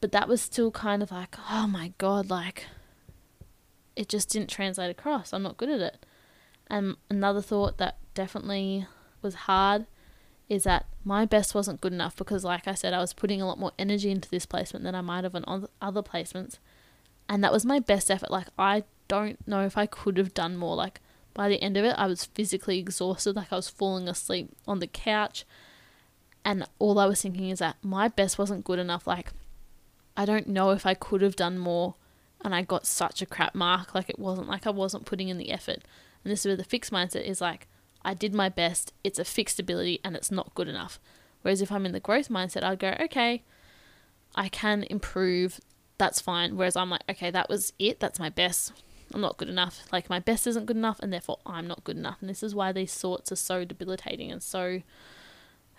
But 0.00 0.12
that 0.12 0.28
was 0.28 0.40
still 0.40 0.70
kind 0.70 1.02
of 1.02 1.12
like, 1.12 1.36
oh 1.50 1.66
my 1.66 1.92
God, 1.98 2.30
like, 2.30 2.66
it 3.94 4.08
just 4.08 4.30
didn't 4.30 4.48
translate 4.48 4.90
across. 4.90 5.32
I'm 5.32 5.42
not 5.42 5.56
good 5.56 5.68
at 5.68 5.80
it. 5.80 6.06
And 6.68 6.96
another 7.08 7.42
thought 7.42 7.78
that 7.78 7.98
definitely 8.14 8.86
was 9.22 9.34
hard 9.34 9.86
is 10.50 10.64
that 10.64 10.84
my 11.04 11.24
best 11.24 11.54
wasn't 11.54 11.80
good 11.80 11.92
enough 11.92 12.16
because, 12.16 12.44
like 12.44 12.66
I 12.66 12.74
said, 12.74 12.92
I 12.92 12.98
was 12.98 13.14
putting 13.14 13.40
a 13.40 13.46
lot 13.46 13.58
more 13.58 13.70
energy 13.78 14.10
into 14.10 14.28
this 14.28 14.44
placement 14.44 14.84
than 14.84 14.96
I 14.96 15.00
might 15.00 15.22
have 15.22 15.36
on 15.36 15.68
other 15.80 16.02
placements. 16.02 16.58
And 17.28 17.42
that 17.44 17.52
was 17.52 17.64
my 17.64 17.78
best 17.78 18.10
effort. 18.10 18.32
Like, 18.32 18.48
I 18.58 18.82
don't 19.06 19.46
know 19.46 19.64
if 19.64 19.78
I 19.78 19.86
could 19.86 20.16
have 20.16 20.34
done 20.34 20.56
more. 20.56 20.74
Like, 20.74 21.00
by 21.34 21.48
the 21.48 21.62
end 21.62 21.76
of 21.76 21.84
it, 21.84 21.94
I 21.96 22.08
was 22.08 22.24
physically 22.24 22.80
exhausted, 22.80 23.36
like 23.36 23.52
I 23.52 23.56
was 23.56 23.70
falling 23.70 24.08
asleep 24.08 24.50
on 24.66 24.80
the 24.80 24.88
couch. 24.88 25.46
And 26.44 26.66
all 26.80 26.98
I 26.98 27.06
was 27.06 27.22
thinking 27.22 27.50
is 27.50 27.60
that 27.60 27.76
my 27.80 28.08
best 28.08 28.36
wasn't 28.36 28.64
good 28.64 28.80
enough. 28.80 29.06
Like, 29.06 29.32
I 30.16 30.24
don't 30.24 30.48
know 30.48 30.70
if 30.70 30.84
I 30.84 30.94
could 30.94 31.22
have 31.22 31.36
done 31.36 31.58
more. 31.58 31.94
And 32.42 32.54
I 32.54 32.62
got 32.62 32.86
such 32.86 33.22
a 33.22 33.26
crap 33.26 33.54
mark. 33.54 33.94
Like, 33.94 34.10
it 34.10 34.18
wasn't 34.18 34.48
like 34.48 34.66
I 34.66 34.70
wasn't 34.70 35.06
putting 35.06 35.28
in 35.28 35.38
the 35.38 35.52
effort. 35.52 35.84
And 36.24 36.32
this 36.32 36.40
is 36.40 36.46
where 36.46 36.56
the 36.56 36.64
fixed 36.64 36.90
mindset 36.90 37.24
is 37.24 37.40
like, 37.40 37.68
I 38.02 38.14
did 38.14 38.34
my 38.34 38.48
best, 38.48 38.92
it's 39.04 39.18
a 39.18 39.24
fixed 39.24 39.58
ability, 39.58 40.00
and 40.04 40.16
it's 40.16 40.30
not 40.30 40.54
good 40.54 40.68
enough. 40.68 40.98
Whereas 41.42 41.62
if 41.62 41.72
I'm 41.72 41.86
in 41.86 41.92
the 41.92 42.00
growth 42.00 42.28
mindset, 42.28 42.62
I'd 42.62 42.78
go, 42.78 42.94
okay, 43.00 43.42
I 44.34 44.48
can 44.48 44.84
improve, 44.84 45.60
that's 45.98 46.20
fine. 46.20 46.56
Whereas 46.56 46.76
I'm 46.76 46.90
like, 46.90 47.02
okay, 47.08 47.30
that 47.30 47.48
was 47.48 47.72
it, 47.78 48.00
that's 48.00 48.18
my 48.18 48.28
best, 48.30 48.72
I'm 49.12 49.20
not 49.20 49.36
good 49.36 49.48
enough. 49.48 49.80
Like 49.92 50.08
my 50.08 50.18
best 50.20 50.46
isn't 50.46 50.66
good 50.66 50.76
enough, 50.76 51.00
and 51.00 51.12
therefore 51.12 51.38
I'm 51.44 51.66
not 51.66 51.84
good 51.84 51.96
enough. 51.96 52.18
And 52.20 52.30
this 52.30 52.42
is 52.42 52.54
why 52.54 52.72
these 52.72 52.94
thoughts 52.94 53.32
are 53.32 53.36
so 53.36 53.64
debilitating 53.64 54.30
and 54.30 54.42
so 54.42 54.82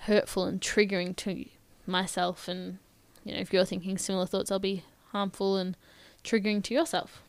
hurtful 0.01 0.45
and 0.45 0.60
triggering 0.60 1.15
to 1.17 1.45
myself. 1.86 2.47
And 2.47 2.79
you 3.23 3.34
know, 3.34 3.39
if 3.39 3.53
you're 3.53 3.65
thinking 3.65 3.97
similar 3.97 4.25
thoughts, 4.25 4.49
they'll 4.49 4.60
be 4.60 4.84
harmful 5.12 5.57
and 5.57 5.77
triggering 6.23 6.63
to 6.63 6.73
yourself. 6.73 7.21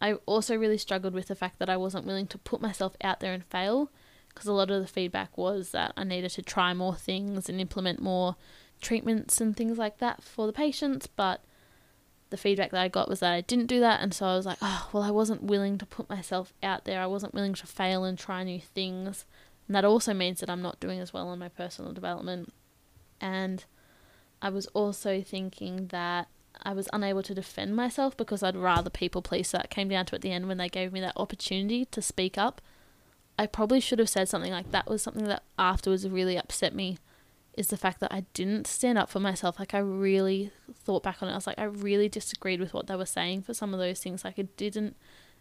I 0.00 0.14
also 0.26 0.56
really 0.56 0.78
struggled 0.78 1.14
with 1.14 1.28
the 1.28 1.34
fact 1.34 1.58
that 1.58 1.68
I 1.68 1.76
wasn't 1.76 2.06
willing 2.06 2.26
to 2.28 2.38
put 2.38 2.60
myself 2.60 2.96
out 3.02 3.20
there 3.20 3.32
and 3.32 3.44
fail 3.44 3.90
because 4.28 4.46
a 4.46 4.52
lot 4.52 4.70
of 4.70 4.80
the 4.80 4.88
feedback 4.88 5.36
was 5.36 5.72
that 5.72 5.92
I 5.96 6.04
needed 6.04 6.30
to 6.32 6.42
try 6.42 6.72
more 6.72 6.94
things 6.94 7.48
and 7.48 7.60
implement 7.60 8.00
more 8.00 8.36
treatments 8.80 9.40
and 9.40 9.56
things 9.56 9.76
like 9.76 9.98
that 9.98 10.22
for 10.22 10.46
the 10.46 10.52
patients, 10.52 11.06
but 11.06 11.42
the 12.30 12.36
feedback 12.36 12.70
that 12.70 12.80
I 12.80 12.88
got 12.88 13.08
was 13.08 13.20
that 13.20 13.32
I 13.32 13.40
didn't 13.40 13.66
do 13.66 13.80
that, 13.80 14.00
and 14.00 14.14
so 14.14 14.26
I 14.26 14.36
was 14.36 14.46
like, 14.46 14.58
oh, 14.62 14.88
well, 14.92 15.02
I 15.02 15.10
wasn't 15.10 15.42
willing 15.42 15.78
to 15.78 15.86
put 15.86 16.08
myself 16.08 16.54
out 16.62 16.84
there. 16.84 17.00
I 17.00 17.06
wasn't 17.06 17.34
willing 17.34 17.54
to 17.54 17.66
fail 17.66 18.04
and 18.04 18.16
try 18.16 18.44
new 18.44 18.60
things. 18.60 19.26
And 19.66 19.74
that 19.74 19.84
also 19.84 20.14
means 20.14 20.40
that 20.40 20.50
I'm 20.50 20.62
not 20.62 20.80
doing 20.80 21.00
as 21.00 21.12
well 21.12 21.28
on 21.28 21.38
my 21.38 21.48
personal 21.48 21.92
development. 21.92 22.52
And 23.20 23.64
I 24.40 24.48
was 24.48 24.66
also 24.68 25.22
thinking 25.22 25.88
that 25.88 26.28
I 26.62 26.72
was 26.72 26.88
unable 26.92 27.22
to 27.22 27.34
defend 27.34 27.74
myself 27.76 28.16
because 28.16 28.42
I'd 28.42 28.56
rather 28.56 28.90
people 28.90 29.22
please. 29.22 29.48
So 29.48 29.58
that 29.58 29.70
came 29.70 29.88
down 29.88 30.06
to 30.06 30.14
at 30.14 30.22
the 30.22 30.32
end 30.32 30.48
when 30.48 30.58
they 30.58 30.68
gave 30.68 30.92
me 30.92 31.00
that 31.00 31.16
opportunity 31.16 31.84
to 31.86 32.02
speak 32.02 32.36
up. 32.36 32.60
I 33.38 33.46
probably 33.46 33.80
should 33.80 33.98
have 33.98 34.10
said 34.10 34.28
something 34.28 34.52
like 34.52 34.70
that 34.70 34.88
was 34.88 35.02
something 35.02 35.24
that 35.24 35.42
afterwards 35.58 36.06
really 36.08 36.36
upset 36.36 36.74
me 36.74 36.98
is 37.56 37.68
the 37.68 37.76
fact 37.76 38.00
that 38.00 38.12
I 38.12 38.24
didn't 38.34 38.66
stand 38.66 38.98
up 38.98 39.08
for 39.08 39.20
myself. 39.20 39.58
Like 39.58 39.74
I 39.74 39.78
really 39.78 40.52
thought 40.74 41.02
back 41.02 41.22
on 41.22 41.28
it. 41.28 41.32
I 41.32 41.36
was 41.36 41.46
like, 41.46 41.58
I 41.58 41.64
really 41.64 42.08
disagreed 42.08 42.60
with 42.60 42.74
what 42.74 42.86
they 42.86 42.96
were 42.96 43.06
saying 43.06 43.42
for 43.42 43.54
some 43.54 43.72
of 43.72 43.80
those 43.80 44.00
things. 44.00 44.24
Like 44.24 44.38
it 44.38 44.56
didn't 44.56 44.96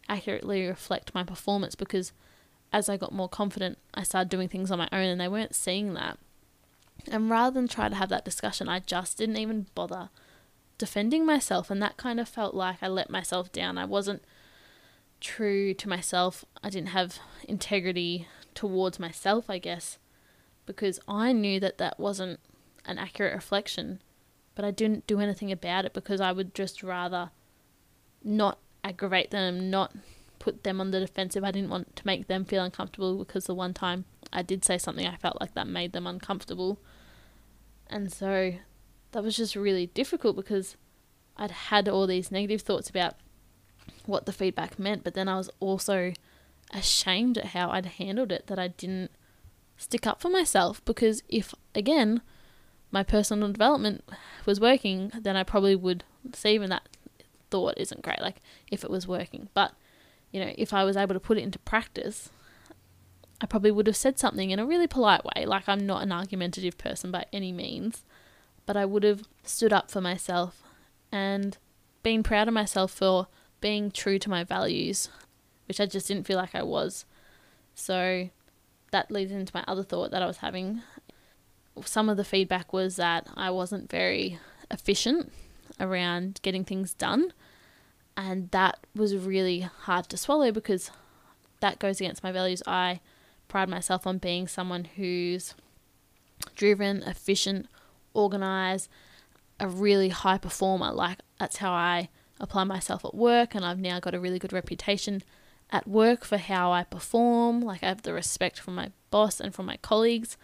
accurately 0.08 0.65
reflect 0.65 1.13
my 1.13 1.24
performance 1.24 1.76
because 1.76 2.13
as 2.72 2.89
I 2.89 2.98
got 2.98 3.12
more 3.12 3.30
confident, 3.30 3.78
I 3.93 4.04
started 4.04 4.30
doing 4.30 4.48
things 4.48 4.72
on 4.72 4.80
my 4.80 4.89
own 4.91 5.06
and 5.06 5.19
they 5.19 5.28
weren't 5.28 5.56
seeing 5.56 5.93
that. 5.95 6.17
And 7.12 7.30
rather 7.30 7.54
than 7.54 7.67
try 7.67 7.89
to 7.89 7.95
have 7.95 8.10
that 8.10 8.26
discussion, 8.26 8.67
I 8.67 8.80
just 8.80 9.17
didn't 9.17 9.38
even 9.38 9.67
bother 9.76 10.10
defending 10.80 11.28
myself. 11.28 11.70
And 11.70 11.80
that 11.84 11.98
kind 11.98 12.20
of 12.20 12.28
felt 12.28 12.56
like 12.56 12.78
I 12.82 12.88
let 12.88 13.12
myself 13.12 13.52
down. 13.52 13.78
I 13.78 13.86
wasn't 13.86 14.24
true 15.22 15.76
to 15.76 15.88
myself. 15.88 16.44
I 16.63 16.72
didn't 16.72 16.89
have 16.89 17.20
integrity 17.48 18.28
towards 18.56 19.00
myself, 19.00 19.48
I 19.48 19.60
guess 19.60 20.00
because 20.70 21.00
I 21.08 21.32
knew 21.32 21.60
that 21.62 21.80
that 21.80 22.00
wasn't 22.00 22.39
an 22.86 23.00
accurate 23.00 23.34
reflection, 23.34 24.04
but 24.54 24.63
I 24.63 24.70
didn't 24.70 25.08
do 25.08 25.20
anything 25.20 25.52
about 25.52 25.84
it 25.84 25.96
because 25.96 26.22
I 26.22 26.32
would 26.32 26.54
just 26.54 26.84
rather 26.84 27.32
not 28.24 28.60
aggravate 28.84 29.32
them, 29.32 29.72
not 29.72 29.96
put 30.38 30.63
them 30.63 30.80
on 30.80 30.92
the 30.92 31.00
defensive. 31.00 31.44
I 31.44 31.50
didn't 31.50 31.72
want 31.72 31.96
to 31.96 32.06
make 32.06 32.28
them 32.28 32.46
feel 32.46 32.63
uncomfortable 32.63 33.18
because 33.18 33.46
the 33.46 33.56
one 33.56 33.74
time 33.74 34.06
I 34.32 34.44
did 34.44 34.63
say 34.63 34.78
something 34.78 35.08
I 35.08 35.15
felt 35.15 35.42
like 35.42 35.56
that 35.56 35.65
made 35.65 35.92
them 35.92 36.06
uncomfortable. 36.06 36.80
And 37.89 38.13
so 38.13 38.54
that 39.12 39.24
was 39.24 39.36
just 39.36 39.56
really 39.56 39.88
difficult 39.88 40.36
because 40.36 40.76
I'd 41.38 41.52
had 41.52 41.88
all 41.88 42.06
these 42.06 42.32
negative 42.32 42.62
thoughts 42.62 42.89
about 42.89 43.15
what 44.06 44.26
the 44.26 44.34
feedback 44.34 44.78
meant, 44.78 45.04
but 45.04 45.13
then 45.13 45.28
I 45.28 45.38
was 45.38 45.50
also 45.60 46.13
ashamed 46.74 47.38
at 47.38 47.48
how 47.48 47.69
I'd 47.69 47.86
handled 47.86 48.32
it, 48.32 48.48
that 48.48 48.60
I 48.60 48.67
didn't 48.69 49.12
stick 49.78 50.06
up 50.06 50.22
for 50.22 50.30
myself 50.30 50.84
because 50.86 51.24
if, 51.30 51.54
again, 51.74 52.22
my 52.91 53.04
personal 53.04 53.52
development 53.52 54.04
was 54.45 54.60
working, 54.60 55.12
then 55.19 55.36
I 55.36 55.43
probably 55.43 55.76
would 55.76 56.04
see 56.34 56.50
even 56.50 56.69
that 56.69 56.88
thought 57.50 57.75
isn't 57.77 58.02
great, 58.02 58.21
like 58.21 58.38
if 58.69 58.83
it 58.83 58.90
was 58.90 59.08
working. 59.08 59.50
But, 59.54 59.73
you 60.31 60.40
know, 60.44 60.54
if 60.58 60.73
I 60.73 60.83
was 60.83 60.98
able 60.98 61.13
to 61.13 61.19
put 61.19 61.38
it 61.38 61.44
into 61.44 61.60
practice, 61.60 62.29
I 63.42 63.46
probably 63.46 63.71
would 63.71 63.88
have 63.88 63.96
said 63.96 64.19
something 64.19 64.52
in 64.52 64.60
a 64.60 64.65
really 64.65 64.88
polite 64.88 65.23
way. 65.23 65.46
Like, 65.46 65.69
I'm 65.69 65.86
not 65.86 66.04
an 66.04 66.12
argumentative 66.12 66.77
person 66.77 67.12
by 67.12 67.25
any 67.31 67.52
means, 67.52 68.04
but 68.70 68.78
I 68.78 68.86
would 68.86 69.02
have 69.02 69.24
stood 69.42 69.74
up 69.74 69.90
for 69.90 70.00
myself 70.00 70.62
and 71.12 71.58
been 72.04 72.22
proud 72.22 72.48
of 72.48 72.54
myself 72.54 72.92
for 72.92 73.26
being 73.62 73.90
true 73.90 74.20
to 74.20 74.30
my 74.30 74.44
values, 74.44 75.10
which 75.67 75.82
I 75.82 75.88
just 75.88 76.08
didn't 76.08 76.28
feel 76.28 76.38
like 76.38 76.54
I 76.54 76.62
was. 76.62 77.04
So, 77.74 78.30
that 78.92 79.10
leads 79.10 79.32
into 79.32 79.56
my 79.56 79.63
other 79.67 79.82
thought 79.82 80.12
that 80.12 80.22
I 80.22 80.28
was 80.28 80.38
having. 80.38 80.84
Some 81.84 82.10
of 82.10 82.17
the 82.17 82.24
feedback 82.24 82.72
was 82.72 82.98
that 82.98 83.28
I 83.36 83.50
wasn't 83.50 83.90
very 83.90 84.38
efficient 84.70 85.34
around 85.80 86.40
getting 86.44 86.63
things 86.63 86.94
done. 86.94 87.34
And 88.15 88.52
that 88.52 88.86
was 88.96 89.15
really 89.15 89.62
hard 89.62 90.10
to 90.10 90.17
swallow 90.17 90.52
because 90.52 90.92
that 91.60 91.80
goes 91.80 92.00
against 92.00 92.24
my 92.24 92.32
values. 92.32 92.62
I 92.67 93.00
pride 93.48 93.67
myself 93.67 94.06
on 94.06 94.20
being 94.20 94.48
someone 94.48 94.86
who's 94.96 95.56
driven, 96.56 97.02
efficient, 97.02 97.65
organized, 98.13 98.89
a 99.60 99.67
really 99.67 100.10
high 100.10 100.37
performer. 100.37 100.91
Like, 100.91 101.19
that's 101.39 101.57
how 101.57 101.71
I 101.71 102.10
apply 102.39 102.63
myself 102.63 103.03
at 103.05 103.15
work, 103.15 103.55
and 103.55 103.65
I've 103.65 103.79
now 103.79 103.99
got 103.99 104.15
a 104.15 104.19
really 104.19 104.39
good 104.39 104.53
reputation 104.53 105.23
at 105.71 105.87
work 105.87 106.25
for 106.25 106.37
how 106.37 106.71
I 106.71 106.83
perform, 106.83 107.62
like 107.62 107.83
I 107.83 107.87
have 107.87 108.01
the 108.01 108.13
respect 108.13 108.60
from 108.60 108.75
my 108.75 108.91
boss 109.12 109.39
and 109.39 109.53
from 109.53 109.65
my 109.65 109.77
colleagues, 109.77 110.37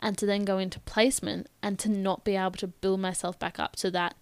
and 0.00 0.16
to 0.18 0.26
then 0.26 0.44
go 0.44 0.58
into 0.58 0.80
placement 0.80 1.48
and 1.62 1.78
to 1.78 1.88
not 1.88 2.24
be 2.24 2.36
able 2.36 2.52
to 2.52 2.66
build 2.66 3.00
myself 3.00 3.38
back 3.38 3.58
up 3.58 3.76
to 3.76 3.90
that 3.90 4.16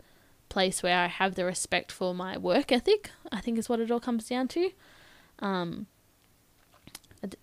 place 0.49 0.83
where 0.83 0.99
I 0.99 1.07
have 1.07 1.37
the 1.37 1.45
respect 1.45 1.93
for 1.93 2.15
my 2.15 2.37
work 2.37 2.73
ethic, 2.73 3.11
I 3.31 3.41
think 3.41 3.59
is 3.59 3.69
what 3.69 3.81
it 3.81 3.91
all 3.91 4.01
comes 4.01 4.29
down 4.29 4.49
to. 4.49 4.71
Um, 5.39 5.87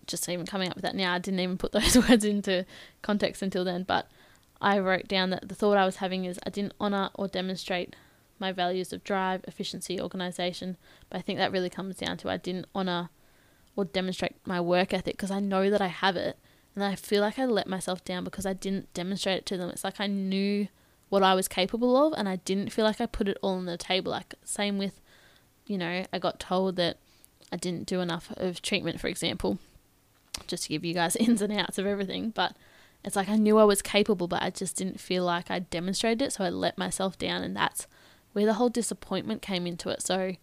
just 0.06 0.28
even 0.28 0.46
coming 0.46 0.68
up 0.68 0.76
with 0.76 0.82
that 0.82 0.94
now, 0.94 1.14
I 1.14 1.18
didn't 1.18 1.40
even 1.40 1.58
put 1.58 1.72
those 1.72 1.96
words 1.96 2.24
into 2.24 2.66
context 3.02 3.42
until 3.42 3.64
then, 3.64 3.82
but 3.82 4.08
I 4.60 4.78
wrote 4.78 5.06
down 5.08 5.30
that 5.30 5.48
the 5.48 5.54
thought 5.54 5.76
I 5.76 5.84
was 5.84 5.96
having 5.96 6.24
is 6.24 6.38
I 6.44 6.50
didn't 6.50 6.74
honour 6.80 7.10
or 7.14 7.28
demonstrate 7.28 7.94
my 8.38 8.52
values 8.52 8.92
of 8.92 9.04
drive, 9.04 9.44
efficiency, 9.46 10.00
organisation. 10.00 10.76
But 11.08 11.18
I 11.18 11.22
think 11.22 11.38
that 11.38 11.52
really 11.52 11.70
comes 11.70 11.96
down 11.96 12.16
to 12.18 12.30
I 12.30 12.36
didn't 12.36 12.66
honour 12.74 13.10
or 13.76 13.84
demonstrate 13.84 14.34
my 14.44 14.60
work 14.60 14.92
ethic 14.92 15.16
because 15.16 15.30
I 15.30 15.40
know 15.40 15.70
that 15.70 15.80
I 15.80 15.86
have 15.86 16.16
it. 16.16 16.38
And 16.74 16.84
I 16.84 16.94
feel 16.94 17.22
like 17.22 17.38
I 17.38 17.44
let 17.44 17.66
myself 17.66 18.04
down 18.04 18.24
because 18.24 18.46
I 18.46 18.52
didn't 18.52 18.92
demonstrate 18.94 19.38
it 19.38 19.46
to 19.46 19.56
them. 19.56 19.70
It's 19.70 19.84
like 19.84 20.00
I 20.00 20.06
knew 20.06 20.68
what 21.08 21.22
I 21.22 21.34
was 21.34 21.48
capable 21.48 21.96
of 21.96 22.12
and 22.16 22.28
I 22.28 22.36
didn't 22.36 22.72
feel 22.72 22.84
like 22.84 23.00
I 23.00 23.06
put 23.06 23.28
it 23.28 23.38
all 23.42 23.54
on 23.54 23.66
the 23.66 23.76
table. 23.76 24.12
Like, 24.12 24.34
same 24.44 24.78
with, 24.78 25.00
you 25.66 25.78
know, 25.78 26.04
I 26.12 26.18
got 26.18 26.38
told 26.38 26.76
that 26.76 26.98
I 27.50 27.56
didn't 27.56 27.86
do 27.86 28.00
enough 28.00 28.32
of 28.36 28.62
treatment, 28.62 29.00
for 29.00 29.08
example, 29.08 29.58
just 30.46 30.64
to 30.64 30.68
give 30.68 30.84
you 30.84 30.94
guys 30.94 31.16
ins 31.16 31.42
and 31.42 31.52
outs 31.52 31.78
of 31.78 31.86
everything. 31.86 32.30
But 32.30 32.54
it's 33.08 33.16
like 33.16 33.30
I 33.30 33.36
knew 33.36 33.56
I 33.56 33.64
was 33.64 33.80
capable, 33.80 34.28
but 34.28 34.42
I 34.42 34.50
just 34.50 34.76
didn't 34.76 35.00
feel 35.00 35.24
like 35.24 35.50
I 35.50 35.60
demonstrated 35.60 36.20
it. 36.20 36.34
So 36.34 36.44
I 36.44 36.50
let 36.50 36.76
myself 36.76 37.16
down. 37.16 37.42
And 37.42 37.56
that's 37.56 37.86
where 38.34 38.44
the 38.44 38.52
whole 38.52 38.68
disappointment 38.68 39.40
came 39.40 39.66
into 39.66 39.88
it. 39.88 40.02
So, 40.02 40.34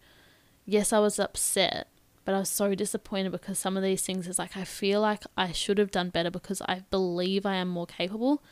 yes, 0.64 0.92
I 0.92 0.98
was 0.98 1.20
upset, 1.20 1.86
but 2.24 2.34
I 2.34 2.40
was 2.40 2.50
so 2.50 2.74
disappointed 2.74 3.30
because 3.30 3.56
some 3.56 3.76
of 3.76 3.84
these 3.84 4.02
things 4.02 4.26
is 4.26 4.36
like 4.40 4.56
I 4.56 4.64
feel 4.64 5.00
like 5.00 5.22
I 5.36 5.52
should 5.52 5.78
have 5.78 5.92
done 5.92 6.10
better 6.10 6.28
because 6.28 6.60
I 6.62 6.82
believe 6.90 7.46
I 7.46 7.54
am 7.54 7.68
more 7.68 7.86
capable, 7.86 8.42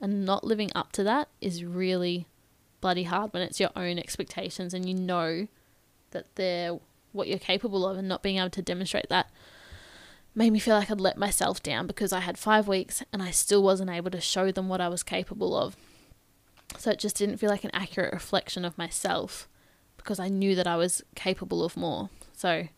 and 0.00 0.24
not 0.24 0.44
living 0.44 0.70
up 0.76 0.92
to 0.92 1.02
that 1.02 1.28
is 1.40 1.64
really 1.64 2.28
bloody 2.80 3.02
hard 3.02 3.32
when 3.32 3.42
it's 3.42 3.58
your 3.58 3.70
own 3.74 3.98
expectations 3.98 4.72
and 4.72 4.88
you 4.88 4.94
know 4.94 5.48
that 6.12 6.26
they're 6.36 6.78
what 7.10 7.26
you're 7.26 7.38
capable 7.38 7.86
of 7.88 7.96
and 7.96 8.06
not 8.06 8.22
being 8.22 8.36
able 8.36 8.50
to 8.50 8.62
demonstrate 8.62 9.08
that 9.08 9.30
made 10.34 10.52
me 10.52 10.58
feel 10.58 10.76
like 10.76 10.90
I'd 10.90 11.00
let 11.00 11.16
myself 11.16 11.62
down 11.62 11.86
because 11.86 12.12
I 12.12 12.20
had 12.20 12.38
five 12.38 12.66
weeks 12.66 13.02
and 13.12 13.22
I 13.22 13.30
still 13.30 13.62
wasn't 13.62 13.90
able 13.90 14.10
to 14.10 14.20
show 14.20 14.50
them 14.50 14.68
what 14.68 14.80
I 14.80 14.88
was 14.88 15.02
capable 15.02 15.56
of. 15.56 15.76
So 16.78 16.90
it 16.90 16.98
just 16.98 17.16
didn't 17.16 17.36
feel 17.36 17.50
like 17.50 17.64
an 17.64 17.70
accurate 17.72 18.12
reflection 18.12 18.64
of 18.64 18.76
myself 18.76 19.48
because 19.96 20.18
I 20.18 20.28
knew 20.28 20.54
that 20.54 20.66
I 20.66 20.76
was 20.76 21.02
capable 21.14 21.64
of 21.64 21.76
more. 21.76 22.10
So 22.32 22.68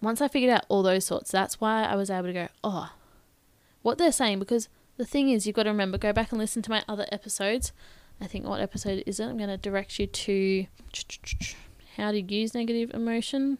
once 0.00 0.20
I 0.20 0.28
figured 0.28 0.52
out 0.52 0.64
all 0.68 0.82
those 0.82 1.04
sorts, 1.04 1.30
that's 1.30 1.60
why 1.60 1.84
I 1.84 1.96
was 1.96 2.10
able 2.10 2.28
to 2.28 2.32
go, 2.32 2.48
oh, 2.64 2.92
what 3.82 3.98
they're 3.98 4.12
saying. 4.12 4.38
Because 4.38 4.68
the 4.96 5.04
thing 5.04 5.28
is, 5.28 5.46
you've 5.46 5.56
got 5.56 5.64
to 5.64 5.70
remember, 5.70 5.98
go 5.98 6.12
back 6.12 6.32
and 6.32 6.38
listen 6.38 6.62
to 6.62 6.70
my 6.70 6.82
other 6.88 7.06
episodes. 7.12 7.72
I 8.20 8.26
think 8.26 8.46
what 8.46 8.60
episode 8.60 9.02
is 9.06 9.20
it? 9.20 9.24
I'm 9.24 9.36
going 9.36 9.48
to 9.48 9.56
direct 9.56 9.98
you 9.98 10.06
to 10.06 10.66
how 11.96 12.12
to 12.12 12.20
use 12.20 12.54
negative 12.54 12.90
emotion, 12.94 13.58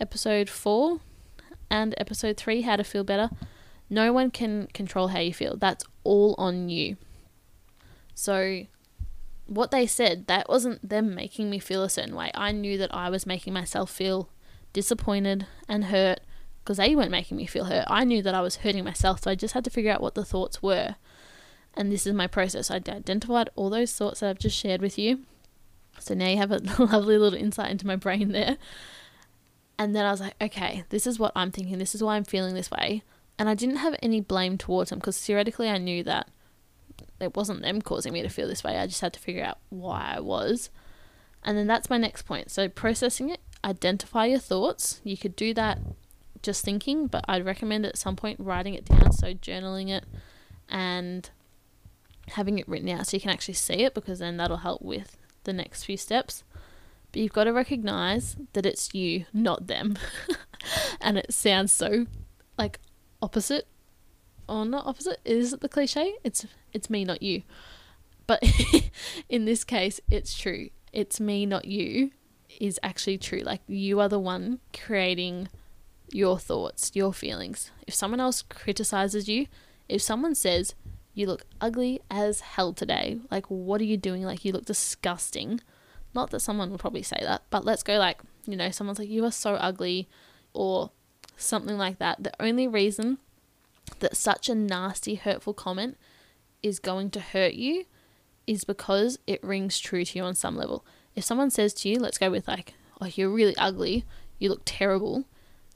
episode 0.00 0.48
four, 0.48 1.00
and 1.70 1.94
episode 1.98 2.36
three, 2.36 2.62
how 2.62 2.76
to 2.76 2.84
feel 2.84 3.04
better. 3.04 3.30
No 3.90 4.12
one 4.12 4.30
can 4.30 4.68
control 4.74 5.08
how 5.08 5.20
you 5.20 5.32
feel. 5.32 5.56
That's 5.56 5.84
all 6.04 6.34
on 6.38 6.68
you. 6.68 6.96
So, 8.14 8.66
what 9.46 9.70
they 9.70 9.86
said, 9.86 10.26
that 10.26 10.48
wasn't 10.48 10.86
them 10.86 11.14
making 11.14 11.48
me 11.48 11.58
feel 11.58 11.82
a 11.82 11.88
certain 11.88 12.14
way. 12.14 12.30
I 12.34 12.52
knew 12.52 12.76
that 12.78 12.94
I 12.94 13.08
was 13.08 13.26
making 13.26 13.54
myself 13.54 13.90
feel 13.90 14.28
disappointed 14.72 15.46
and 15.68 15.86
hurt 15.86 16.20
because 16.62 16.76
they 16.76 16.94
weren't 16.94 17.10
making 17.10 17.36
me 17.38 17.46
feel 17.46 17.64
hurt. 17.64 17.86
I 17.88 18.04
knew 18.04 18.22
that 18.22 18.34
I 18.34 18.42
was 18.42 18.56
hurting 18.56 18.84
myself, 18.84 19.22
so 19.22 19.30
I 19.30 19.34
just 19.34 19.54
had 19.54 19.64
to 19.64 19.70
figure 19.70 19.90
out 19.90 20.02
what 20.02 20.14
the 20.14 20.24
thoughts 20.24 20.62
were. 20.62 20.96
And 21.72 21.90
this 21.90 22.06
is 22.06 22.12
my 22.12 22.26
process. 22.26 22.70
I 22.70 22.76
identified 22.76 23.48
all 23.56 23.70
those 23.70 23.92
thoughts 23.92 24.20
that 24.20 24.28
I've 24.28 24.38
just 24.38 24.56
shared 24.56 24.82
with 24.82 24.98
you. 24.98 25.20
So 25.98 26.14
now 26.14 26.28
you 26.28 26.36
have 26.36 26.50
a 26.50 26.58
lovely 26.78 27.16
little 27.16 27.38
insight 27.38 27.70
into 27.70 27.86
my 27.86 27.96
brain 27.96 28.32
there. 28.32 28.58
And 29.78 29.94
then 29.94 30.04
I 30.04 30.10
was 30.10 30.20
like, 30.20 30.34
okay, 30.40 30.84
this 30.88 31.06
is 31.06 31.18
what 31.18 31.32
I'm 31.36 31.52
thinking. 31.52 31.78
This 31.78 31.94
is 31.94 32.02
why 32.02 32.16
I'm 32.16 32.24
feeling 32.24 32.54
this 32.54 32.70
way. 32.70 33.02
And 33.38 33.48
I 33.48 33.54
didn't 33.54 33.76
have 33.76 33.94
any 34.02 34.20
blame 34.20 34.58
towards 34.58 34.90
them 34.90 34.98
because 34.98 35.18
theoretically 35.24 35.68
I 35.68 35.78
knew 35.78 36.02
that 36.02 36.28
it 37.20 37.36
wasn't 37.36 37.62
them 37.62 37.80
causing 37.80 38.12
me 38.12 38.22
to 38.22 38.28
feel 38.28 38.48
this 38.48 38.64
way. 38.64 38.76
I 38.76 38.86
just 38.86 39.00
had 39.00 39.12
to 39.12 39.20
figure 39.20 39.44
out 39.44 39.58
why 39.70 40.14
I 40.16 40.20
was. 40.20 40.70
And 41.44 41.56
then 41.56 41.68
that's 41.68 41.90
my 41.90 41.96
next 41.96 42.22
point. 42.22 42.50
So, 42.50 42.68
processing 42.68 43.30
it, 43.30 43.40
identify 43.64 44.26
your 44.26 44.40
thoughts. 44.40 45.00
You 45.04 45.16
could 45.16 45.36
do 45.36 45.54
that 45.54 45.78
just 46.42 46.64
thinking, 46.64 47.06
but 47.06 47.24
I'd 47.28 47.44
recommend 47.44 47.86
at 47.86 47.96
some 47.96 48.16
point 48.16 48.40
writing 48.40 48.74
it 48.74 48.84
down. 48.84 49.12
So, 49.12 49.34
journaling 49.34 49.88
it 49.88 50.04
and 50.68 51.30
having 52.30 52.58
it 52.58 52.68
written 52.68 52.88
out 52.88 53.06
so 53.06 53.16
you 53.16 53.20
can 53.20 53.30
actually 53.30 53.54
see 53.54 53.84
it 53.84 53.94
because 53.94 54.18
then 54.18 54.36
that'll 54.36 54.58
help 54.58 54.82
with 54.82 55.16
the 55.44 55.52
next 55.52 55.84
few 55.84 55.96
steps. 55.96 56.44
But 57.12 57.22
you've 57.22 57.32
got 57.32 57.44
to 57.44 57.52
recognize 57.52 58.36
that 58.52 58.66
it's 58.66 58.94
you, 58.94 59.24
not 59.32 59.66
them. 59.66 59.96
and 61.00 61.18
it 61.18 61.32
sounds 61.32 61.72
so 61.72 62.06
like 62.58 62.78
opposite 63.22 63.66
or 64.48 64.64
not 64.64 64.86
opposite. 64.86 65.20
Is 65.24 65.52
it 65.52 65.60
the 65.60 65.68
cliche? 65.68 66.14
It's 66.24 66.46
it's 66.72 66.90
me, 66.90 67.04
not 67.04 67.22
you. 67.22 67.42
But 68.26 68.42
in 69.28 69.44
this 69.44 69.64
case, 69.64 70.00
it's 70.10 70.36
true. 70.38 70.68
It's 70.92 71.20
me, 71.20 71.46
not 71.46 71.64
you, 71.64 72.10
is 72.60 72.78
actually 72.82 73.18
true. 73.18 73.40
Like 73.40 73.62
you 73.66 74.00
are 74.00 74.08
the 74.08 74.18
one 74.18 74.60
creating 74.72 75.48
your 76.12 76.38
thoughts, 76.38 76.92
your 76.94 77.12
feelings. 77.12 77.70
If 77.86 77.94
someone 77.94 78.20
else 78.20 78.42
criticizes 78.42 79.28
you, 79.28 79.46
if 79.88 80.02
someone 80.02 80.34
says, 80.34 80.74
you 81.14 81.26
look 81.26 81.44
ugly 81.60 82.00
as 82.10 82.40
hell 82.40 82.72
today, 82.72 83.18
like 83.30 83.46
what 83.46 83.80
are 83.80 83.84
you 83.84 83.96
doing? 83.96 84.22
Like 84.22 84.44
you 84.44 84.52
look 84.52 84.66
disgusting. 84.66 85.60
Not 86.18 86.30
that 86.30 86.40
someone 86.40 86.72
would 86.72 86.80
probably 86.80 87.04
say 87.04 87.20
that, 87.22 87.42
but 87.48 87.64
let's 87.64 87.84
go 87.84 87.96
like, 87.96 88.20
you 88.44 88.56
know, 88.56 88.72
someone's 88.72 88.98
like, 88.98 89.08
you 89.08 89.24
are 89.24 89.30
so 89.30 89.54
ugly 89.54 90.08
or 90.52 90.90
something 91.36 91.78
like 91.78 92.00
that. 92.00 92.24
The 92.24 92.32
only 92.40 92.66
reason 92.66 93.18
that 94.00 94.16
such 94.16 94.48
a 94.48 94.54
nasty, 94.56 95.14
hurtful 95.14 95.54
comment 95.54 95.96
is 96.60 96.80
going 96.80 97.10
to 97.10 97.20
hurt 97.20 97.54
you 97.54 97.84
is 98.48 98.64
because 98.64 99.20
it 99.28 99.44
rings 99.44 99.78
true 99.78 100.04
to 100.04 100.18
you 100.18 100.24
on 100.24 100.34
some 100.34 100.56
level. 100.56 100.84
If 101.14 101.22
someone 101.22 101.50
says 101.50 101.72
to 101.74 101.88
you, 101.88 102.00
let's 102.00 102.18
go 102.18 102.32
with 102.32 102.48
like, 102.48 102.74
oh, 103.00 103.06
you're 103.14 103.30
really 103.30 103.56
ugly, 103.56 104.04
you 104.40 104.48
look 104.48 104.62
terrible, 104.64 105.24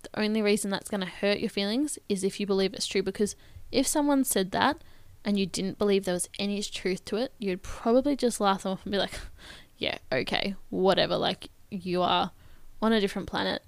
the 0.02 0.20
only 0.20 0.42
reason 0.42 0.72
that's 0.72 0.90
going 0.90 1.02
to 1.02 1.06
hurt 1.06 1.38
your 1.38 1.50
feelings 1.50 2.00
is 2.08 2.24
if 2.24 2.40
you 2.40 2.46
believe 2.48 2.74
it's 2.74 2.88
true. 2.88 3.04
Because 3.04 3.36
if 3.70 3.86
someone 3.86 4.24
said 4.24 4.50
that 4.50 4.82
and 5.24 5.38
you 5.38 5.46
didn't 5.46 5.78
believe 5.78 6.04
there 6.04 6.14
was 6.14 6.28
any 6.40 6.60
truth 6.64 7.04
to 7.04 7.16
it, 7.16 7.32
you'd 7.38 7.62
probably 7.62 8.16
just 8.16 8.40
laugh 8.40 8.64
them 8.64 8.72
off 8.72 8.84
and 8.84 8.90
be 8.90 8.98
like, 8.98 9.20
yeah, 9.82 9.98
okay, 10.12 10.54
whatever. 10.70 11.16
Like, 11.16 11.48
you 11.68 12.02
are 12.02 12.30
on 12.80 12.92
a 12.92 13.00
different 13.00 13.26
planet. 13.26 13.62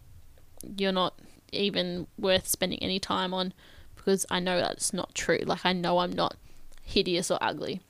You're 0.79 0.93
not 0.93 1.19
even 1.53 2.07
worth 2.17 2.47
spending 2.47 2.81
any 2.81 3.01
time 3.01 3.35
on 3.35 3.53
because 3.97 4.25
I 4.31 4.39
know 4.39 4.61
that's 4.61 4.93
not 4.93 5.13
true. 5.17 5.41
Like, 5.45 5.67
I 5.67 5.73
know 5.73 5.99
I'm 5.99 6.13
not 6.13 6.37
hideous 6.83 7.33
or 7.33 7.39
ugly. 7.41 7.81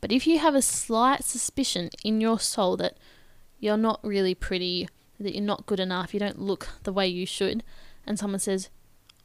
But 0.00 0.10
if 0.10 0.26
you 0.26 0.38
have 0.38 0.54
a 0.54 0.62
slight 0.62 1.22
suspicion 1.22 1.90
in 2.02 2.22
your 2.22 2.40
soul 2.40 2.78
that 2.78 2.96
you're 3.58 3.76
not 3.76 4.00
really 4.02 4.34
pretty, 4.34 4.88
that 5.18 5.34
you're 5.34 5.44
not 5.44 5.66
good 5.66 5.80
enough, 5.80 6.14
you 6.14 6.20
don't 6.20 6.40
look 6.40 6.66
the 6.84 6.94
way 6.94 7.06
you 7.06 7.26
should, 7.26 7.62
and 8.06 8.18
someone 8.18 8.40
says, 8.40 8.70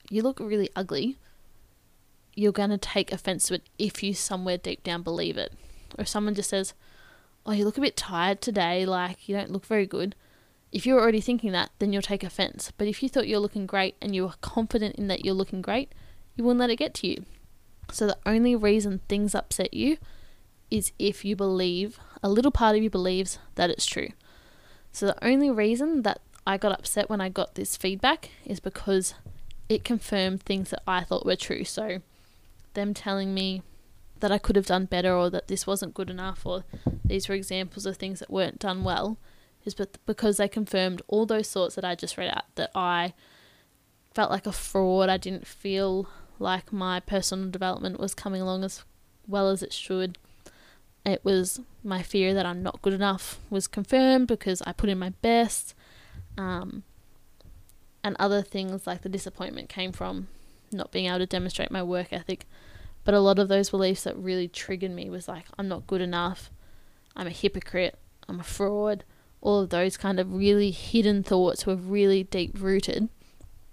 you 0.10 0.22
look 0.22 0.42
really 0.42 0.70
ugly, 0.76 1.18
you're 2.36 2.52
going 2.52 2.70
to 2.70 2.78
take 2.78 3.14
offense 3.14 3.48
to 3.48 3.54
it 3.54 3.64
if 3.80 4.04
you 4.04 4.14
somewhere 4.14 4.58
deep 4.58 4.84
down 4.84 5.04
believe 5.04 5.38
it. 5.38 5.54
Or 5.98 6.02
if 6.02 6.10
someone 6.10 6.36
just 6.36 6.50
says, 6.50 6.74
oh, 7.46 7.52
you 7.52 7.66
look 7.66 7.78
a 7.78 7.82
bit 7.82 7.96
tired 7.96 8.42
today, 8.42 8.86
like 8.86 9.28
you 9.30 9.36
don't 9.36 9.52
look 9.52 9.66
very 9.66 9.86
good. 9.86 10.16
If 10.72 10.86
you're 10.86 11.00
already 11.00 11.22
thinking 11.22 11.52
that, 11.52 11.72
then 11.80 11.94
you'll 11.94 12.02
take 12.02 12.24
offense. 12.24 12.72
But 12.78 12.88
if 12.88 13.02
you 13.02 13.10
thought 13.10 13.28
you're 13.28 13.40
looking 13.40 13.66
great 13.66 13.96
and 14.02 14.16
you 14.16 14.26
are 14.26 14.36
confident 14.42 14.96
in 14.96 15.08
that 15.08 15.24
you're 15.24 15.34
looking 15.34 15.62
great, 15.62 15.94
you 16.36 16.44
wouldn't 16.44 16.60
let 16.60 16.70
it 16.70 16.78
get 16.78 16.94
to 16.96 17.08
you. 17.08 17.24
So 17.92 18.08
the 18.08 18.18
only 18.26 18.56
reason 18.56 19.02
things 19.08 19.36
upset 19.36 19.74
you 19.74 19.98
is 20.72 20.92
if 21.00 21.24
you 21.24 21.36
believe, 21.36 22.00
a 22.24 22.30
little 22.30 22.52
part 22.52 22.76
of 22.76 22.84
you 22.84 22.90
believes 22.90 23.40
that 23.56 23.70
it's 23.70 23.86
true. 23.86 24.10
So 24.92 25.06
the 25.06 25.26
only 25.26 25.52
reason 25.52 26.02
that 26.02 26.22
I 26.48 26.58
got 26.58 26.72
upset 26.72 27.10
when 27.10 27.22
I 27.22 27.30
got 27.30 27.56
this 27.56 27.78
feedback 27.78 28.30
is 28.46 28.60
because 28.60 29.14
it 29.70 29.84
confirmed 29.84 30.44
things 30.44 30.72
that 30.72 30.84
I 30.88 31.04
thought 31.04 31.26
were 31.26 31.36
true. 31.36 31.64
So 31.64 32.02
them 32.74 32.94
telling 32.94 33.34
me 33.34 33.62
that 34.20 34.32
I 34.32 34.38
could 34.38 34.56
have 34.56 34.66
done 34.66 34.86
better 34.86 35.14
or 35.14 35.30
that 35.30 35.48
this 35.48 35.68
wasn't 35.68 35.94
good 35.94 36.10
enough 36.10 36.46
or 36.46 36.64
these 37.04 37.28
were 37.28 37.36
examples 37.36 37.86
of 37.86 37.98
things 37.98 38.20
that 38.20 38.32
weren't 38.32 38.60
done 38.60 38.84
well 38.84 39.18
is 39.66 39.74
because 39.74 40.38
they 40.38 40.48
confirmed 40.48 41.02
all 41.08 41.26
those 41.26 41.52
thoughts 41.52 41.76
that 41.76 41.86
I 41.86 41.96
just 41.96 42.18
read 42.18 42.30
out 42.30 42.44
that 42.56 42.72
I 42.76 43.14
felt 44.14 44.32
like 44.32 44.46
a 44.46 44.52
fraud, 44.52 45.10
I 45.10 45.18
didn't 45.18 45.48
feel 45.48 46.08
like 46.40 46.72
my 46.72 47.00
personal 47.00 47.50
development 47.50 48.00
was 48.00 48.14
coming 48.14 48.42
along 48.42 48.64
as 48.64 48.84
well 49.28 49.50
as 49.50 49.64
it 49.64 49.74
should. 49.74 50.18
It 51.06 51.22
was 51.24 51.60
my 51.84 52.02
fear 52.02 52.34
that 52.34 52.46
I'm 52.46 52.64
not 52.64 52.82
good 52.82 52.94
enough 52.94 53.40
was 53.50 53.68
confirmed 53.68 54.28
because 54.28 54.62
I 54.64 54.72
put 54.72 54.90
in 54.90 55.00
my 55.00 55.10
best. 55.22 55.74
Um, 56.38 56.84
And 58.04 58.16
other 58.20 58.44
things 58.44 58.86
like 58.86 59.02
the 59.02 59.10
disappointment 59.10 59.68
came 59.68 59.92
from 59.92 60.28
not 60.72 60.92
being 60.92 61.08
able 61.08 61.20
to 61.20 61.26
demonstrate 61.26 61.72
my 61.72 61.82
work 61.82 62.14
ethic. 62.14 62.46
But 63.06 63.14
a 63.14 63.22
lot 63.22 63.40
of 63.40 63.48
those 63.48 63.70
beliefs 63.70 64.04
that 64.04 64.18
really 64.18 64.50
triggered 64.50 64.92
me 64.92 65.10
was 65.10 65.28
like, 65.28 65.46
I'm 65.58 65.70
not 65.70 65.88
good 65.88 66.02
enough, 66.02 66.52
I'm 67.16 67.28
a 67.28 67.32
hypocrite, 67.32 67.98
I'm 68.28 68.40
a 68.40 68.44
fraud. 68.44 69.06
All 69.42 69.62
of 69.62 69.70
those 69.70 69.96
kind 69.96 70.20
of 70.20 70.34
really 70.34 70.72
hidden 70.72 71.22
thoughts 71.22 71.66
were 71.68 71.76
really 71.76 72.24
deep 72.24 72.60
rooted, 72.60 73.10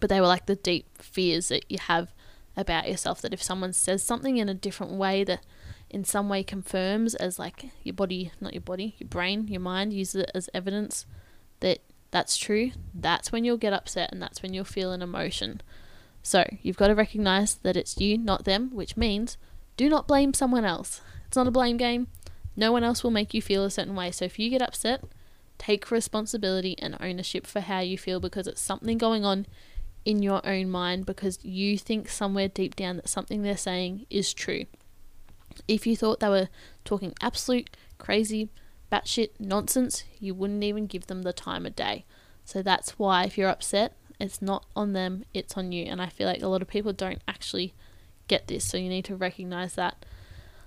but 0.00 0.10
they 0.10 0.20
were 0.20 0.26
like 0.26 0.44
the 0.46 0.54
deep 0.54 0.86
fears 0.98 1.48
that 1.48 1.64
you 1.70 1.78
have 1.80 2.12
about 2.56 2.88
yourself. 2.88 3.22
That 3.22 3.32
if 3.32 3.42
someone 3.42 3.72
says 3.72 4.02
something 4.02 4.36
in 4.36 4.50
a 4.50 4.54
different 4.54 4.92
way 4.92 5.24
that 5.24 5.40
in 5.88 6.04
some 6.04 6.28
way 6.28 6.42
confirms 6.42 7.14
as 7.14 7.38
like 7.38 7.70
your 7.82 7.94
body, 7.94 8.32
not 8.38 8.52
your 8.52 8.60
body, 8.60 8.96
your 8.98 9.08
brain, 9.08 9.48
your 9.48 9.60
mind 9.60 9.94
uses 9.94 10.22
it 10.22 10.30
as 10.34 10.50
evidence 10.52 11.06
that 11.60 11.78
that's 12.10 12.36
true, 12.36 12.72
that's 12.94 13.32
when 13.32 13.44
you'll 13.44 13.56
get 13.56 13.72
upset 13.72 14.12
and 14.12 14.20
that's 14.20 14.42
when 14.42 14.52
you'll 14.52 14.64
feel 14.64 14.92
an 14.92 15.00
emotion. 15.00 15.62
So 16.22 16.44
you've 16.62 16.76
got 16.76 16.88
to 16.88 16.94
recognize 16.94 17.56
that 17.56 17.76
it's 17.76 17.98
you, 17.98 18.16
not 18.16 18.44
them, 18.44 18.70
which 18.72 18.96
means 18.96 19.36
do 19.76 19.88
not 19.88 20.06
blame 20.06 20.34
someone 20.34 20.64
else. 20.64 21.00
It's 21.26 21.36
not 21.36 21.48
a 21.48 21.52
blame 21.52 21.76
game. 21.76 22.08
No 22.56 22.70
one 22.70 22.84
else 22.84 23.02
will 23.02 23.10
make 23.10 23.34
you 23.34 23.42
feel 23.42 23.64
a 23.64 23.70
certain 23.70 23.94
way. 23.94 24.10
So 24.10 24.24
if 24.24 24.38
you 24.38 24.50
get 24.50 24.62
upset, 24.62 25.02
take 25.58 25.90
responsibility 25.90 26.76
and 26.78 26.96
ownership 27.00 27.46
for 27.46 27.60
how 27.60 27.80
you 27.80 27.96
feel 27.96 28.20
because 28.20 28.46
it's 28.46 28.60
something 28.60 28.98
going 28.98 29.24
on 29.24 29.46
in 30.04 30.22
your 30.22 30.46
own 30.46 30.68
mind 30.68 31.06
because 31.06 31.38
you 31.44 31.78
think 31.78 32.08
somewhere 32.08 32.48
deep 32.48 32.76
down 32.76 32.96
that 32.96 33.08
something 33.08 33.42
they're 33.42 33.56
saying 33.56 34.06
is 34.10 34.34
true. 34.34 34.66
If 35.68 35.86
you 35.86 35.96
thought 35.96 36.20
they 36.20 36.28
were 36.28 36.48
talking 36.84 37.14
absolute 37.20 37.70
crazy, 37.98 38.50
batshit 38.90 39.30
nonsense, 39.38 40.04
you 40.18 40.34
wouldn't 40.34 40.64
even 40.64 40.86
give 40.86 41.06
them 41.06 41.22
the 41.22 41.32
time 41.32 41.66
of 41.66 41.76
day. 41.76 42.04
So 42.44 42.62
that's 42.62 42.98
why 42.98 43.24
if 43.24 43.38
you're 43.38 43.48
upset, 43.48 43.96
it's 44.20 44.42
not 44.42 44.66
on 44.74 44.92
them, 44.92 45.24
it's 45.34 45.56
on 45.56 45.72
you. 45.72 45.84
And 45.84 46.00
I 46.00 46.06
feel 46.06 46.26
like 46.26 46.42
a 46.42 46.48
lot 46.48 46.62
of 46.62 46.68
people 46.68 46.92
don't 46.92 47.22
actually 47.26 47.74
get 48.28 48.48
this. 48.48 48.64
So 48.64 48.76
you 48.76 48.88
need 48.88 49.04
to 49.06 49.16
recognize 49.16 49.74
that. 49.74 50.04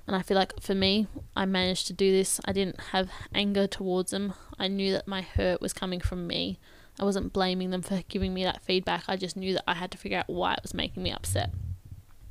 And 0.08 0.16
I 0.16 0.22
feel 0.22 0.38
like 0.38 0.62
for 0.62 0.76
me, 0.76 1.08
I 1.36 1.46
managed 1.46 1.88
to 1.88 1.94
do 1.94 2.12
this. 2.12 2.40
I 2.46 2.54
didn't 2.54 2.80
have 2.92 3.10
anger 3.34 3.66
towards 3.66 4.12
them. 4.12 4.34
I 4.60 4.68
knew 4.68 4.92
that 4.94 5.08
my 5.08 5.22
hurt 5.22 5.62
was 5.62 5.74
coming 5.74 6.00
from 6.00 6.28
me. 6.28 6.60
I 7.00 7.04
wasn't 7.04 7.34
blaming 7.34 7.72
them 7.72 7.82
for 7.82 8.04
giving 8.08 8.34
me 8.34 8.44
that 8.44 8.64
feedback. 8.64 9.04
I 9.08 9.18
just 9.18 9.36
knew 9.36 9.54
that 9.54 9.64
I 9.68 9.74
had 9.74 9.92
to 9.92 9.98
figure 9.98 10.20
out 10.20 10.30
why 10.30 10.54
it 10.54 10.62
was 10.62 10.74
making 10.74 11.04
me 11.04 11.12
upset. 11.12 11.52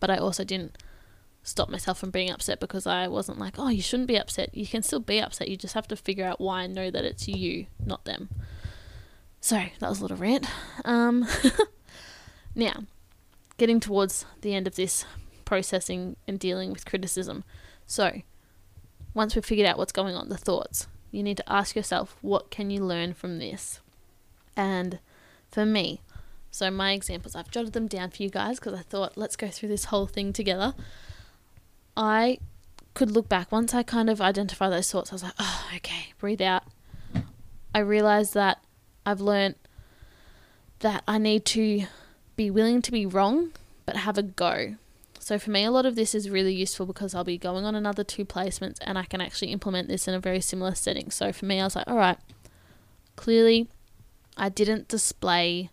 But 0.01 0.11
I 0.11 0.17
also 0.17 0.45
didn't 0.45 0.79
stop 1.43 1.69
myself 1.69 1.99
from 1.99 2.11
being 2.11 2.31
upset 2.31 2.61
because 2.61 2.87
I 2.87 3.09
wasn't 3.09 3.39
like, 3.39 3.59
oh, 3.59 3.69
you 3.69 3.83
shouldn't 3.83 4.09
be 4.09 4.17
upset. 4.19 4.55
You 4.55 4.67
can 4.67 4.83
still 4.83 5.01
be 5.01 5.21
upset. 5.21 5.49
You 5.49 5.57
just 5.57 5.75
have 5.75 5.89
to 5.89 5.97
figure 5.97 6.25
out 6.25 6.41
why 6.41 6.63
and 6.63 6.75
know 6.75 6.91
that 6.91 7.05
it's 7.05 7.29
you, 7.29 7.67
not 7.85 8.05
them. 8.05 8.31
So 9.45 9.63
that 9.79 9.91
was 9.91 9.99
a 9.99 10.03
little 10.03 10.17
rant. 10.17 10.47
Um, 10.87 11.29
now, 12.55 12.85
getting 13.59 13.79
towards 13.79 14.25
the 14.41 14.55
end 14.55 14.67
of 14.67 14.77
this 14.77 15.05
processing 15.45 16.17
and 16.27 16.39
dealing 16.39 16.73
with 16.73 16.87
criticism. 16.87 17.45
So, 17.87 18.23
once 19.13 19.35
we've 19.35 19.45
figured 19.45 19.67
out 19.67 19.77
what's 19.77 19.93
going 19.93 20.15
on, 20.15 20.31
the 20.31 20.39
thoughts, 20.39 20.87
you 21.11 21.23
need 21.23 21.37
to 21.37 21.53
ask 21.53 21.77
yourself, 21.77 22.17
what 22.23 22.51
can 22.51 22.71
you 22.71 22.83
learn 22.83 23.13
from 23.13 23.39
this? 23.39 23.81
And 24.57 24.99
for 25.51 25.67
me, 25.67 26.01
so 26.51 26.71
my 26.71 26.93
examples, 26.93 27.37
I've 27.37 27.51
jotted 27.51 27.75
them 27.75 27.87
down 27.87 28.13
for 28.13 28.23
you 28.23 28.31
guys 28.31 28.59
because 28.59 28.73
I 28.73 28.81
thought, 28.81 29.19
let's 29.19 29.37
go 29.37 29.49
through 29.49 29.69
this 29.69 29.85
whole 29.85 30.07
thing 30.07 30.33
together. 30.33 30.73
I 31.99 32.39
could 32.95 33.11
look 33.11 33.29
back 33.29 33.53
once 33.53 33.75
I 33.75 33.83
kind 33.83 34.09
of 34.09 34.23
identify 34.23 34.71
those 34.71 34.91
thoughts. 34.91 35.13
I 35.13 35.17
was 35.17 35.23
like, 35.23 35.35
oh, 35.39 35.67
okay, 35.77 36.15
breathe 36.19 36.41
out. 36.41 36.63
I 37.75 37.81
realized 37.81 38.33
that 38.33 38.64
I've 39.07 39.21
learned 39.21 39.57
that 40.81 41.03
I 41.07 41.19
need 41.19 41.45
to 41.47 41.87
be 42.37 42.51
willing 42.51 42.83
to 42.83 42.93
be 42.93 43.07
wrong, 43.07 43.53
but 43.87 43.97
have 43.97 44.19
a 44.19 44.23
go. 44.23 44.77
So 45.19 45.39
for 45.39 45.51
me, 45.51 45.65
a 45.65 45.71
lot 45.71 45.87
of 45.87 45.97
this 45.97 46.15
is 46.15 46.29
really 46.29 46.55
useful 46.55 46.85
because 46.85 47.15
I'll 47.15 47.25
be 47.25 47.39
going 47.39 47.65
on 47.65 47.75
another 47.75 48.05
two 48.05 48.27
placements 48.27 48.77
and 48.83 48.99
I 48.99 49.05
can 49.05 49.23
actually 49.23 49.53
implement 49.53 49.89
this 49.89 50.07
in 50.07 50.13
a 50.13 50.21
very 50.21 50.41
similar 50.41 50.75
setting. 50.75 51.11
So 51.11 51.33
for 51.33 51.47
me, 51.47 51.61
I 51.61 51.65
was 51.65 51.75
like, 51.75 51.89
all 51.89 51.97
right, 51.97 52.19
clearly 53.17 53.69
I 54.37 54.51
didn't 54.51 54.89
display 54.89 55.71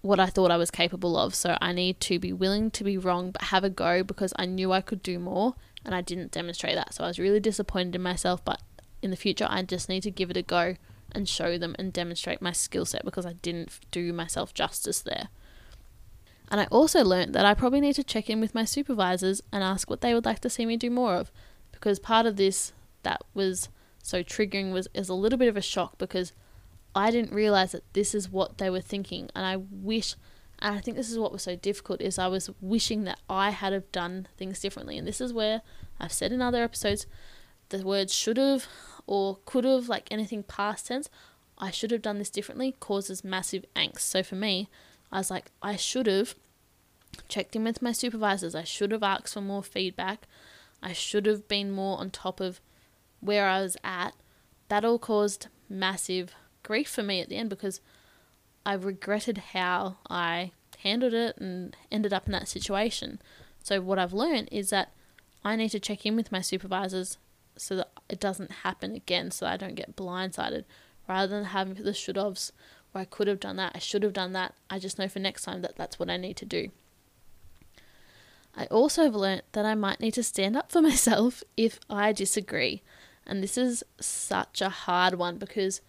what 0.00 0.18
I 0.18 0.26
thought 0.26 0.50
I 0.50 0.56
was 0.56 0.70
capable 0.70 1.18
of. 1.18 1.34
So 1.34 1.58
I 1.60 1.72
need 1.72 2.00
to 2.00 2.18
be 2.18 2.32
willing 2.32 2.70
to 2.70 2.84
be 2.84 2.96
wrong, 2.96 3.30
but 3.30 3.42
have 3.42 3.64
a 3.64 3.70
go 3.70 4.02
because 4.02 4.32
I 4.36 4.46
knew 4.46 4.72
I 4.72 4.80
could 4.80 5.02
do 5.02 5.18
more 5.18 5.54
and 5.84 5.94
I 5.94 6.00
didn't 6.00 6.32
demonstrate 6.32 6.74
that. 6.74 6.94
So 6.94 7.04
I 7.04 7.08
was 7.08 7.18
really 7.18 7.40
disappointed 7.40 7.94
in 7.94 8.02
myself, 8.02 8.42
but 8.42 8.62
in 9.02 9.10
the 9.10 9.16
future, 9.16 9.46
I 9.50 9.62
just 9.62 9.88
need 9.88 10.02
to 10.04 10.10
give 10.10 10.30
it 10.30 10.36
a 10.38 10.42
go 10.42 10.76
and 11.14 11.28
show 11.28 11.58
them 11.58 11.74
and 11.78 11.92
demonstrate 11.92 12.42
my 12.42 12.52
skill 12.52 12.84
set 12.84 13.04
because 13.04 13.26
I 13.26 13.34
didn't 13.34 13.78
do 13.90 14.12
myself 14.12 14.54
justice 14.54 15.00
there. 15.00 15.28
And 16.50 16.60
I 16.60 16.64
also 16.66 17.02
learned 17.02 17.34
that 17.34 17.46
I 17.46 17.54
probably 17.54 17.80
need 17.80 17.94
to 17.94 18.04
check 18.04 18.28
in 18.28 18.40
with 18.40 18.54
my 18.54 18.64
supervisors 18.64 19.42
and 19.52 19.64
ask 19.64 19.88
what 19.88 20.02
they 20.02 20.12
would 20.12 20.26
like 20.26 20.40
to 20.40 20.50
see 20.50 20.66
me 20.66 20.76
do 20.76 20.90
more 20.90 21.14
of 21.14 21.32
because 21.70 21.98
part 21.98 22.26
of 22.26 22.36
this 22.36 22.72
that 23.02 23.22
was 23.34 23.68
so 24.02 24.22
triggering 24.22 24.72
was 24.72 24.88
is 24.92 25.08
a 25.08 25.14
little 25.14 25.38
bit 25.38 25.48
of 25.48 25.56
a 25.56 25.62
shock 25.62 25.96
because 25.98 26.32
I 26.94 27.10
didn't 27.10 27.32
realize 27.32 27.72
that 27.72 27.90
this 27.94 28.14
is 28.14 28.30
what 28.30 28.58
they 28.58 28.68
were 28.68 28.80
thinking 28.80 29.30
and 29.34 29.46
I 29.46 29.56
wish 29.56 30.14
and 30.58 30.76
I 30.76 30.80
think 30.80 30.96
this 30.96 31.10
is 31.10 31.18
what 31.18 31.32
was 31.32 31.42
so 31.42 31.56
difficult 31.56 32.00
is 32.00 32.18
I 32.18 32.28
was 32.28 32.50
wishing 32.60 33.04
that 33.04 33.18
I 33.28 33.50
had 33.50 33.72
have 33.72 33.90
done 33.90 34.28
things 34.36 34.60
differently 34.60 34.98
and 34.98 35.06
this 35.06 35.20
is 35.20 35.32
where 35.32 35.62
I've 35.98 36.12
said 36.12 36.32
in 36.32 36.42
other 36.42 36.62
episodes 36.62 37.06
the 37.70 37.84
words 37.84 38.14
should 38.14 38.36
have 38.36 38.68
or 39.06 39.38
could 39.44 39.64
have, 39.64 39.88
like 39.88 40.08
anything 40.10 40.42
past 40.42 40.86
tense, 40.86 41.08
I 41.58 41.70
should 41.70 41.90
have 41.90 42.02
done 42.02 42.18
this 42.18 42.30
differently, 42.30 42.76
causes 42.80 43.24
massive 43.24 43.64
angst. 43.76 44.00
So 44.00 44.22
for 44.22 44.34
me, 44.34 44.68
I 45.10 45.18
was 45.18 45.30
like, 45.30 45.50
I 45.62 45.76
should 45.76 46.06
have 46.06 46.34
checked 47.28 47.54
in 47.54 47.64
with 47.64 47.82
my 47.82 47.92
supervisors. 47.92 48.54
I 48.54 48.64
should 48.64 48.90
have 48.92 49.02
asked 49.02 49.34
for 49.34 49.40
more 49.40 49.62
feedback. 49.62 50.26
I 50.82 50.92
should 50.92 51.26
have 51.26 51.46
been 51.48 51.70
more 51.70 51.98
on 51.98 52.10
top 52.10 52.40
of 52.40 52.60
where 53.20 53.46
I 53.46 53.62
was 53.62 53.76
at. 53.84 54.14
That 54.68 54.84
all 54.84 54.98
caused 54.98 55.48
massive 55.68 56.34
grief 56.62 56.88
for 56.88 57.02
me 57.02 57.20
at 57.20 57.28
the 57.28 57.36
end 57.36 57.50
because 57.50 57.80
I 58.64 58.74
regretted 58.74 59.38
how 59.38 59.98
I 60.08 60.52
handled 60.78 61.14
it 61.14 61.36
and 61.36 61.76
ended 61.90 62.12
up 62.12 62.26
in 62.26 62.32
that 62.32 62.48
situation. 62.48 63.20
So, 63.62 63.80
what 63.80 63.98
I've 63.98 64.12
learned 64.12 64.48
is 64.50 64.70
that 64.70 64.92
I 65.44 65.56
need 65.56 65.70
to 65.70 65.80
check 65.80 66.06
in 66.06 66.16
with 66.16 66.32
my 66.32 66.40
supervisors 66.40 67.18
so 67.56 67.76
that 67.76 67.90
it 68.08 68.20
doesn't 68.20 68.50
happen 68.50 68.94
again, 68.94 69.30
so 69.30 69.46
I 69.46 69.56
don't 69.56 69.74
get 69.74 69.96
blindsided. 69.96 70.64
Rather 71.08 71.26
than 71.26 71.46
having 71.46 71.74
the 71.74 71.92
should 71.92 72.16
haves 72.16 72.52
where 72.92 73.02
I 73.02 73.06
could 73.06 73.26
have 73.26 73.40
done 73.40 73.56
that, 73.56 73.72
I 73.74 73.78
should 73.78 74.02
have 74.02 74.12
done 74.12 74.32
that, 74.32 74.54
I 74.70 74.78
just 74.78 74.98
know 74.98 75.08
for 75.08 75.18
next 75.18 75.44
time 75.44 75.62
that 75.62 75.76
that's 75.76 75.98
what 75.98 76.10
I 76.10 76.16
need 76.16 76.36
to 76.38 76.46
do. 76.46 76.70
I 78.54 78.66
also 78.66 79.04
have 79.04 79.14
learnt 79.14 79.44
that 79.52 79.64
I 79.64 79.74
might 79.74 80.00
need 80.00 80.14
to 80.14 80.22
stand 80.22 80.56
up 80.56 80.70
for 80.70 80.82
myself 80.82 81.42
if 81.56 81.80
I 81.88 82.12
disagree. 82.12 82.82
And 83.26 83.42
this 83.42 83.56
is 83.56 83.84
such 84.00 84.60
a 84.60 84.68
hard 84.68 85.14
one 85.14 85.38
because 85.38 85.80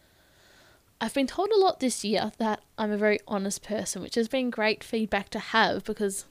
I've 1.01 1.13
been 1.13 1.27
told 1.27 1.49
a 1.51 1.59
lot 1.59 1.79
this 1.79 2.05
year 2.05 2.31
that 2.37 2.61
I'm 2.77 2.91
a 2.91 2.97
very 2.97 3.19
honest 3.27 3.63
person, 3.63 4.01
which 4.01 4.15
has 4.15 4.27
been 4.27 4.49
great 4.49 4.83
feedback 4.83 5.29
to 5.31 5.39
have 5.39 5.83
because, 5.83 6.25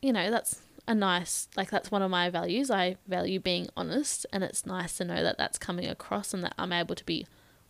you 0.00 0.12
know, 0.12 0.30
that's 0.30 0.60
a 0.88 0.94
nice 0.94 1.48
like 1.54 1.70
that's 1.70 1.90
one 1.90 2.00
of 2.00 2.10
my 2.10 2.30
values. 2.30 2.70
I 2.70 2.96
value 3.06 3.38
being 3.38 3.68
honest 3.76 4.26
and 4.32 4.42
it's 4.42 4.64
nice 4.64 4.96
to 4.96 5.04
know 5.04 5.22
that 5.22 5.36
that's 5.36 5.58
coming 5.58 5.86
across 5.86 6.32
and 6.32 6.42
that 6.42 6.54
i'm 6.58 6.72
able 6.72 6.94
to 6.94 7.04
be 7.04 7.26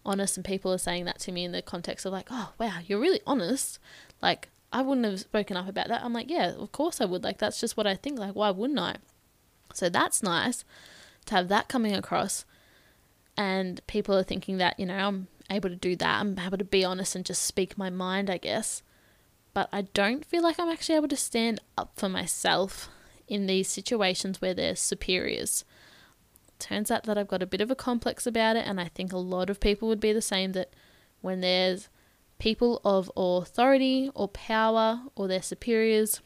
honest 0.07 0.37
and 0.37 0.47
people 0.47 0.73
are 0.73 0.79
saying 0.79 1.05
that 1.05 1.19
to 1.19 1.33
me 1.33 1.45
in 1.45 1.51
the 1.51 1.61
context 1.61 2.07
of 2.07 2.13
like 2.13 2.29
oh 2.31 2.53
wow 2.59 2.79
you're 2.87 3.01
really 3.01 3.21
honest. 3.27 3.81
Like 4.23 4.49
i 4.73 4.81
wouldn't 4.83 5.05
have 5.05 5.19
spoken 5.19 5.57
up 5.57 5.69
about 5.69 5.89
that. 5.89 6.03
I'm 6.03 6.13
like 6.13 6.31
yeah 6.31 6.53
of 6.53 6.71
course 6.71 7.01
i 7.01 7.05
would. 7.05 7.25
Like 7.25 7.39
that's 7.39 7.61
just 7.61 7.77
what 7.77 7.89
i 7.89 7.97
think. 7.97 8.21
Like 8.21 8.37
why 8.37 8.51
wouldn't 8.51 8.79
i? 8.79 8.97
So 9.75 9.89
that's 9.89 10.23
nice 10.23 10.65
to 11.27 11.35
have 11.35 11.49
that 11.49 11.69
coming 11.69 11.95
across 11.95 12.45
and 13.37 13.85
people 13.89 14.17
are 14.17 14.23
thinking 14.23 14.59
that 14.59 14.79
you 14.79 14.87
know 14.87 14.95
i'm 14.95 15.27
able 15.51 15.71
to 15.71 15.77
do 15.77 15.97
that. 15.97 16.21
I'm 16.21 16.39
able 16.39 16.59
to 16.59 16.65
be 16.65 16.85
honest 16.85 17.17
and 17.17 17.27
just 17.27 17.43
speak 17.43 17.77
my 17.77 17.91
mind 17.91 18.31
i 18.31 18.39
guess. 18.39 18.85
But 19.55 19.69
i 19.73 19.83
don't 19.83 20.25
feel 20.25 20.45
like 20.45 20.61
i'm 20.61 20.69
actually 20.69 20.95
able 20.95 21.09
to 21.09 21.17
stand 21.17 21.59
up 21.77 21.91
for 21.97 22.09
myself 22.09 22.89
in 23.29 23.47
these 23.47 23.69
situations 23.69 24.41
where 24.41 24.55
they're 24.55 24.77
superiors. 24.77 25.65
Turns 26.59 26.91
out 26.91 27.05
that 27.05 27.17
I've 27.17 27.29
got 27.29 27.43
a 27.43 27.47
bit 27.47 27.61
of 27.61 27.71
a 27.71 27.77
complex 27.77 28.27
about 28.27 28.57
it, 28.57 28.67
and 28.67 28.81
I 28.81 28.89
think 28.89 29.13
a 29.13 29.19
lot 29.19 29.49
of 29.51 29.61
people 29.61 29.87
would 29.89 30.01
be 30.01 30.13
the 30.13 30.21
same 30.21 30.53
that 30.53 30.73
when 31.21 31.41
there's 31.41 31.89
people 32.39 32.81
of 32.85 33.11
authority 33.17 34.11
or 34.15 34.29
power 34.29 35.03
or 35.15 35.29
their 35.29 35.43
superiors, 35.43 36.21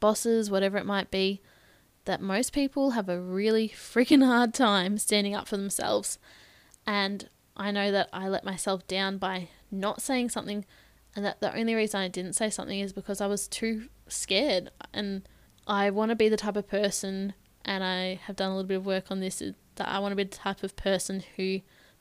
bosses, 0.00 0.50
whatever 0.50 0.78
it 0.78 0.86
might 0.86 1.10
be, 1.10 1.40
that 2.04 2.20
most 2.20 2.52
people 2.52 2.90
have 2.90 3.08
a 3.08 3.20
really 3.20 3.68
freaking 3.68 4.24
hard 4.24 4.52
time 4.52 4.98
standing 4.98 5.34
up 5.34 5.46
for 5.46 5.56
themselves. 5.56 6.18
And 6.86 7.28
I 7.56 7.70
know 7.70 7.92
that 7.92 8.08
I 8.12 8.28
let 8.28 8.44
myself 8.44 8.86
down 8.88 9.18
by 9.18 9.48
not 9.70 10.02
saying 10.02 10.30
something, 10.30 10.64
and 11.14 11.24
that 11.24 11.40
the 11.40 11.56
only 11.56 11.74
reason 11.74 12.00
I 12.00 12.08
didn't 12.08 12.32
say 12.32 12.50
something 12.50 12.80
is 12.80 12.92
because 12.92 13.20
I 13.20 13.26
was 13.26 13.46
too 13.46 13.88
scared. 14.08 14.70
And 14.92 15.28
I 15.66 15.90
want 15.90 16.10
to 16.10 16.16
be 16.16 16.28
the 16.28 16.36
type 16.36 16.56
of 16.56 16.68
person, 16.68 17.34
and 17.64 17.84
I 17.84 18.20
have 18.24 18.36
done 18.36 18.50
a 18.50 18.54
little 18.54 18.68
bit 18.68 18.78
of 18.78 18.86
work 18.86 19.10
on 19.10 19.20
this, 19.20 19.38
that 19.76 19.88
I 19.88 19.98
want 19.98 20.12
to 20.12 20.16
be 20.16 20.24
the 20.24 20.36
type 20.36 20.62
of 20.62 20.76
person 20.76 21.22
who 21.36 21.60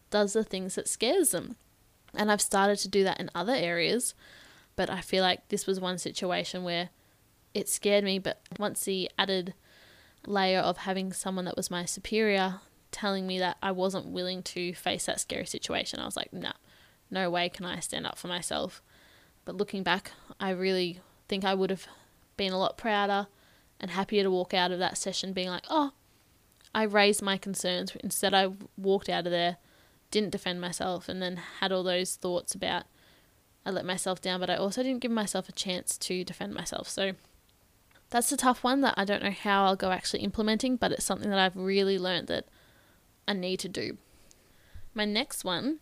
does 0.09 0.33
the 0.33 0.43
things 0.43 0.75
that 0.75 0.87
scares 0.87 1.31
them. 1.31 1.55
And 2.13 2.31
I've 2.31 2.41
started 2.41 2.77
to 2.79 2.89
do 2.89 3.03
that 3.03 3.19
in 3.19 3.29
other 3.33 3.53
areas, 3.53 4.13
But 4.75 4.89
I 4.89 5.01
feel 5.01 5.23
like 5.23 5.47
this 5.49 5.67
was 5.67 5.79
one 5.79 5.97
situation 5.97 6.63
where 6.63 6.89
it 7.53 7.69
scared 7.69 8.03
me. 8.03 8.19
But 8.19 8.41
once 8.57 8.83
the 8.83 9.09
added 9.17 9.53
layer 10.25 10.59
of 10.59 10.77
having 10.77 11.13
someone 11.13 11.45
that 11.45 11.57
was 11.57 11.71
my 11.71 11.85
superior 11.85 12.61
telling 12.91 13.25
me 13.25 13.39
that 13.39 13.57
I 13.61 13.71
wasn't 13.71 14.07
willing 14.07 14.43
to 14.43 14.73
face 14.73 15.05
that 15.05 15.19
scary 15.19 15.45
situation, 15.45 15.99
I 15.99 16.05
was 16.05 16.17
like, 16.17 16.33
nah, 16.33 16.53
no 17.09 17.29
way 17.29 17.49
can 17.49 17.65
I 17.65 17.79
stand 17.79 18.05
up 18.05 18.17
for 18.17 18.27
myself. 18.27 18.81
But 19.45 19.55
looking 19.55 19.83
back, 19.83 20.11
I 20.39 20.51
really 20.51 20.99
think 21.27 21.43
I 21.43 21.53
would 21.53 21.69
have 21.69 21.87
been 22.37 22.53
a 22.53 22.57
lot 22.57 22.77
prouder 22.77 23.27
and 23.81 23.91
happier 23.91 24.23
to 24.23 24.31
walk 24.31 24.53
out 24.53 24.71
of 24.71 24.79
that 24.79 24.97
session 24.97 25.33
being 25.33 25.49
like, 25.49 25.65
oh, 25.69 25.91
I 26.73 26.83
raised 26.83 27.21
my 27.21 27.37
concerns. 27.37 27.93
Instead, 28.01 28.33
I 28.33 28.51
walked 28.77 29.09
out 29.09 29.25
of 29.25 29.31
there, 29.31 29.57
didn't 30.11 30.29
defend 30.29 30.61
myself, 30.61 31.09
and 31.09 31.21
then 31.21 31.37
had 31.59 31.73
all 31.73 31.83
those 31.83 32.15
thoughts 32.15 32.55
about 32.55 32.83
I 33.65 33.71
let 33.71 33.85
myself 33.85 34.21
down, 34.21 34.39
but 34.39 34.49
I 34.49 34.55
also 34.55 34.81
didn't 34.81 35.01
give 35.01 35.11
myself 35.11 35.49
a 35.49 35.51
chance 35.51 35.97
to 35.99 36.23
defend 36.23 36.53
myself. 36.53 36.87
So 36.87 37.11
that's 38.09 38.31
a 38.31 38.37
tough 38.37 38.63
one 38.63 38.81
that 38.81 38.95
I 38.97 39.05
don't 39.05 39.23
know 39.23 39.31
how 39.31 39.65
I'll 39.65 39.75
go 39.75 39.91
actually 39.91 40.21
implementing, 40.21 40.77
but 40.77 40.91
it's 40.91 41.05
something 41.05 41.29
that 41.29 41.39
I've 41.39 41.55
really 41.55 41.99
learned 41.99 42.27
that 42.27 42.45
I 43.27 43.33
need 43.33 43.59
to 43.59 43.69
do. 43.69 43.97
My 44.93 45.05
next 45.05 45.43
one, 45.43 45.79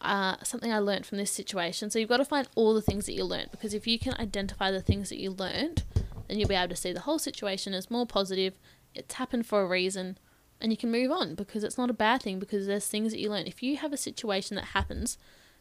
uh, 0.00 0.36
something 0.42 0.72
I 0.72 0.78
learned 0.78 1.04
from 1.04 1.18
this 1.18 1.30
situation. 1.30 1.90
So 1.90 1.98
you've 1.98 2.08
got 2.08 2.18
to 2.18 2.24
find 2.24 2.48
all 2.54 2.72
the 2.72 2.82
things 2.82 3.06
that 3.06 3.14
you 3.14 3.24
learned 3.24 3.50
because 3.50 3.74
if 3.74 3.86
you 3.86 3.98
can 3.98 4.14
identify 4.18 4.70
the 4.70 4.80
things 4.80 5.10
that 5.10 5.18
you 5.18 5.30
learned, 5.30 5.84
then 6.28 6.38
you'll 6.38 6.48
be 6.48 6.54
able 6.54 6.68
to 6.68 6.76
see 6.76 6.92
the 6.92 7.00
whole 7.00 7.18
situation 7.18 7.74
as 7.74 7.90
more 7.90 8.06
positive. 8.06 8.58
It's 8.94 9.14
happened 9.14 9.46
for 9.46 9.62
a 9.62 9.66
reason, 9.66 10.18
and 10.60 10.70
you 10.70 10.76
can 10.76 10.90
move 10.90 11.10
on 11.10 11.34
because 11.34 11.64
it's 11.64 11.78
not 11.78 11.90
a 11.90 11.94
bad 11.94 12.22
thing 12.22 12.38
because 12.38 12.66
there's 12.66 12.86
things 12.86 13.12
that 13.12 13.20
you 13.20 13.30
learn. 13.30 13.46
If 13.46 13.62
you 13.62 13.76
have 13.78 13.92
a 13.92 13.96
situation 13.96 14.56
that 14.56 14.66
happens 14.66 15.18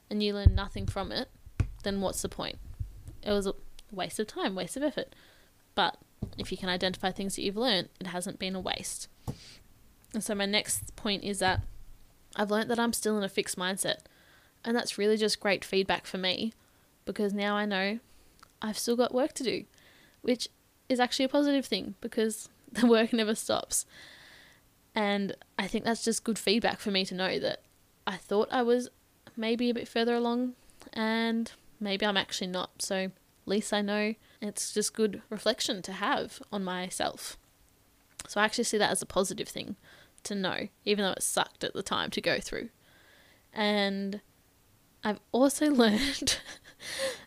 and 0.09 0.21
you 0.21 0.33
learn 0.33 0.55
nothing 0.55 0.85
from 0.85 1.11
it, 1.11 1.29
then 1.83 2.01
what's 2.01 2.21
the 2.21 2.29
point? 2.29 2.57
It 3.23 3.31
was 3.31 3.47
a 3.47 3.53
waste 3.91 4.19
of 4.19 4.27
time, 4.27 4.55
waste 4.55 4.77
of 4.77 4.83
effort. 4.83 5.13
But 5.75 5.97
if 6.37 6.51
you 6.51 6.57
can 6.57 6.69
identify 6.69 7.11
things 7.11 7.35
that 7.35 7.43
you've 7.43 7.57
learned, 7.57 7.89
it 7.99 8.07
hasn't 8.07 8.39
been 8.39 8.55
a 8.55 8.59
waste. 8.59 9.07
And 10.13 10.23
so 10.23 10.33
my 10.33 10.45
next 10.45 10.95
point 10.95 11.23
is 11.23 11.39
that 11.39 11.61
I've 12.35 12.51
learned 12.51 12.69
that 12.71 12.79
I'm 12.79 12.93
still 12.93 13.17
in 13.17 13.23
a 13.23 13.29
fixed 13.29 13.57
mindset. 13.57 13.99
And 14.65 14.75
that's 14.75 14.97
really 14.97 15.17
just 15.17 15.39
great 15.39 15.63
feedback 15.63 16.05
for 16.05 16.17
me 16.17 16.53
because 17.05 17.33
now 17.33 17.55
I 17.55 17.65
know 17.65 17.99
I've 18.61 18.77
still 18.77 18.95
got 18.95 19.13
work 19.13 19.33
to 19.33 19.43
do, 19.43 19.65
which 20.21 20.49
is 20.89 20.99
actually 20.99 21.25
a 21.25 21.29
positive 21.29 21.65
thing 21.65 21.95
because 22.01 22.49
the 22.71 22.87
work 22.87 23.13
never 23.13 23.35
stops. 23.35 23.85
And 24.95 25.35
I 25.59 25.67
think 25.67 25.85
that's 25.85 26.03
just 26.03 26.23
good 26.23 26.39
feedback 26.39 26.79
for 26.79 26.91
me 26.91 27.05
to 27.05 27.15
know 27.15 27.37
that 27.39 27.61
I 28.05 28.17
thought 28.17 28.47
I 28.51 28.63
was 28.63 28.89
maybe 29.35 29.69
a 29.69 29.73
bit 29.73 29.87
further 29.87 30.15
along 30.15 30.53
and 30.93 31.51
maybe 31.79 32.05
I'm 32.05 32.17
actually 32.17 32.47
not. 32.47 32.81
So 32.81 32.95
at 32.95 33.11
least 33.45 33.73
I 33.73 33.81
know 33.81 34.15
it's 34.41 34.73
just 34.73 34.93
good 34.93 35.21
reflection 35.29 35.81
to 35.83 35.93
have 35.93 36.41
on 36.51 36.63
myself. 36.63 37.37
So 38.27 38.41
I 38.41 38.45
actually 38.45 38.63
see 38.65 38.77
that 38.77 38.91
as 38.91 39.01
a 39.01 39.05
positive 39.05 39.47
thing 39.47 39.75
to 40.23 40.35
know, 40.35 40.67
even 40.83 41.03
though 41.03 41.11
it 41.11 41.23
sucked 41.23 41.63
at 41.63 41.73
the 41.73 41.83
time 41.83 42.09
to 42.11 42.21
go 42.21 42.39
through. 42.39 42.69
And 43.53 44.21
I've 45.03 45.19
also 45.31 45.67
learned 45.71 46.39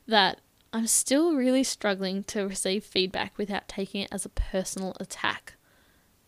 that 0.07 0.41
I'm 0.73 0.87
still 0.87 1.35
really 1.35 1.65
struggling 1.65 2.23
to 2.25 2.47
receive 2.47 2.85
feedback 2.85 3.37
without 3.37 3.69
taking 3.69 4.03
it 4.03 4.09
as 4.13 4.25
a 4.25 4.31
personal 4.31 4.97
attack. 5.01 5.55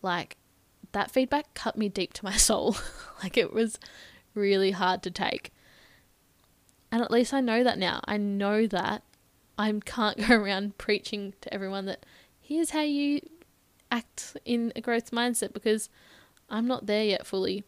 Like, 0.01 0.37
that 0.91 1.11
feedback 1.11 1.53
cut 1.53 1.77
me 1.77 1.87
deep 1.89 2.13
to 2.13 2.25
my 2.25 2.33
soul. 2.37 2.75
like, 3.23 3.37
it 3.37 3.53
was 3.53 3.79
really 4.33 4.71
hard 4.71 5.01
to 5.03 5.11
take. 5.11 5.51
And 6.91 7.01
at 7.01 7.11
least 7.11 7.33
I 7.33 7.39
know 7.39 7.63
that 7.63 7.79
now. 7.79 8.01
I 8.05 8.17
know 8.17 8.67
that 8.67 9.03
I 9.57 9.73
can't 9.85 10.17
go 10.27 10.35
around 10.35 10.77
preaching 10.77 11.33
to 11.41 11.53
everyone 11.53 11.85
that 11.85 12.05
here's 12.39 12.71
how 12.71 12.81
you 12.81 13.21
act 13.91 14.35
in 14.43 14.73
a 14.75 14.81
growth 14.81 15.11
mindset 15.11 15.53
because 15.53 15.89
I'm 16.49 16.67
not 16.67 16.85
there 16.85 17.03
yet 17.03 17.25
fully. 17.25 17.63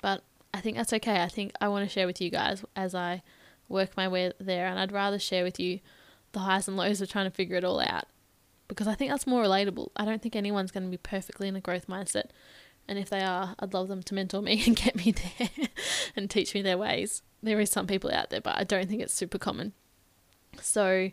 But 0.00 0.22
I 0.54 0.60
think 0.60 0.76
that's 0.76 0.92
okay. 0.92 1.22
I 1.22 1.28
think 1.28 1.52
I 1.60 1.68
want 1.68 1.88
to 1.88 1.92
share 1.92 2.06
with 2.06 2.20
you 2.20 2.30
guys 2.30 2.64
as 2.76 2.94
I 2.94 3.22
work 3.68 3.96
my 3.96 4.06
way 4.06 4.32
there. 4.38 4.66
And 4.66 4.78
I'd 4.78 4.92
rather 4.92 5.18
share 5.18 5.44
with 5.44 5.58
you 5.58 5.80
the 6.32 6.40
highs 6.40 6.68
and 6.68 6.76
lows 6.76 7.00
of 7.00 7.10
trying 7.10 7.26
to 7.26 7.36
figure 7.36 7.56
it 7.56 7.64
all 7.64 7.80
out 7.80 8.06
because 8.68 8.88
I 8.88 8.94
think 8.94 9.10
that's 9.10 9.26
more 9.26 9.42
relatable. 9.42 9.90
I 9.96 10.04
don't 10.04 10.22
think 10.22 10.34
anyone's 10.34 10.70
going 10.70 10.84
to 10.84 10.90
be 10.90 10.96
perfectly 10.96 11.48
in 11.48 11.56
a 11.56 11.60
growth 11.60 11.86
mindset. 11.86 12.30
And 12.88 12.98
if 12.98 13.10
they 13.10 13.20
are, 13.20 13.54
I'd 13.58 13.74
love 13.74 13.88
them 13.88 14.02
to 14.02 14.14
mentor 14.14 14.42
me 14.42 14.62
and 14.66 14.76
get 14.76 14.96
me 14.96 15.12
there 15.12 15.68
and 16.16 16.30
teach 16.30 16.54
me 16.54 16.62
their 16.62 16.78
ways. 16.78 17.22
There 17.42 17.60
is 17.60 17.70
some 17.70 17.86
people 17.86 18.10
out 18.12 18.30
there, 18.30 18.40
but 18.40 18.56
I 18.56 18.64
don't 18.64 18.88
think 18.88 19.02
it's 19.02 19.14
super 19.14 19.38
common. 19.38 19.72
So, 20.60 21.10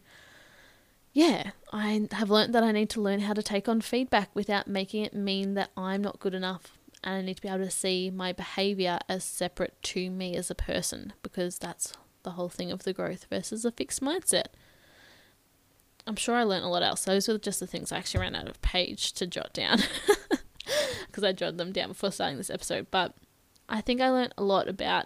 yeah, 1.14 1.52
I 1.72 2.08
have 2.12 2.30
learned 2.30 2.54
that 2.54 2.64
I 2.64 2.72
need 2.72 2.90
to 2.92 3.02
learn 3.02 3.22
how 3.22 3.34
to 3.34 3.44
take 3.44 3.68
on 3.68 3.82
feedback 3.82 4.30
without 4.34 4.68
making 4.68 5.04
it 5.04 5.14
mean 5.14 5.54
that 5.56 5.72
I'm 5.76 6.02
not 6.02 6.20
good 6.20 6.34
enough. 6.34 6.78
And 7.04 7.16
I 7.16 7.22
need 7.22 7.38
to 7.38 7.42
be 7.42 7.48
able 7.48 7.60
to 7.60 7.72
see 7.72 8.10
my 8.10 8.34
behavior 8.34 9.00
as 9.08 9.24
separate 9.24 9.82
to 9.84 10.10
me 10.10 10.36
as 10.36 10.52
a 10.52 10.56
person 10.56 11.14
because 11.24 11.58
that's 11.58 11.94
the 12.24 12.32
whole 12.32 12.50
thing 12.50 12.72
of 12.72 12.84
the 12.84 12.94
growth 12.94 13.26
versus 13.30 13.64
a 13.64 13.72
fixed 13.72 14.02
mindset. 14.02 14.48
I'm 16.10 16.16
sure 16.16 16.36
I 16.36 16.42
learned 16.42 16.66
a 16.66 16.70
lot 16.70 16.82
else. 16.82 17.06
Those 17.06 17.28
were 17.28 17.38
just 17.38 17.60
the 17.60 17.68
things 17.68 17.92
I 17.92 17.98
actually 17.98 18.22
ran 18.22 18.36
out 18.36 18.50
of 18.50 18.60
page 18.64 19.14
to 19.14 19.28
jot 19.28 19.54
down 19.54 19.78
because 21.06 21.24
I 21.24 21.34
jotted 21.34 21.60
them 21.60 21.72
down 21.72 21.90
before 21.90 22.12
starting 22.12 22.38
this 22.38 22.50
episode. 22.50 22.88
But 22.90 23.14
I 23.70 23.82
think 23.82 24.02
I 24.02 24.10
learned 24.10 24.34
a 24.36 24.44
lot 24.44 24.68
about 24.68 25.06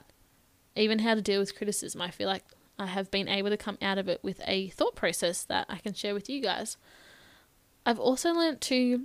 even 0.77 0.99
how 0.99 1.13
to 1.13 1.21
deal 1.21 1.41
with 1.41 1.57
criticism. 1.57 2.01
I 2.01 2.09
feel 2.09 2.29
like 2.29 2.45
I 2.79 2.85
have 2.85 3.11
been 3.11 3.27
able 3.27 3.49
to 3.49 3.57
come 3.57 3.77
out 3.81 3.97
of 3.97 4.07
it 4.07 4.23
with 4.23 4.39
a 4.47 4.69
thought 4.69 4.95
process 4.95 5.43
that 5.43 5.65
I 5.67 5.79
can 5.79 5.93
share 5.93 6.13
with 6.13 6.29
you 6.29 6.41
guys. 6.41 6.77
I've 7.85 7.99
also 7.99 8.31
learned 8.31 8.61
to 8.61 9.03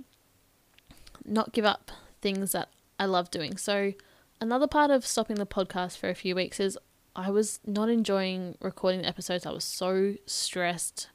not 1.25 1.51
give 1.51 1.65
up 1.65 1.91
things 2.21 2.53
that 2.53 2.69
I 2.97 3.07
love 3.07 3.29
doing. 3.29 3.57
So, 3.57 3.91
another 4.39 4.67
part 4.67 4.89
of 4.89 5.05
stopping 5.05 5.35
the 5.35 5.45
podcast 5.45 5.97
for 5.97 6.07
a 6.07 6.15
few 6.15 6.33
weeks 6.33 6.61
is 6.61 6.77
I 7.13 7.29
was 7.29 7.59
not 7.65 7.89
enjoying 7.89 8.55
recording 8.61 9.01
the 9.01 9.07
episodes. 9.09 9.45
I 9.45 9.51
was 9.51 9.65
so 9.65 10.15
stressed. 10.25 11.09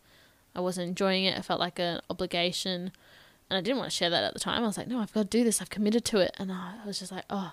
I 0.54 0.60
wasn't 0.60 0.88
enjoying 0.88 1.24
it. 1.24 1.36
I 1.36 1.42
felt 1.42 1.60
like 1.60 1.78
an 1.78 2.00
obligation. 2.08 2.92
And 3.50 3.58
I 3.58 3.60
didn't 3.60 3.78
want 3.78 3.90
to 3.90 3.96
share 3.96 4.10
that 4.10 4.24
at 4.24 4.34
the 4.34 4.40
time. 4.40 4.62
I 4.62 4.66
was 4.66 4.78
like, 4.78 4.88
no, 4.88 5.00
I've 5.00 5.12
got 5.12 5.22
to 5.22 5.38
do 5.38 5.44
this. 5.44 5.60
I've 5.60 5.70
committed 5.70 6.04
to 6.06 6.18
it. 6.18 6.34
And 6.38 6.50
I 6.50 6.76
was 6.86 6.98
just 6.98 7.12
like, 7.12 7.24
oh, 7.28 7.52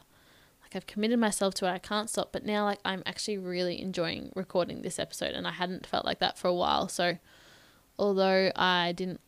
like 0.61 0.75
I've 0.75 0.87
committed 0.87 1.19
myself 1.19 1.53
to 1.55 1.65
it. 1.65 1.71
I 1.71 1.79
can't 1.79 2.09
stop. 2.09 2.31
But 2.31 2.45
now, 2.45 2.63
like, 2.65 2.79
I'm 2.85 3.03
actually 3.05 3.37
really 3.37 3.81
enjoying 3.81 4.31
recording 4.35 4.81
this 4.81 4.99
episode. 4.99 5.33
And 5.33 5.47
I 5.47 5.51
hadn't 5.51 5.85
felt 5.85 6.05
like 6.05 6.19
that 6.19 6.37
for 6.37 6.47
a 6.47 6.53
while. 6.53 6.87
So, 6.87 7.17
although 7.99 8.51
I 8.55 8.93
didn't, 8.93 9.19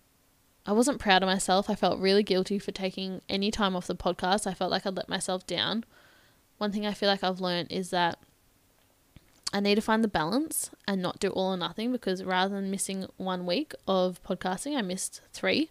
I 0.65 0.71
wasn't 0.71 0.99
proud 0.99 1.23
of 1.23 1.27
myself, 1.27 1.69
I 1.69 1.75
felt 1.75 1.99
really 1.99 2.23
guilty 2.23 2.59
for 2.59 2.71
taking 2.71 3.21
any 3.27 3.51
time 3.51 3.75
off 3.75 3.87
the 3.87 3.95
podcast. 3.95 4.47
I 4.47 4.53
felt 4.53 4.71
like 4.71 4.85
I'd 4.85 4.95
let 4.95 5.09
myself 5.09 5.45
down. 5.45 5.83
One 6.57 6.71
thing 6.71 6.85
I 6.85 6.93
feel 6.93 7.09
like 7.09 7.23
I've 7.23 7.41
learned 7.41 7.71
is 7.71 7.89
that 7.89 8.19
I 9.53 9.59
need 9.59 9.75
to 9.75 9.81
find 9.81 10.03
the 10.03 10.07
balance 10.07 10.71
and 10.87 10.99
not 10.99 11.19
do 11.19 11.29
all 11.29 11.53
or 11.53 11.57
nothing 11.57 11.91
because 11.91 12.23
rather 12.23 12.55
than 12.55 12.71
missing 12.71 13.05
one 13.17 13.45
week 13.45 13.73
of 13.87 14.19
podcasting, 14.23 14.75
I 14.75 14.81
missed 14.81 15.21
three. 15.31 15.69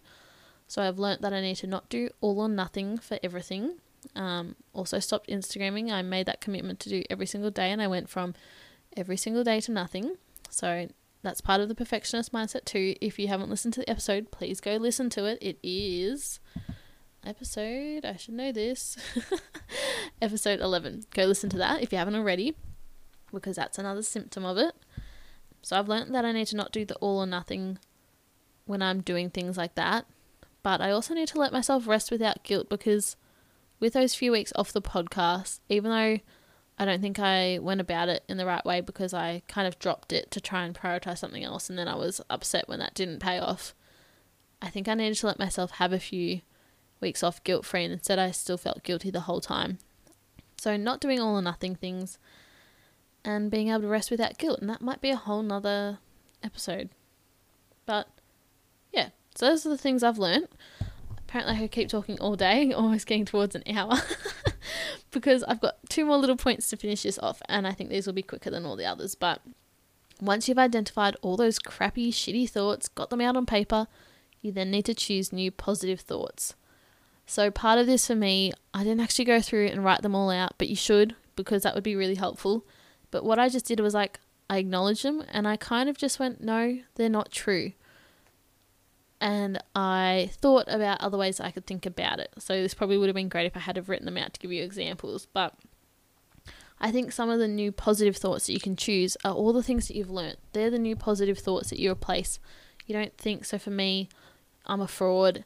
So 0.67 0.81
I've 0.81 0.97
learnt 0.97 1.21
that 1.21 1.33
I 1.33 1.41
need 1.41 1.57
to 1.57 1.67
not 1.67 1.89
do 1.89 2.09
all 2.21 2.39
or 2.39 2.47
nothing 2.47 2.97
for 2.97 3.19
everything. 3.21 3.79
Um, 4.15 4.55
also 4.71 4.99
stopped 4.99 5.27
Instagramming. 5.27 5.91
I 5.91 6.01
made 6.01 6.27
that 6.27 6.39
commitment 6.39 6.79
to 6.81 6.89
do 6.89 7.03
every 7.09 7.25
single 7.25 7.51
day, 7.51 7.71
and 7.71 7.81
I 7.81 7.87
went 7.87 8.09
from 8.09 8.35
every 8.95 9.17
single 9.17 9.43
day 9.43 9.59
to 9.59 9.71
nothing. 9.73 10.15
So 10.49 10.87
that's 11.21 11.41
part 11.41 11.59
of 11.59 11.67
the 11.67 11.75
perfectionist 11.75 12.31
mindset 12.31 12.63
too. 12.63 12.95
If 13.01 13.19
you 13.19 13.27
haven't 13.27 13.49
listened 13.49 13.73
to 13.73 13.81
the 13.81 13.89
episode, 13.89 14.31
please 14.31 14.61
go 14.61 14.77
listen 14.77 15.09
to 15.11 15.25
it. 15.25 15.39
It 15.41 15.57
is 15.61 16.39
episode, 17.25 18.05
I 18.05 18.15
should 18.15 18.33
know 18.33 18.53
this, 18.53 18.97
episode 20.21 20.61
11. 20.61 21.03
Go 21.11 21.25
listen 21.25 21.49
to 21.49 21.57
that 21.57 21.81
if 21.81 21.91
you 21.91 21.97
haven't 21.97 22.15
already 22.15 22.55
because 23.33 23.55
that's 23.55 23.79
another 23.79 24.01
symptom 24.01 24.45
of 24.45 24.57
it. 24.57 24.73
So 25.61 25.77
I've 25.77 25.87
learned 25.87 26.13
that 26.13 26.25
I 26.25 26.31
need 26.31 26.47
to 26.47 26.55
not 26.55 26.71
do 26.71 26.85
the 26.85 26.95
all 26.95 27.19
or 27.19 27.25
nothing 27.25 27.79
when 28.65 28.81
I'm 28.81 29.01
doing 29.01 29.29
things 29.29 29.57
like 29.57 29.75
that. 29.75 30.05
But 30.61 30.81
I 30.81 30.91
also 30.91 31.13
need 31.13 31.27
to 31.29 31.39
let 31.39 31.51
myself 31.51 31.87
rest 31.87 32.11
without 32.11 32.43
guilt 32.43 32.69
because 32.69 33.15
with 33.79 33.93
those 33.93 34.15
few 34.15 34.31
weeks 34.31 34.53
off 34.55 34.71
the 34.71 34.81
podcast, 34.81 35.59
even 35.67 35.91
though 35.91 36.19
I 36.77 36.85
don't 36.85 37.01
think 37.01 37.19
I 37.19 37.59
went 37.59 37.81
about 37.81 38.09
it 38.09 38.23
in 38.27 38.37
the 38.37 38.45
right 38.45 38.65
way 38.65 38.81
because 38.81 39.13
I 39.13 39.43
kind 39.47 39.67
of 39.67 39.77
dropped 39.77 40.11
it 40.11 40.31
to 40.31 40.41
try 40.41 40.63
and 40.63 40.73
prioritize 40.73 41.19
something 41.19 41.43
else 41.43 41.69
and 41.69 41.77
then 41.77 41.87
I 41.87 41.95
was 41.95 42.21
upset 42.29 42.67
when 42.67 42.79
that 42.79 42.93
didn't 42.93 43.19
pay 43.19 43.39
off. 43.39 43.75
I 44.61 44.69
think 44.69 44.87
I 44.87 44.93
needed 44.93 45.17
to 45.17 45.27
let 45.27 45.39
myself 45.39 45.71
have 45.71 45.91
a 45.91 45.99
few 45.99 46.41
weeks 47.01 47.21
off 47.21 47.43
guilt 47.43 47.65
free 47.65 47.83
and 47.83 47.93
instead 47.93 48.17
I 48.17 48.31
still 48.31 48.57
felt 48.57 48.83
guilty 48.83 49.11
the 49.11 49.21
whole 49.21 49.41
time. 49.41 49.77
So 50.57 50.77
not 50.77 51.01
doing 51.01 51.19
all 51.19 51.35
or 51.35 51.41
nothing 51.41 51.75
things 51.75 52.17
and 53.25 53.49
being 53.49 53.69
able 53.69 53.81
to 53.81 53.87
rest 53.87 54.11
without 54.11 54.37
guilt. 54.37 54.59
And 54.59 54.69
that 54.69 54.81
might 54.81 55.01
be 55.01 55.09
a 55.09 55.15
whole 55.15 55.43
nother 55.43 55.99
episode. 56.43 56.89
But 57.85 58.07
yeah, 58.91 59.09
so 59.35 59.47
those 59.47 59.65
are 59.65 59.69
the 59.69 59.77
things 59.77 60.03
I've 60.03 60.17
learned. 60.17 60.47
Apparently, 61.17 61.55
I 61.55 61.59
could 61.61 61.71
keep 61.71 61.89
talking 61.89 62.19
all 62.19 62.35
day, 62.35 62.71
almost 62.75 63.07
getting 63.07 63.25
towards 63.25 63.55
an 63.55 63.63
hour, 63.67 63.95
because 65.11 65.43
I've 65.43 65.61
got 65.61 65.77
two 65.89 66.05
more 66.05 66.17
little 66.17 66.37
points 66.37 66.69
to 66.69 66.77
finish 66.77 67.03
this 67.03 67.17
off, 67.19 67.41
and 67.49 67.65
I 67.65 67.71
think 67.71 67.89
these 67.89 68.05
will 68.05 68.13
be 68.13 68.21
quicker 68.21 68.51
than 68.51 68.65
all 68.65 68.75
the 68.75 68.85
others. 68.85 69.15
But 69.15 69.41
Once 70.21 70.47
you've 70.47 70.59
identified 70.59 71.17
all 71.21 71.35
those 71.35 71.57
crappy, 71.59 72.11
shitty 72.11 72.49
thoughts, 72.49 72.87
got 72.87 73.09
them 73.09 73.19
out 73.19 73.35
on 73.35 73.45
paper, 73.47 73.87
you 74.41 74.51
then 74.51 74.69
need 74.69 74.85
to 74.85 74.93
choose 74.93 75.33
new 75.33 75.49
positive 75.49 76.01
thoughts. 76.01 76.53
So, 77.25 77.49
part 77.49 77.79
of 77.79 77.87
this 77.87 78.05
for 78.05 78.15
me, 78.15 78.51
I 78.73 78.83
didn't 78.83 78.99
actually 78.99 79.25
go 79.25 79.41
through 79.41 79.67
and 79.67 79.83
write 79.83 80.01
them 80.01 80.13
all 80.13 80.29
out, 80.29 80.53
but 80.57 80.69
you 80.69 80.75
should 80.75 81.15
because 81.35 81.63
that 81.63 81.73
would 81.73 81.83
be 81.83 81.95
really 81.95 82.15
helpful. 82.15 82.63
But 83.13 83.23
what 83.23 83.37
I 83.37 83.47
just 83.47 83.67
did 83.67 83.79
was 83.79 83.93
like, 83.93 84.19
I 84.49 84.57
acknowledged 84.57 85.05
them 85.05 85.23
and 85.31 85.47
I 85.47 85.55
kind 85.55 85.87
of 85.87 85.99
just 85.99 86.19
went, 86.19 86.41
no, 86.41 86.79
they're 86.95 87.09
not 87.09 87.31
true. 87.31 87.73
And 89.21 89.61
I 89.75 90.31
thought 90.33 90.65
about 90.67 90.99
other 90.99 91.17
ways 91.19 91.39
I 91.39 91.51
could 91.51 91.67
think 91.67 91.85
about 91.85 92.17
it. 92.17 92.33
So, 92.39 92.59
this 92.59 92.73
probably 92.73 92.97
would 92.97 93.07
have 93.07 93.15
been 93.15 93.29
great 93.29 93.45
if 93.45 93.55
I 93.55 93.59
had 93.59 93.75
have 93.75 93.87
written 93.87 94.07
them 94.07 94.17
out 94.17 94.33
to 94.33 94.39
give 94.39 94.51
you 94.51 94.63
examples. 94.63 95.27
But 95.31 95.53
I 96.81 96.91
think 96.91 97.11
some 97.11 97.29
of 97.29 97.37
the 97.37 97.47
new 97.47 97.71
positive 97.71 98.17
thoughts 98.17 98.47
that 98.47 98.53
you 98.53 98.59
can 98.59 98.75
choose 98.75 99.15
are 99.23 99.31
all 99.31 99.53
the 99.53 99.61
things 99.61 99.87
that 99.87 99.95
you've 99.95 100.09
learnt. 100.09 100.39
They're 100.51 100.71
the 100.71 100.79
new 100.79 100.95
positive 100.95 101.37
thoughts 101.37 101.69
that 101.69 101.79
you 101.79 101.91
replace. 101.91 102.39
You 102.87 102.95
don't 102.95 103.15
think 103.15 103.45
so. 103.45 103.59
For 103.59 103.69
me, 103.69 104.09
I'm 104.65 104.81
a 104.81 104.87
fraud 104.87 105.45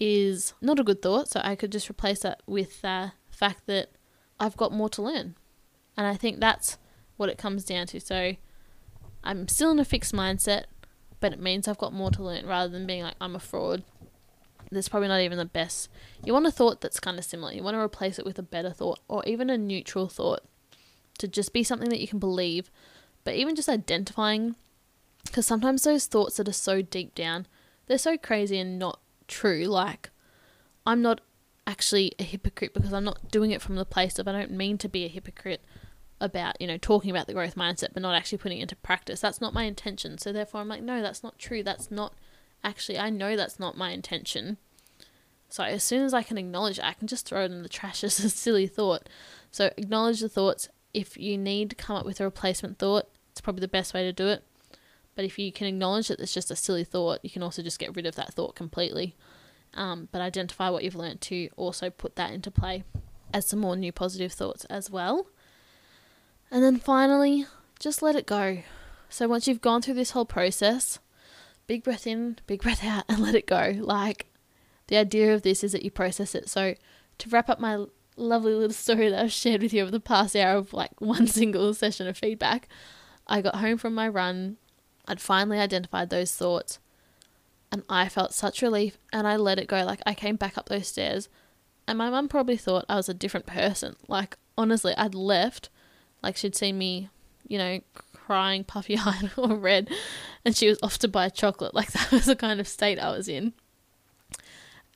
is 0.00 0.52
not 0.60 0.80
a 0.80 0.84
good 0.84 1.00
thought. 1.00 1.28
So 1.28 1.40
I 1.44 1.54
could 1.54 1.70
just 1.70 1.88
replace 1.88 2.20
that 2.20 2.42
with 2.44 2.82
the 2.82 3.12
fact 3.30 3.66
that 3.66 3.92
I've 4.40 4.56
got 4.56 4.72
more 4.72 4.88
to 4.90 5.02
learn. 5.02 5.36
And 5.96 6.08
I 6.08 6.16
think 6.16 6.40
that's 6.40 6.76
what 7.16 7.28
it 7.28 7.38
comes 7.38 7.64
down 7.64 7.86
to. 7.88 8.00
So 8.00 8.36
I'm 9.22 9.48
still 9.48 9.70
in 9.70 9.78
a 9.78 9.84
fixed 9.84 10.14
mindset, 10.14 10.64
but 11.20 11.32
it 11.32 11.40
means 11.40 11.66
I've 11.66 11.78
got 11.78 11.92
more 11.92 12.10
to 12.10 12.22
learn 12.22 12.46
rather 12.46 12.70
than 12.70 12.86
being 12.86 13.02
like, 13.02 13.16
I'm 13.20 13.34
a 13.34 13.40
fraud. 13.40 13.82
That's 14.70 14.88
probably 14.88 15.08
not 15.08 15.20
even 15.20 15.38
the 15.38 15.44
best. 15.44 15.88
You 16.24 16.32
want 16.32 16.46
a 16.46 16.50
thought 16.50 16.80
that's 16.80 17.00
kind 17.00 17.18
of 17.18 17.24
similar. 17.24 17.52
You 17.52 17.62
want 17.62 17.76
to 17.76 17.80
replace 17.80 18.18
it 18.18 18.24
with 18.24 18.38
a 18.38 18.42
better 18.42 18.70
thought 18.70 19.00
or 19.08 19.24
even 19.24 19.50
a 19.50 19.58
neutral 19.58 20.08
thought 20.08 20.40
to 21.18 21.28
just 21.28 21.52
be 21.52 21.62
something 21.62 21.90
that 21.90 22.00
you 22.00 22.08
can 22.08 22.18
believe. 22.18 22.70
But 23.22 23.34
even 23.34 23.54
just 23.54 23.68
identifying, 23.68 24.56
because 25.24 25.46
sometimes 25.46 25.84
those 25.84 26.06
thoughts 26.06 26.36
that 26.36 26.48
are 26.48 26.52
so 26.52 26.82
deep 26.82 27.14
down, 27.14 27.46
they're 27.86 27.98
so 27.98 28.16
crazy 28.16 28.58
and 28.58 28.78
not 28.78 29.00
true. 29.28 29.64
Like, 29.64 30.10
I'm 30.86 31.02
not 31.02 31.20
actually 31.66 32.12
a 32.18 32.24
hypocrite 32.24 32.74
because 32.74 32.92
I'm 32.92 33.04
not 33.04 33.30
doing 33.30 33.50
it 33.50 33.62
from 33.62 33.76
the 33.76 33.86
place 33.86 34.18
of 34.18 34.28
I 34.28 34.32
don't 34.32 34.50
mean 34.50 34.76
to 34.78 34.88
be 34.88 35.04
a 35.04 35.08
hypocrite 35.08 35.62
about, 36.24 36.60
you 36.60 36.66
know, 36.66 36.78
talking 36.78 37.10
about 37.10 37.26
the 37.26 37.34
growth 37.34 37.54
mindset 37.54 37.92
but 37.92 38.02
not 38.02 38.14
actually 38.14 38.38
putting 38.38 38.58
it 38.58 38.62
into 38.62 38.76
practice. 38.76 39.20
That's 39.20 39.40
not 39.40 39.54
my 39.54 39.64
intention. 39.64 40.18
So 40.18 40.32
therefore 40.32 40.60
I'm 40.60 40.68
like, 40.68 40.82
no, 40.82 41.02
that's 41.02 41.22
not 41.22 41.38
true. 41.38 41.62
That's 41.62 41.90
not 41.90 42.14
actually 42.62 42.98
I 42.98 43.10
know 43.10 43.36
that's 43.36 43.60
not 43.60 43.76
my 43.76 43.90
intention. 43.90 44.56
So 45.48 45.62
as 45.62 45.84
soon 45.84 46.02
as 46.02 46.14
I 46.14 46.22
can 46.22 46.38
acknowledge 46.38 46.78
it, 46.78 46.84
I 46.84 46.94
can 46.94 47.06
just 47.06 47.28
throw 47.28 47.42
it 47.42 47.52
in 47.52 47.62
the 47.62 47.68
trash 47.68 48.02
as 48.04 48.18
a 48.20 48.30
silly 48.30 48.66
thought. 48.66 49.08
So 49.50 49.70
acknowledge 49.76 50.20
the 50.20 50.28
thoughts. 50.28 50.68
If 50.92 51.16
you 51.16 51.36
need 51.36 51.70
to 51.70 51.76
come 51.76 51.96
up 51.96 52.06
with 52.06 52.20
a 52.20 52.24
replacement 52.24 52.78
thought, 52.78 53.08
it's 53.30 53.40
probably 53.40 53.60
the 53.60 53.68
best 53.68 53.94
way 53.94 54.04
to 54.04 54.12
do 54.12 54.28
it. 54.28 54.44
But 55.16 55.24
if 55.24 55.38
you 55.38 55.52
can 55.52 55.66
acknowledge 55.66 56.08
that 56.08 56.20
it's 56.20 56.34
just 56.34 56.50
a 56.50 56.56
silly 56.56 56.84
thought, 56.84 57.20
you 57.22 57.30
can 57.30 57.42
also 57.42 57.62
just 57.62 57.78
get 57.78 57.94
rid 57.94 58.06
of 58.06 58.16
that 58.16 58.34
thought 58.34 58.54
completely. 58.54 59.14
Um, 59.74 60.08
but 60.12 60.20
identify 60.20 60.70
what 60.70 60.84
you've 60.84 60.94
learned 60.94 61.20
to 61.22 61.48
also 61.56 61.90
put 61.90 62.16
that 62.16 62.32
into 62.32 62.50
play 62.50 62.84
as 63.32 63.46
some 63.46 63.58
more 63.58 63.76
new 63.76 63.92
positive 63.92 64.32
thoughts 64.32 64.64
as 64.66 64.90
well. 64.90 65.26
And 66.54 66.62
then 66.62 66.76
finally, 66.76 67.46
just 67.80 68.00
let 68.00 68.14
it 68.14 68.26
go. 68.26 68.58
So 69.08 69.26
once 69.26 69.48
you've 69.48 69.60
gone 69.60 69.82
through 69.82 69.94
this 69.94 70.12
whole 70.12 70.24
process, 70.24 71.00
big 71.66 71.82
breath 71.82 72.06
in, 72.06 72.38
big 72.46 72.62
breath 72.62 72.84
out, 72.84 73.02
and 73.08 73.18
let 73.18 73.34
it 73.34 73.48
go. 73.48 73.74
Like 73.80 74.26
the 74.86 74.96
idea 74.96 75.34
of 75.34 75.42
this 75.42 75.64
is 75.64 75.72
that 75.72 75.82
you 75.82 75.90
process 75.90 76.32
it. 76.32 76.48
So 76.48 76.76
to 77.18 77.28
wrap 77.28 77.50
up 77.50 77.58
my 77.58 77.86
lovely 78.16 78.54
little 78.54 78.70
story 78.72 79.08
that 79.08 79.20
I've 79.20 79.32
shared 79.32 79.62
with 79.62 79.72
you 79.72 79.82
over 79.82 79.90
the 79.90 79.98
past 79.98 80.36
hour 80.36 80.56
of 80.56 80.72
like 80.72 80.92
one 81.00 81.26
single 81.26 81.74
session 81.74 82.06
of 82.06 82.16
feedback, 82.16 82.68
I 83.26 83.42
got 83.42 83.56
home 83.56 83.76
from 83.76 83.92
my 83.92 84.06
run. 84.06 84.56
I'd 85.08 85.20
finally 85.20 85.58
identified 85.58 86.10
those 86.10 86.36
thoughts 86.36 86.78
and 87.72 87.82
I 87.88 88.08
felt 88.08 88.32
such 88.32 88.62
relief 88.62 88.96
and 89.12 89.26
I 89.26 89.34
let 89.34 89.58
it 89.58 89.66
go. 89.66 89.84
Like 89.84 90.02
I 90.06 90.14
came 90.14 90.36
back 90.36 90.56
up 90.56 90.68
those 90.68 90.86
stairs 90.86 91.28
and 91.88 91.98
my 91.98 92.10
mum 92.10 92.28
probably 92.28 92.56
thought 92.56 92.84
I 92.88 92.94
was 92.94 93.08
a 93.08 93.14
different 93.14 93.46
person. 93.46 93.96
Like 94.06 94.36
honestly, 94.56 94.94
I'd 94.96 95.16
left 95.16 95.68
like 96.24 96.36
she'd 96.36 96.56
seen 96.56 96.76
me, 96.78 97.08
you 97.46 97.58
know, 97.58 97.80
crying 98.14 98.64
puffy 98.64 98.98
eyed 99.04 99.30
or 99.36 99.54
red 99.54 99.90
and 100.44 100.56
she 100.56 100.68
was 100.68 100.78
off 100.82 100.98
to 100.98 101.08
buy 101.08 101.28
chocolate. 101.28 101.74
Like 101.74 101.92
that 101.92 102.10
was 102.10 102.26
the 102.26 102.36
kind 102.36 102.60
of 102.60 102.68
state 102.68 102.98
I 102.98 103.10
was 103.10 103.28
in. 103.28 103.52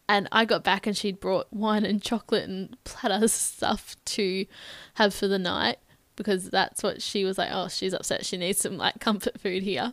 And 0.09 0.27
I 0.33 0.47
got 0.47 0.65
back 0.65 0.87
and 0.87 0.97
she'd 0.97 1.21
brought 1.21 1.53
wine 1.53 1.85
and 1.85 2.01
chocolate 2.01 2.49
and 2.49 2.83
platters 2.85 3.33
stuff 3.33 3.95
to 4.07 4.47
have 4.95 5.15
for 5.15 5.29
the 5.29 5.39
night 5.39 5.79
because 6.17 6.49
that's 6.49 6.83
what 6.83 7.03
she 7.03 7.25
was 7.25 7.37
like, 7.37 7.51
oh, 7.53 7.69
she's 7.69 7.93
upset. 7.93 8.25
She 8.25 8.39
needs 8.39 8.59
some 8.59 8.79
like 8.79 9.01
comfort 9.01 9.39
food 9.39 9.63
here. 9.63 9.93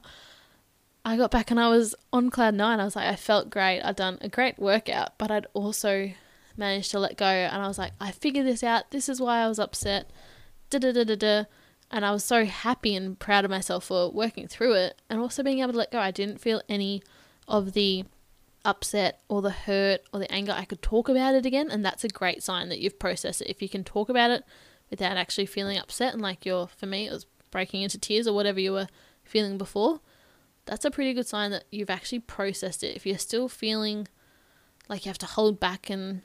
I 1.03 1.17
got 1.17 1.31
back 1.31 1.51
and 1.51 1.59
I 1.59 1.69
was 1.69 1.93
on 2.13 2.31
cloud 2.31 2.55
nine. 2.55 2.79
I 2.79 2.85
was 2.85 2.95
like, 2.95 3.07
I 3.07 3.15
felt 3.15 3.49
great. 3.49 3.81
I'd 3.81 3.97
done 3.97 4.17
a 4.21 4.29
great 4.29 4.57
workout, 4.57 5.17
but 5.17 5.29
I'd 5.29 5.47
also 5.53 6.11
managed 6.57 6.91
to 6.91 6.99
let 6.99 7.17
go. 7.17 7.25
And 7.25 7.61
I 7.61 7.67
was 7.67 7.77
like, 7.77 7.91
I 7.99 8.11
figured 8.11 8.47
this 8.47 8.63
out. 8.63 8.91
This 8.91 9.07
is 9.07 9.21
why 9.21 9.39
I 9.39 9.47
was 9.47 9.59
upset. 9.59 10.09
Da 10.69 10.79
da 10.79 10.91
da 10.91 11.03
da 11.03 11.15
da. 11.15 11.43
And 11.91 12.05
I 12.05 12.11
was 12.11 12.23
so 12.23 12.45
happy 12.45 12.95
and 12.95 13.17
proud 13.17 13.45
of 13.45 13.51
myself 13.51 13.85
for 13.85 14.11
working 14.11 14.47
through 14.47 14.73
it 14.73 15.01
and 15.09 15.19
also 15.19 15.43
being 15.43 15.59
able 15.59 15.73
to 15.73 15.77
let 15.77 15.91
go. 15.91 15.99
I 15.99 16.11
didn't 16.11 16.41
feel 16.41 16.61
any 16.67 17.03
of 17.47 17.73
the 17.73 18.05
upset 18.63 19.21
or 19.29 19.41
the 19.41 19.51
hurt 19.51 20.01
or 20.11 20.19
the 20.19 20.31
anger. 20.31 20.51
I 20.51 20.65
could 20.65 20.81
talk 20.81 21.07
about 21.07 21.35
it 21.35 21.45
again. 21.45 21.69
And 21.69 21.85
that's 21.85 22.03
a 22.03 22.09
great 22.09 22.41
sign 22.41 22.69
that 22.69 22.79
you've 22.79 22.99
processed 22.99 23.41
it. 23.41 23.49
If 23.49 23.61
you 23.61 23.69
can 23.69 23.83
talk 23.83 24.09
about 24.09 24.31
it 24.31 24.43
without 24.89 25.17
actually 25.17 25.45
feeling 25.45 25.77
upset 25.77 26.13
and 26.13 26.21
like 26.21 26.45
you're, 26.45 26.67
for 26.67 26.87
me, 26.87 27.07
it 27.07 27.11
was 27.11 27.27
breaking 27.51 27.83
into 27.83 27.99
tears 27.99 28.27
or 28.27 28.33
whatever 28.33 28.59
you 28.59 28.71
were 28.71 28.87
feeling 29.23 29.57
before 29.57 30.01
that's 30.65 30.85
a 30.85 30.91
pretty 30.91 31.13
good 31.13 31.27
sign 31.27 31.51
that 31.51 31.65
you've 31.71 31.89
actually 31.89 32.19
processed 32.19 32.83
it. 32.83 32.95
If 32.95 33.05
you're 33.05 33.17
still 33.17 33.47
feeling 33.47 34.07
like 34.89 35.05
you 35.05 35.09
have 35.09 35.17
to 35.19 35.25
hold 35.25 35.59
back 35.59 35.89
and, 35.89 36.21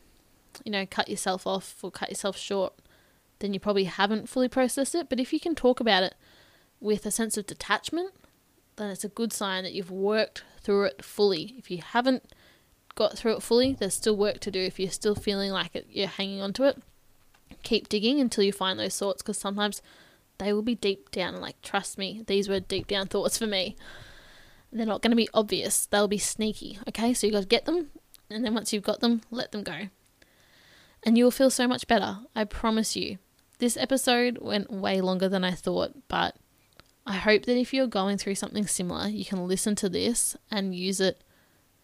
you 0.64 0.72
know, 0.72 0.86
cut 0.86 1.09
yourself 1.09 1.47
off 1.47 1.76
or 1.82 1.91
cut 1.91 2.09
yourself 2.09 2.36
short, 2.36 2.74
then 3.41 3.53
you 3.53 3.61
probably 3.61 3.84
haven't 3.84 4.28
fully 4.28 4.49
processed 4.49 4.95
it. 4.95 5.09
But 5.09 5.20
if 5.20 5.32
you 5.32 5.41
can 5.41 5.55
talk 5.55 5.80
about 5.80 6.03
it 6.03 6.14
with 6.80 7.05
a 7.05 7.11
sense 7.11 7.36
of 7.36 7.47
detachment, 7.47 8.12
then 8.76 8.91
it's 8.91 9.05
a 9.05 9.09
good 9.09 9.32
sign 9.32 9.64
that 9.64 9.72
you've 9.72 9.91
worked 9.91 10.45
through 10.62 10.84
it 10.84 11.05
fully. 11.05 11.55
If 11.59 11.70
you 11.70 11.78
haven't 11.78 12.32
got 12.95 13.16
through 13.16 13.36
it 13.36 13.43
fully, 13.43 13.74
there's 13.78 13.95
still 13.95 14.16
work 14.16 14.41
to 14.41 14.51
do. 14.51 14.61
If 14.61 14.78
you're 14.78 14.91
still 14.91 15.14
feeling 15.14 15.51
like 15.51 15.74
it, 15.74 15.86
you're 15.91 16.07
hanging 16.07 16.41
on 16.41 16.53
to 16.55 16.64
it, 16.64 16.78
keep 17.62 17.88
digging 17.88 18.20
until 18.20 18.45
you 18.45 18.53
find 18.53 18.78
those 18.78 18.99
thoughts 18.99 19.22
because 19.22 19.38
sometimes 19.38 19.82
they 20.38 20.53
will 20.53 20.62
be 20.62 20.74
deep 20.74 21.11
down. 21.11 21.41
Like, 21.41 21.61
trust 21.62 21.99
me, 21.99 22.22
these 22.26 22.49
were 22.49 22.61
deep 22.61 22.86
down 22.86 23.07
thoughts 23.07 23.38
for 23.38 23.47
me. 23.47 23.76
They're 24.72 24.86
not 24.86 25.03
going 25.03 25.11
to 25.11 25.16
be 25.16 25.28
obvious, 25.34 25.86
they'll 25.86 26.09
be 26.09 26.18
sneaky. 26.18 26.78
Okay, 26.88 27.12
so 27.12 27.26
you 27.26 27.32
got 27.32 27.41
to 27.41 27.49
get 27.49 27.64
them, 27.64 27.91
and 28.30 28.45
then 28.45 28.55
once 28.55 28.72
you've 28.72 28.84
got 28.84 29.01
them, 29.01 29.22
let 29.30 29.51
them 29.51 29.64
go. 29.64 29.88
And 31.03 31.18
you'll 31.18 31.30
feel 31.30 31.51
so 31.51 31.66
much 31.66 31.88
better, 31.88 32.20
I 32.36 32.45
promise 32.45 32.95
you. 32.95 33.18
This 33.61 33.76
episode 33.76 34.38
went 34.40 34.72
way 34.72 35.02
longer 35.02 35.28
than 35.28 35.44
I 35.44 35.52
thought, 35.52 35.92
but 36.08 36.34
I 37.06 37.16
hope 37.16 37.44
that 37.44 37.58
if 37.58 37.74
you're 37.74 37.86
going 37.86 38.16
through 38.16 38.36
something 38.36 38.66
similar, 38.66 39.06
you 39.06 39.26
can 39.26 39.46
listen 39.46 39.74
to 39.76 39.90
this 39.90 40.34
and 40.50 40.74
use 40.74 40.98
it 40.98 41.22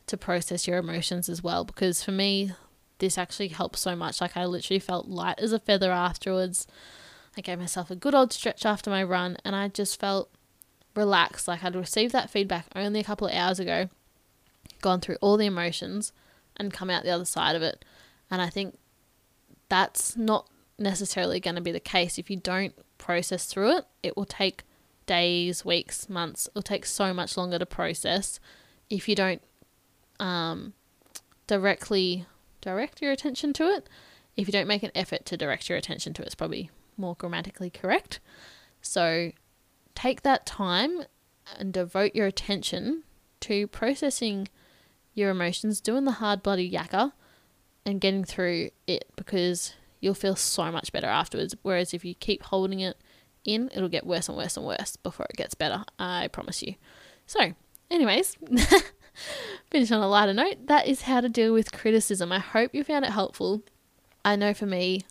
to 0.07 0.17
process 0.17 0.67
your 0.67 0.79
emotions 0.79 1.29
as 1.29 1.43
well. 1.43 1.65
Because 1.65 2.03
for 2.03 2.13
me, 2.13 2.53
this 2.99 3.19
actually 3.19 3.49
helped 3.49 3.79
so 3.79 3.95
much. 3.95 4.23
Like, 4.23 4.39
I 4.39 4.47
literally 4.47 4.79
felt 4.79 5.07
light 5.07 5.39
as 5.39 5.53
a 5.53 5.59
feather 5.59 5.93
afterwards. 5.93 6.67
I 7.37 7.43
gave 7.43 7.59
myself 7.59 7.91
a 7.91 7.97
good 7.97 8.15
old 8.15 8.33
stretch 8.33 8.65
after 8.65 8.89
my 8.89 9.03
run, 9.03 9.37
and 9.45 9.55
I 9.55 9.69
just 9.69 10.01
felt 10.01 10.31
relaxed. 10.95 11.47
Like 11.47 11.63
I'd 11.63 11.77
received 11.77 12.15
that 12.15 12.31
feedback 12.31 12.69
only 12.75 13.01
a 13.01 13.05
couple 13.05 13.27
of 13.27 13.35
hours 13.35 13.61
ago, 13.61 13.91
gone 14.81 15.01
through 15.01 15.19
all 15.21 15.37
the 15.37 15.45
emotions, 15.45 16.15
and 16.57 16.73
come 16.73 16.89
out 16.89 17.03
the 17.03 17.11
other 17.11 17.27
side 17.27 17.55
of 17.55 17.61
it. 17.61 17.85
And 18.31 18.41
I 18.41 18.49
think 18.49 18.79
that's 19.69 20.17
not 20.17 20.49
necessarily 20.79 21.41
going 21.41 21.57
to 21.57 21.63
be 21.63 21.73
the 21.73 21.81
case 21.81 22.19
if 22.19 22.31
you 22.31 22.37
don't 22.37 22.75
process 22.99 23.47
through 23.47 23.79
it. 23.79 23.85
It 24.03 24.17
will 24.17 24.25
take 24.25 24.65
days, 25.07 25.65
weeks, 25.65 26.09
months. 26.09 26.49
It'll 26.49 26.63
take 26.63 26.85
so 26.85 27.15
much 27.15 27.37
longer 27.37 27.59
to 27.59 27.67
process 27.67 28.41
if 28.91 29.09
you 29.09 29.15
don't 29.15 29.43
um, 30.21 30.75
directly 31.47 32.27
direct 32.61 33.01
your 33.01 33.13
attention 33.13 33.53
to 33.55 33.65
it. 33.65 33.89
If 34.37 34.49
you 34.49 34.53
don't 34.53 34.67
make 34.67 34.83
an 34.83 34.91
effort 34.95 35.25
to 35.27 35.37
direct 35.37 35.69
your 35.69 35.79
attention 35.79 36.13
to 36.15 36.23
it, 36.23 36.27
it's 36.27 36.35
probably 36.35 36.71
more 36.97 37.15
grammatically 37.15 37.71
correct. 37.71 38.21
So 38.83 39.33
take 39.95 40.23
that 40.23 40.47
time 40.47 41.03
and 41.59 41.73
devote 41.73 42.15
your 42.15 42.27
attention 42.27 43.05
to 43.41 43.67
processing 43.69 44.49
your 45.15 45.31
emotions, 45.31 45.81
doing 45.81 46.05
the 46.05 46.13
hard 46.13 46.43
bloody 46.43 46.71
yakka, 46.71 47.13
and 47.85 48.01
getting 48.01 48.25
through 48.25 48.71
it 48.87 49.07
because 49.17 49.75
you'll 50.01 50.15
feel 50.15 50.37
so 50.37 50.71
much 50.71 50.93
better 50.93 51.07
afterwards. 51.07 51.55
Whereas 51.63 51.95
if 51.95 52.05
you 52.05 52.15
keep 52.15 52.43
holding 52.45 52.81
it 52.81 52.97
in, 53.45 53.71
it'll 53.75 53.89
get 53.89 54.07
worse 54.07 54.29
and 54.29 54.37
worse 54.37 54.57
and 54.57 54.67
worse 54.67 54.97
before 54.97 55.27
it 55.31 55.37
gets 55.37 55.55
better. 55.55 55.85
I 55.99 56.29
promise 56.29 56.63
you. 56.63 56.75
So, 57.27 57.53
anyways, 57.91 58.37
finish 59.71 59.91
on 59.91 60.03
a 60.03 60.09
lighter 60.09 60.35
note. 60.35 60.67
That 60.67 60.87
is 60.87 61.03
how 61.03 61.21
to 61.21 61.29
deal 61.29 61.53
with 61.53 61.73
criticism. 61.73 62.33
I 62.33 62.39
hope 62.39 62.75
you 62.75 62.85
found 62.85 63.05
it 63.05 63.13
helpful. 63.13 63.63
I 64.25 64.37
know 64.37 64.55
for 64.55 64.67
me, 64.67 65.03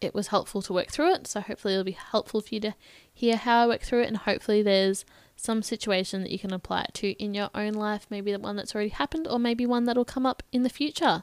it 0.00 0.14
was 0.14 0.28
helpful 0.28 0.62
to 0.62 0.72
work 0.72 0.88
through 0.88 1.14
it. 1.14 1.26
So 1.26 1.40
hopefully 1.40 1.74
it'll 1.74 1.84
be 1.84 1.92
helpful 1.92 2.40
for 2.40 2.54
you 2.54 2.60
to 2.60 2.74
hear 3.12 3.36
how 3.36 3.62
I 3.62 3.66
work 3.66 3.82
through 3.82 4.02
it, 4.02 4.08
and 4.08 4.18
hopefully 4.18 4.62
there's 4.62 5.04
some 5.36 5.62
situation 5.62 6.22
that 6.22 6.30
you 6.30 6.38
can 6.38 6.52
apply 6.52 6.82
it 6.82 6.94
to 6.94 7.10
in 7.22 7.34
your 7.34 7.50
own 7.54 7.72
life, 7.72 8.06
maybe 8.10 8.32
the 8.32 8.38
one 8.38 8.56
that's 8.56 8.74
already 8.74 8.90
happened, 8.90 9.26
or 9.26 9.38
maybe 9.38 9.66
one 9.66 9.84
that'll 9.84 10.04
come 10.04 10.26
up 10.26 10.42
in 10.52 10.62
the 10.62 10.68
future. 10.68 11.22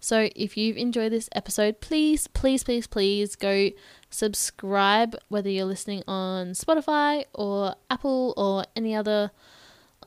So, 0.00 0.28
if 0.36 0.56
you've 0.56 0.76
enjoyed 0.76 1.12
this 1.12 1.28
episode, 1.32 1.80
please, 1.80 2.26
please, 2.28 2.62
please, 2.62 2.86
please 2.86 3.36
go 3.36 3.70
subscribe, 4.10 5.16
whether 5.28 5.48
you're 5.48 5.64
listening 5.64 6.02
on 6.06 6.48
Spotify 6.48 7.24
or 7.32 7.74
Apple 7.90 8.34
or 8.36 8.64
any 8.76 8.94
other 8.94 9.30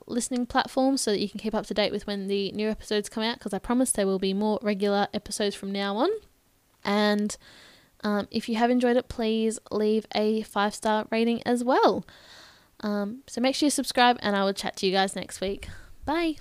listening 0.06 0.46
platform, 0.46 0.98
so 0.98 1.12
that 1.12 1.20
you 1.20 1.30
can 1.30 1.40
keep 1.40 1.54
up 1.54 1.66
to 1.68 1.74
date 1.74 1.92
with 1.92 2.08
when 2.08 2.28
the 2.28 2.52
new 2.52 2.70
episodes 2.70 3.10
come 3.10 3.24
out. 3.24 3.40
Because 3.40 3.54
I 3.54 3.60
promise 3.60 3.92
there 3.92 4.08
will 4.08 4.20
be 4.20 4.34
more 4.34 4.60
regular 4.62 5.08
episodes 5.14 5.56
from 5.56 5.72
now 5.72 5.98
on. 5.98 6.10
And 6.84 7.36
um, 8.04 8.28
if 8.32 8.48
you 8.48 8.56
have 8.56 8.70
enjoyed 8.70 8.98
it, 8.98 9.10
please 9.10 9.60
leave 9.72 10.06
a 10.16 10.44
five 10.44 10.74
star 10.74 11.06
rating 11.10 11.44
as 11.46 11.64
well. 11.64 12.06
Um, 12.82 13.24
so 13.28 13.42
make 13.42 13.56
sure 13.56 13.68
you 13.68 13.72
subscribe, 13.72 14.18
and 14.22 14.36
I 14.36 14.44
will 14.44 14.54
chat 14.54 14.76
to 14.78 14.86
you 14.86 14.92
guys 14.92 15.16
next 15.16 15.42
week. 15.42 15.68
Bye. 16.06 16.36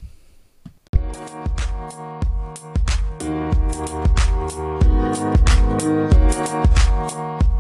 Thank 3.29 3.53
you. 7.53 7.58